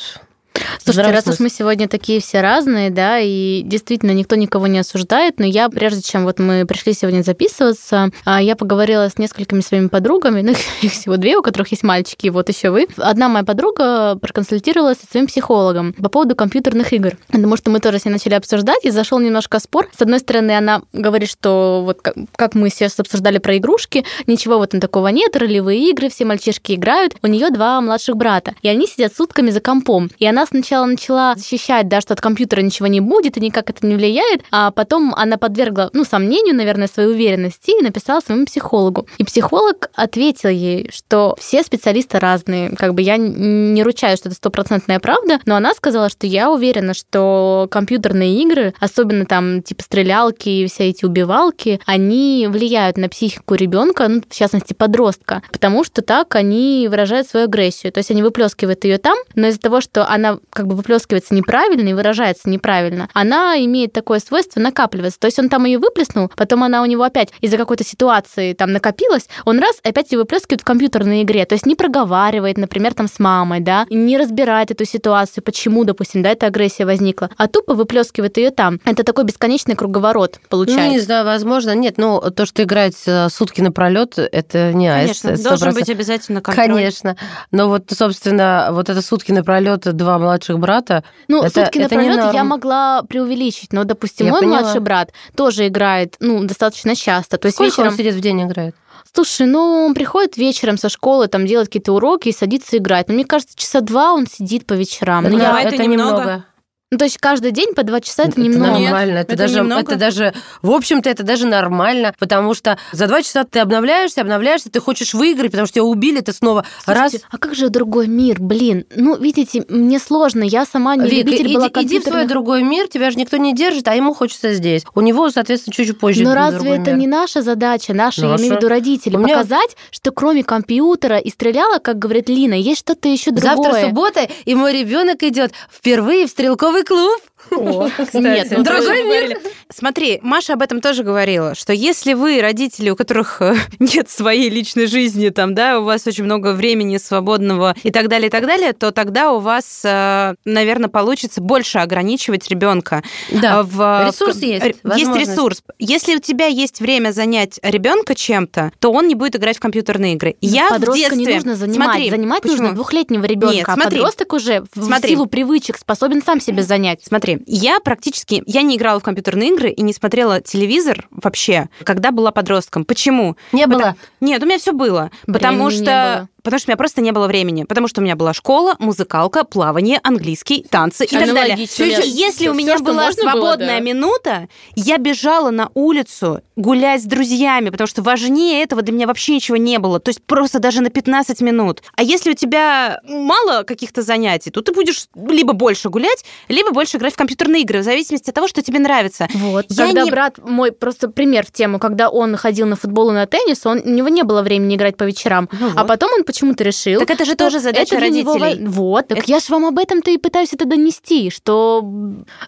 Слушайте, 0.83 1.11
раз 1.11 1.27
уж 1.27 1.39
мы 1.39 1.49
сегодня 1.49 1.87
такие 1.87 2.19
все 2.19 2.41
разные, 2.41 2.89
да, 2.89 3.19
и 3.19 3.61
действительно 3.63 4.11
никто 4.11 4.35
никого 4.35 4.67
не 4.67 4.79
осуждает, 4.79 5.39
но 5.39 5.45
я, 5.45 5.69
прежде 5.69 6.01
чем 6.01 6.25
вот 6.25 6.39
мы 6.39 6.65
пришли 6.65 6.93
сегодня 6.93 7.21
записываться, 7.21 8.09
а, 8.25 8.41
я 8.41 8.55
поговорила 8.55 9.09
с 9.09 9.17
несколькими 9.17 9.61
своими 9.61 9.87
подругами, 9.87 10.41
ну, 10.41 10.51
их 10.81 10.91
всего 10.91 11.17
две, 11.17 11.37
у 11.37 11.41
которых 11.41 11.69
есть 11.71 11.83
мальчики, 11.83 12.27
и 12.27 12.29
вот 12.29 12.49
еще 12.49 12.69
вы. 12.69 12.87
Одна 12.97 13.29
моя 13.29 13.45
подруга 13.45 14.17
проконсультировалась 14.17 14.99
со 14.99 15.07
своим 15.07 15.27
психологом 15.27 15.93
по 15.93 16.09
поводу 16.09 16.35
компьютерных 16.35 16.93
игр, 16.93 17.17
потому 17.27 17.57
что 17.57 17.71
мы 17.71 17.79
тоже 17.79 17.99
с 17.99 18.05
ней 18.05 18.11
начали 18.11 18.33
обсуждать, 18.33 18.83
и 18.83 18.89
зашел 18.89 19.19
немножко 19.19 19.59
спор. 19.59 19.89
С 19.97 20.01
одной 20.01 20.19
стороны, 20.19 20.51
она 20.51 20.83
говорит, 20.91 21.29
что 21.29 21.81
вот 21.85 22.01
как, 22.01 22.55
мы 22.55 22.69
сейчас 22.69 22.99
обсуждали 22.99 23.37
про 23.37 23.57
игрушки, 23.57 24.05
ничего 24.27 24.59
в 24.59 24.61
этом 24.61 24.79
такого 24.79 25.07
нет, 25.07 25.35
ролевые 25.35 25.89
игры, 25.89 26.09
все 26.09 26.25
мальчишки 26.25 26.73
играют. 26.73 27.15
У 27.21 27.27
нее 27.27 27.49
два 27.49 27.79
младших 27.81 28.15
брата, 28.15 28.53
и 28.61 28.67
они 28.67 28.85
сидят 28.87 29.15
сутками 29.15 29.49
за 29.49 29.61
компом. 29.61 30.09
И 30.19 30.25
она 30.25 30.42
сначала 30.45 30.85
начала 30.85 31.35
защищать, 31.35 31.87
да, 31.87 32.01
что 32.01 32.13
от 32.13 32.21
компьютера 32.21 32.61
ничего 32.61 32.87
не 32.87 32.99
будет 32.99 33.37
и 33.37 33.41
никак 33.41 33.69
это 33.69 33.85
не 33.85 33.95
влияет, 33.95 34.41
а 34.51 34.71
потом 34.71 35.13
она 35.15 35.37
подвергла, 35.37 35.89
ну, 35.93 36.03
сомнению, 36.03 36.55
наверное, 36.55 36.87
своей 36.87 37.09
уверенности 37.09 37.79
и 37.79 37.83
написала 37.83 38.19
своему 38.19 38.45
психологу. 38.45 39.07
И 39.17 39.23
психолог 39.23 39.89
ответил 39.95 40.49
ей, 40.49 40.89
что 40.93 41.35
все 41.39 41.63
специалисты 41.63 42.19
разные, 42.19 42.75
как 42.75 42.93
бы 42.93 43.01
я 43.01 43.17
не 43.17 43.83
ручаюсь, 43.83 44.19
что 44.19 44.29
это 44.29 44.35
стопроцентная 44.35 44.99
правда, 44.99 45.39
но 45.45 45.55
она 45.55 45.73
сказала, 45.73 46.09
что 46.09 46.27
я 46.27 46.51
уверена, 46.51 46.93
что 46.93 47.67
компьютерные 47.71 48.41
игры, 48.41 48.73
особенно 48.79 49.25
там 49.25 49.61
типа 49.61 49.83
стрелялки 49.83 50.49
и 50.49 50.67
все 50.67 50.89
эти 50.89 51.05
убивалки, 51.05 51.79
они 51.85 52.47
влияют 52.49 52.97
на 52.97 53.09
психику 53.09 53.55
ребенка, 53.55 54.07
ну, 54.07 54.21
в 54.27 54.33
частности, 54.33 54.73
подростка, 54.73 55.41
потому 55.51 55.83
что 55.83 56.01
так 56.01 56.35
они 56.35 56.87
выражают 56.89 57.27
свою 57.27 57.45
агрессию. 57.45 57.91
То 57.91 57.99
есть 57.99 58.11
они 58.11 58.21
выплескивают 58.21 58.83
ее 58.83 58.97
там, 58.97 59.17
но 59.35 59.47
из-за 59.47 59.59
того, 59.59 59.81
что 59.81 60.07
она 60.07 60.32
она 60.33 60.39
как 60.49 60.67
бы 60.67 60.75
выплескивается 60.75 61.33
неправильно 61.33 61.89
и 61.89 61.93
выражается 61.93 62.49
неправильно, 62.49 63.09
она 63.13 63.55
имеет 63.63 63.93
такое 63.93 64.19
свойство 64.19 64.59
накапливаться. 64.59 65.19
То 65.19 65.27
есть 65.27 65.39
он 65.39 65.49
там 65.49 65.65
ее 65.65 65.79
выплеснул, 65.79 66.31
потом 66.35 66.63
она 66.63 66.81
у 66.81 66.85
него 66.85 67.03
опять 67.03 67.29
из-за 67.41 67.57
какой-то 67.57 67.83
ситуации 67.83 68.53
там 68.53 68.71
накопилась, 68.71 69.27
он 69.45 69.59
раз 69.59 69.77
опять 69.83 70.11
ее 70.11 70.19
выплескивает 70.19 70.61
в 70.61 70.63
компьютерной 70.63 71.23
игре. 71.23 71.45
То 71.45 71.53
есть 71.53 71.65
не 71.65 71.75
проговаривает, 71.75 72.57
например, 72.57 72.93
там 72.93 73.07
с 73.07 73.19
мамой, 73.19 73.59
да, 73.59 73.85
не 73.89 74.17
разбирает 74.17 74.71
эту 74.71 74.85
ситуацию, 74.85 75.43
почему, 75.43 75.83
допустим, 75.83 76.21
да, 76.23 76.29
эта 76.29 76.47
агрессия 76.47 76.85
возникла, 76.85 77.29
а 77.37 77.47
тупо 77.47 77.73
выплескивает 77.73 78.37
ее 78.37 78.51
там. 78.51 78.79
Это 78.85 79.03
такой 79.03 79.25
бесконечный 79.25 79.75
круговорот 79.75 80.39
получается. 80.49 80.85
Ну, 80.85 80.91
не 80.91 80.99
знаю, 80.99 81.25
возможно, 81.25 81.75
нет, 81.75 81.97
но 81.97 82.19
то, 82.19 82.45
что 82.45 82.63
играть 82.63 82.95
э, 83.05 83.29
сутки 83.29 83.61
напролет, 83.61 84.17
это 84.17 84.73
не 84.73 84.89
Конечно, 84.89 85.31
аист. 85.31 85.43
должен 85.43 85.73
быть 85.73 85.89
обязательно 85.89 86.41
контроль. 86.41 86.67
Конечно. 86.67 87.15
Но 87.51 87.69
вот, 87.69 87.85
собственно, 87.91 88.69
вот 88.71 88.89
это 88.89 89.01
сутки 89.01 89.31
напролет 89.31 89.81
два 89.95 90.17
младших 90.23 90.57
брата. 90.59 91.03
Ну, 91.27 91.43
это, 91.43 91.65
сутки 91.65 91.79
это 91.79 91.95
не 91.95 92.07
напролет 92.07 92.33
я 92.33 92.39
норм. 92.39 92.47
могла 92.47 93.03
преувеличить, 93.03 93.71
но, 93.73 93.83
допустим, 93.83 94.25
Я 94.25 94.31
мой 94.31 94.41
поняла. 94.41 94.61
младший 94.61 94.81
брат 94.81 95.11
тоже 95.35 95.67
играет, 95.67 96.15
ну, 96.19 96.43
достаточно 96.43 96.95
часто. 96.95 97.37
То 97.37 97.45
есть 97.47 97.55
Сколько 97.57 97.71
вечером... 97.71 97.87
он 97.89 97.97
сидит 97.97 98.15
в 98.15 98.19
день 98.19 98.41
играет? 98.43 98.75
Слушай, 99.15 99.45
ну, 99.45 99.85
он 99.85 99.93
приходит 99.93 100.37
вечером 100.37 100.77
со 100.79 100.89
школы, 100.89 101.27
там 101.27 101.45
делает 101.45 101.67
какие-то 101.67 101.93
уроки 101.93 102.29
и 102.29 102.33
садится 102.33 102.77
играть. 102.77 103.07
Но 103.09 103.13
мне 103.13 103.25
кажется, 103.25 103.55
часа 103.55 103.81
два 103.81 104.11
он 104.13 104.25
сидит 104.25 104.65
по 104.65 104.73
вечерам. 104.73 105.25
Ну, 105.25 105.29
Ну, 105.31 105.37
я- 105.37 105.55
а 105.55 105.61
это 105.61 105.85
немного. 105.85 106.45
Ну, 106.93 106.97
то 106.99 107.05
есть 107.05 107.17
каждый 107.17 107.51
день 107.51 107.73
по 107.73 107.83
два 107.83 107.99
часа 108.01 108.23
это 108.23 108.31
Это 108.33 108.41
немного. 108.41 108.79
нормально, 108.79 109.17
это, 109.19 109.33
это 109.33 109.35
даже, 109.35 109.55
немного. 109.59 109.81
это 109.81 109.95
даже, 109.95 110.33
в 110.61 110.71
общем-то, 110.71 111.09
это 111.09 111.23
даже 111.23 111.47
нормально, 111.47 112.13
потому 112.19 112.53
что 112.53 112.77
за 112.91 113.07
два 113.07 113.21
часа 113.23 113.43
ты 113.45 113.59
обновляешься, 113.59 114.21
обновляешься, 114.21 114.69
ты 114.69 114.79
хочешь 114.79 115.13
выиграть, 115.13 115.51
потому 115.51 115.65
что 115.65 115.73
тебя 115.75 115.83
убили, 115.85 116.19
ты 116.21 116.33
снова 116.33 116.65
Слушайте, 116.83 117.17
раз. 117.17 117.25
а 117.31 117.37
как 117.39 117.55
же 117.55 117.69
другой 117.69 118.07
мир, 118.07 118.37
блин? 118.39 118.85
Ну, 118.95 119.15
видите, 119.17 119.65
мне 119.69 119.97
сложно, 119.99 120.43
я 120.43 120.65
сама 120.65 120.95
не 120.95 121.09
Вик, 121.09 121.25
любитель 121.25 121.47
иди, 121.47 121.55
была 121.55 121.67
иди 121.67 121.71
в 121.71 121.73
свой 121.73 121.83
компьютерных- 122.13 122.27
другой 122.27 122.63
мир, 122.63 122.87
тебя 122.87 123.09
же 123.11 123.17
никто 123.17 123.37
не 123.37 123.53
держит, 123.55 123.87
а 123.87 123.95
ему 123.95 124.13
хочется 124.13 124.53
здесь. 124.53 124.83
У 124.93 125.01
него, 125.01 125.29
соответственно, 125.31 125.73
чуть-чуть 125.73 125.99
позже. 125.99 126.23
Но 126.23 126.35
разве 126.35 126.75
это 126.75 126.91
мир. 126.91 126.97
не 126.99 127.07
наша 127.07 127.41
задача, 127.41 127.93
наша, 127.93 128.21
я 128.21 128.27
Наша. 128.27 128.41
имею 128.43 128.53
в 128.53 128.57
виду 128.57 128.67
родителей, 128.69 129.17
У 129.17 129.19
меня- 129.19 129.37
показать, 129.37 129.75
что 129.89 130.11
кроме 130.11 130.43
компьютера 130.43 131.17
и 131.17 131.29
стреляла, 131.31 131.79
как 131.79 131.97
говорит 131.97 132.29
Лина, 132.29 132.53
есть 132.53 132.79
что-то 132.81 133.09
еще 133.09 133.31
другое? 133.31 133.55
Завтра 133.55 133.87
суббота, 133.87 134.27
и 134.45 134.53
мой 134.55 134.73
ребенок 134.73 135.23
идет 135.23 135.51
впервые 135.71 136.27
в 136.27 136.29
стрелковый 136.29 136.82
clube. 136.83 137.32
О, 137.57 137.89
Нет, 138.13 138.47
ну, 138.51 138.63
другой 138.63 139.03
мир. 139.03 139.39
Смотри, 139.69 140.19
Маша 140.21 140.53
об 140.53 140.61
этом 140.61 140.81
тоже 140.81 141.03
говорила, 141.03 141.55
что 141.55 141.73
если 141.73 142.13
вы 142.13 142.41
родители, 142.41 142.89
у 142.89 142.95
которых 142.95 143.41
э, 143.41 143.55
нет 143.79 144.09
своей 144.09 144.49
личной 144.49 144.87
жизни, 144.87 145.29
там, 145.29 145.55
да, 145.55 145.79
у 145.79 145.83
вас 145.83 146.05
очень 146.07 146.23
много 146.23 146.53
времени 146.53 146.97
свободного 146.97 147.75
и 147.83 147.91
так 147.91 148.07
далее, 148.07 148.27
и 148.27 148.31
так 148.31 148.45
далее, 148.45 148.73
то 148.73 148.91
тогда 148.91 149.31
у 149.31 149.39
вас, 149.39 149.83
наверное, 149.83 150.89
получится 150.89 151.41
больше 151.41 151.79
ограничивать 151.79 152.47
ребенка. 152.49 153.03
Да. 153.31 153.63
в... 153.63 154.07
Ресурс 154.07 154.37
есть, 154.37 154.75
Есть 154.95 155.15
ресурс. 155.15 155.63
Если 155.79 156.15
у 156.15 156.19
тебя 156.19 156.47
есть 156.47 156.79
время 156.79 157.11
занять 157.11 157.59
ребенка 157.63 158.15
чем-то, 158.15 158.71
то 158.79 158.91
он 158.91 159.07
не 159.07 159.15
будет 159.15 159.35
играть 159.35 159.57
в 159.57 159.59
компьютерные 159.59 160.13
игры. 160.13 160.35
Но 160.41 160.47
Я 160.47 160.69
в 160.77 160.93
детстве... 160.93 161.17
не 161.17 161.33
нужно 161.35 161.55
занимать. 161.55 161.89
Смотри, 161.89 162.09
занимать 162.09 162.41
почему? 162.41 162.57
нужно 162.57 162.75
двухлетнего 162.75 163.25
ребенка, 163.25 163.55
Нет, 163.55 163.69
а 163.69 163.73
смотри. 163.73 163.97
подросток 163.97 164.33
уже 164.33 164.63
в 164.73 164.83
Смотри. 164.83 165.09
силу 165.09 165.25
привычек 165.25 165.77
способен 165.77 166.21
сам 166.23 166.39
себя 166.39 166.63
занять. 166.63 167.01
Смотри, 167.03 167.42
я 167.45 167.79
практически, 167.79 168.43
я 168.45 168.61
не 168.61 168.77
играла 168.77 168.99
в 168.99 169.03
компьютерные 169.03 169.49
игры 169.49 169.69
и 169.69 169.81
не 169.81 169.93
смотрела 169.93 170.41
телевизор 170.41 171.07
вообще, 171.11 171.69
когда 171.83 172.11
была 172.11 172.31
подростком. 172.31 172.85
Почему? 172.85 173.35
Не 173.51 173.65
Потому- 173.65 173.79
было. 173.81 173.95
Нет, 174.21 174.41
у 174.43 174.45
меня 174.45 174.57
все 174.57 174.71
было, 174.73 175.11
потому 175.25 175.65
Времени 175.65 175.79
не 175.79 175.85
что. 175.85 176.27
Потому 176.43 176.59
что 176.59 176.69
у 176.69 176.71
меня 176.71 176.77
просто 176.77 177.01
не 177.01 177.11
было 177.11 177.27
времени, 177.27 177.63
потому 177.63 177.87
что 177.87 178.01
у 178.01 178.03
меня 178.03 178.15
была 178.15 178.33
школа, 178.33 178.75
музыкалка, 178.79 179.43
плавание, 179.43 179.99
английский, 180.03 180.65
танцы 180.69 181.05
и 181.05 181.07
так 181.07 181.33
далее. 181.33 181.57
И 181.57 182.09
если 182.09 182.47
у 182.49 182.53
меня 182.53 182.77
была 182.79 183.11
свободная 183.11 183.79
да. 183.79 183.83
минута, 183.83 184.47
я 184.75 184.97
бежала 184.97 185.49
на 185.49 185.69
улицу 185.73 186.41
гулять 186.55 187.01
с 187.01 187.05
друзьями, 187.05 187.69
потому 187.69 187.87
что 187.87 188.01
важнее 188.01 188.61
этого 188.61 188.81
для 188.81 188.93
меня 188.93 189.07
вообще 189.07 189.35
ничего 189.35 189.57
не 189.57 189.79
было. 189.79 189.99
То 189.99 190.09
есть 190.09 190.21
просто 190.23 190.59
даже 190.59 190.81
на 190.81 190.89
15 190.89 191.41
минут. 191.41 191.81
А 191.95 192.03
если 192.03 192.31
у 192.31 192.35
тебя 192.35 192.99
мало 193.07 193.63
каких-то 193.63 194.01
занятий, 194.01 194.51
то 194.51 194.61
ты 194.61 194.71
будешь 194.73 195.07
либо 195.15 195.53
больше 195.53 195.89
гулять, 195.89 196.23
либо 196.49 196.71
больше 196.71 196.97
играть 196.97 197.13
в 197.13 197.17
компьютерные 197.17 197.63
игры, 197.63 197.79
в 197.79 197.83
зависимости 197.83 198.29
от 198.29 198.35
того, 198.35 198.47
что 198.47 198.61
тебе 198.61 198.79
нравится. 198.79 199.27
Вот. 199.33 199.65
Я 199.69 199.85
когда 199.87 200.03
не- 200.03 200.11
брат 200.11 200.37
мой, 200.37 200.71
просто 200.71 201.09
пример 201.09 201.45
в 201.45 201.51
тему, 201.51 201.79
когда 201.79 202.09
он 202.09 202.35
ходил 202.35 202.67
на 202.67 202.75
футбол 202.75 203.11
и 203.11 203.13
на 203.13 203.25
теннис, 203.25 203.65
он, 203.65 203.81
у 203.83 203.89
него 203.89 204.09
не 204.09 204.23
было 204.23 204.41
времени 204.41 204.75
играть 204.75 204.97
по 204.97 205.03
вечерам. 205.03 205.49
Ну 205.51 205.71
А 205.75 205.79
вот. 205.79 205.87
потом 205.87 206.11
он 206.17 206.23
почему-то 206.33 206.63
решил... 206.63 206.99
Так 206.99 207.09
это 207.11 207.25
же 207.25 207.35
тоже 207.35 207.59
задача 207.59 207.95
это 207.95 208.09
него 208.09 208.33
родителей. 208.37 208.65
ва- 208.65 208.71
Вот, 208.71 209.07
так 209.07 209.19
Это- 209.19 209.31
я 209.31 209.39
же 209.39 209.45
вам 209.49 209.65
об 209.65 209.77
этом-то 209.79 210.11
и 210.11 210.17
пытаюсь 210.17 210.53
это 210.53 210.65
донести, 210.65 211.29
что 211.29 211.83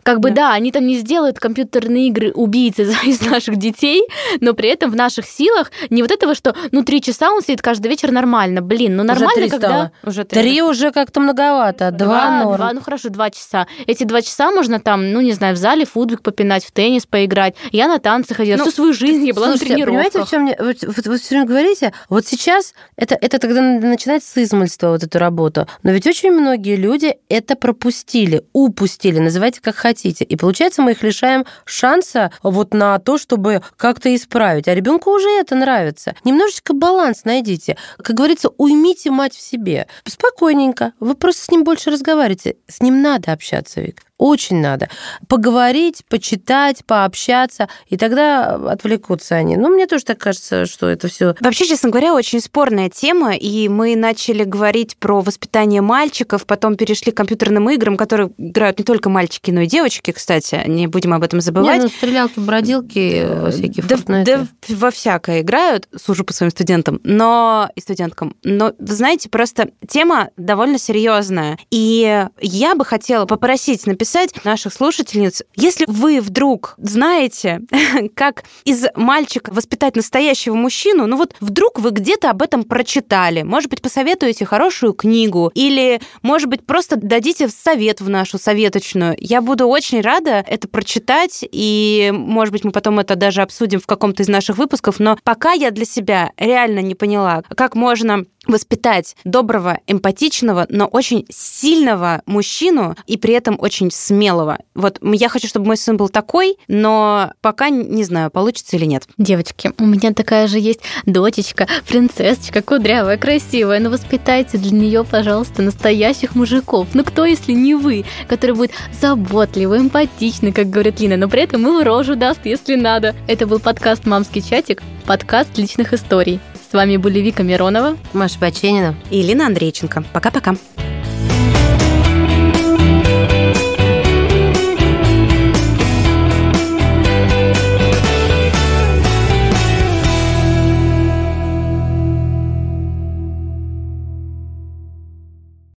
как 0.03 0.19
бы 0.19 0.29
Да. 0.29 0.35
да, 0.35 0.53
они 0.53 0.71
там 0.71 0.85
не 0.87 0.97
сделают 0.97 1.39
компьютерные 1.39 2.07
игры 2.07 2.31
убийцы 2.31 2.81
из- 3.05 3.21
наших 3.21 3.57
детей, 3.57 4.03
но 4.41 4.53
при 4.53 4.69
этом 4.69 4.91
в 4.91 4.95
наших 4.95 5.25
силах 5.25 5.71
не 5.89 6.01
вот 6.01 6.11
этого, 6.11 6.35
что 6.35 6.55
ну 6.71 6.83
три 6.83 7.01
часа 7.01 7.31
он 7.31 7.41
сидит 7.41 7.61
каждый 7.61 7.87
вечер 7.87 8.11
нормально. 8.11 8.61
Блин, 8.61 8.95
ну 8.95 9.03
Уже 9.03 9.07
нормально, 9.13 9.35
три 9.41 9.49
когда... 9.49 9.67
стало. 9.67 9.91
Уже 10.03 10.23
три. 10.25 10.41
Три 10.41 10.61
уже 10.61 10.91
как-то 10.91 11.19
многовато, 11.19 11.91
два 11.91 12.43
норм. 12.43 12.57
два, 12.57 12.73
ну 12.73 12.81
хорошо, 12.81 13.09
два 13.09 13.29
часа. 13.29 13.67
Эти 13.87 14.03
два 14.03 14.21
часа 14.21 14.51
можно 14.51 14.79
там, 14.79 15.11
ну 15.11 15.21
не 15.21 15.33
знаю, 15.33 15.55
в 15.55 15.57
зале 15.57 15.85
футбик 15.85 16.21
попинать, 16.21 16.65
в 16.65 16.71
теннис 16.71 17.05
поиграть. 17.05 17.55
Я 17.71 17.87
на 17.87 17.99
танцы 17.99 18.33
ходила. 18.33 18.57
Ну, 18.57 18.63
Всю 18.65 18.71
свою 18.71 18.93
жизнь 18.93 19.25
я 19.27 19.33
была 19.33 19.47
Слушайте, 19.49 19.77
на 19.77 19.85
понимаете, 19.85 20.11
тренировках. 20.11 20.27
в 20.27 20.31
чем 20.31 20.41
мне... 20.43 20.55
Вот, 20.59 20.95
вот 20.95 21.07
вы 21.07 21.17
все 21.17 21.29
время 21.29 21.45
говорите, 21.47 21.93
вот 22.09 22.25
сейчас 22.25 22.73
это, 22.95 23.17
это 23.19 23.39
тогда 23.39 23.61
надо 23.75 23.87
начинать 23.87 24.23
с 24.23 24.37
измольства, 24.37 24.89
вот 24.89 25.03
эту 25.03 25.19
работу. 25.19 25.67
Но 25.83 25.91
ведь 25.91 26.07
очень 26.07 26.31
многие 26.31 26.75
люди 26.75 27.15
это 27.29 27.55
пропустили, 27.55 28.43
упустили, 28.53 29.19
называйте 29.19 29.61
как 29.61 29.75
хотите. 29.75 30.23
И 30.25 30.35
получается, 30.35 30.81
мы 30.81 30.91
их 30.91 31.03
лишаем 31.03 31.45
шанса 31.65 32.31
вот 32.43 32.73
на 32.73 32.99
то, 32.99 33.17
чтобы 33.17 33.61
как-то 33.77 34.13
исправить. 34.15 34.67
А 34.67 34.73
ребенку 34.73 35.11
уже 35.11 35.29
это 35.29 35.55
нравится. 35.55 36.15
Немножечко 36.23 36.73
баланс 36.73 37.25
найдите. 37.25 37.77
Как 37.97 38.15
говорится, 38.15 38.49
уймите 38.57 39.11
мать 39.11 39.35
в 39.35 39.41
себе. 39.41 39.87
Спокойненько. 40.05 40.93
Вы 40.99 41.15
просто 41.15 41.43
с 41.43 41.51
ним 41.51 41.63
больше 41.63 41.91
разговариваете. 41.91 42.55
С 42.67 42.81
ним 42.81 43.01
надо 43.01 43.31
общаться, 43.31 43.81
Вик. 43.81 44.01
Очень 44.17 44.61
надо. 44.61 44.87
Поговорить, 45.27 46.03
почитать, 46.09 46.85
пообщаться, 46.85 47.67
и 47.87 47.97
тогда 47.97 48.55
отвлекутся 48.55 49.35
они. 49.35 49.57
Ну, 49.57 49.67
мне 49.67 49.87
тоже 49.87 50.05
так 50.05 50.19
кажется, 50.19 50.65
что 50.65 50.87
это 50.87 51.09
все 51.09 51.35
Вообще, 51.41 51.65
честно 51.65 51.89
говоря, 51.89 52.13
очень 52.13 52.39
спорная 52.39 52.89
тема, 52.89 53.35
и 53.35 53.67
мы 53.67 53.95
начали 53.97 54.45
говорить 54.45 54.95
про 54.97 55.19
воспитание 55.19 55.81
мальчиков, 55.81 56.45
потом 56.45 56.77
перешли 56.77 57.11
к 57.11 57.17
компьютерным 57.17 57.69
играм, 57.69 57.97
которые 57.97 58.31
играют 58.37 58.79
не 58.79 58.85
только 58.85 59.09
мальчики, 59.09 59.51
но 59.51 59.61
и 59.61 59.67
девочки, 59.67 60.11
кстати, 60.11 60.63
не 60.65 60.87
будем 60.87 61.13
об 61.13 61.23
этом 61.23 61.41
забывать. 61.41 61.77
Не, 61.77 61.83
ну, 61.83 61.89
стрелялки, 61.89 62.39
бродилки, 62.39 63.21
э, 63.21 63.51
всякие 63.51 63.85
да, 63.85 63.95
Fortnite. 63.95 64.23
да 64.23 64.47
во 64.69 64.91
всякое 64.91 65.41
играют, 65.41 65.89
сужу 65.95 66.23
по 66.23 66.31
своим 66.31 66.51
студентам, 66.51 67.01
но 67.03 67.69
и 67.75 67.81
студенткам. 67.81 68.35
Но, 68.43 68.71
знаете, 68.79 69.27
просто 69.27 69.71
тема 69.87 70.29
довольно 70.37 70.79
серьезная. 70.79 71.57
И 71.69 72.25
я 72.39 72.75
бы 72.75 72.85
хотела 72.85 73.25
попросить 73.25 73.85
написать 73.85 74.04
наших 74.43 74.73
слушательниц, 74.73 75.43
если 75.55 75.85
вы 75.87 76.21
вдруг 76.21 76.75
знаете, 76.77 77.61
как 78.15 78.43
из 78.63 78.85
мальчика 78.95 79.51
воспитать 79.53 79.95
настоящего 79.95 80.55
мужчину, 80.55 81.07
ну 81.07 81.17
вот 81.17 81.35
вдруг 81.39 81.79
вы 81.79 81.91
где-то 81.91 82.29
об 82.29 82.41
этом 82.41 82.63
прочитали, 82.63 83.43
может 83.43 83.69
быть, 83.69 83.81
посоветуете 83.81 84.45
хорошую 84.45 84.93
книгу, 84.93 85.51
или, 85.53 86.01
может 86.21 86.49
быть, 86.49 86.65
просто 86.65 86.95
дадите 86.95 87.47
совет 87.49 88.01
в 88.01 88.09
нашу 88.09 88.37
советочную. 88.37 89.15
Я 89.19 89.41
буду 89.41 89.67
очень 89.67 90.01
рада 90.01 90.43
это 90.47 90.67
прочитать, 90.67 91.43
и, 91.51 92.11
может 92.13 92.51
быть, 92.51 92.63
мы 92.63 92.71
потом 92.71 92.99
это 92.99 93.15
даже 93.15 93.41
обсудим 93.41 93.79
в 93.79 93.87
каком-то 93.87 94.23
из 94.23 94.27
наших 94.27 94.57
выпусков, 94.57 94.99
но 94.99 95.17
пока 95.23 95.53
я 95.53 95.71
для 95.71 95.85
себя 95.85 96.31
реально 96.37 96.79
не 96.79 96.95
поняла, 96.95 97.43
как 97.55 97.75
можно 97.75 98.25
воспитать 98.47 99.15
доброго, 99.23 99.79
эмпатичного, 99.87 100.65
но 100.69 100.85
очень 100.85 101.25
сильного 101.29 102.21
мужчину 102.25 102.95
и 103.07 103.17
при 103.17 103.33
этом 103.33 103.57
очень 103.59 103.91
смелого. 103.95 104.59
Вот 104.73 104.99
я 105.01 105.29
хочу, 105.29 105.47
чтобы 105.47 105.67
мой 105.67 105.77
сын 105.77 105.97
был 105.97 106.09
такой, 106.09 106.57
но 106.67 107.31
пока 107.41 107.69
не 107.69 108.03
знаю, 108.03 108.29
получится 108.29 108.75
или 108.75 108.85
нет. 108.85 109.03
Девочки, 109.17 109.71
у 109.77 109.85
меня 109.85 110.13
такая 110.13 110.47
же 110.47 110.59
есть 110.59 110.81
дочечка, 111.05 111.67
принцессочка, 111.87 112.61
кудрявая, 112.61 113.17
красивая. 113.17 113.79
Но 113.79 113.89
воспитайте 113.89 114.57
для 114.57 114.71
нее, 114.71 115.03
пожалуйста, 115.03 115.61
настоящих 115.61 116.35
мужиков. 116.35 116.87
Ну 116.93 117.03
кто, 117.03 117.25
если 117.25 117.53
не 117.53 117.75
вы, 117.75 118.05
который 118.27 118.55
будет 118.55 118.71
заботливый, 118.99 119.79
эмпатичный, 119.79 120.51
как 120.51 120.69
говорит 120.69 120.99
Лина, 120.99 121.17
но 121.17 121.29
при 121.29 121.43
этом 121.43 121.67
и 121.67 121.81
в 121.81 121.83
рожу 121.83 122.15
даст, 122.15 122.41
если 122.43 122.75
надо. 122.75 123.15
Это 123.27 123.47
был 123.47 123.59
подкаст 123.59 124.05
«Мамский 124.05 124.41
чатик», 124.41 124.81
подкаст 125.05 125.57
личных 125.57 125.93
историй. 125.93 126.39
С 126.69 126.73
вами 126.73 126.97
были 126.97 127.19
Вика 127.19 127.43
Миронова. 127.43 127.97
Маша 128.13 128.39
Баченина. 128.39 128.95
И 129.09 129.21
Лина 129.21 129.47
Андрейченко. 129.47 130.03
Пока-пока. 130.11 130.55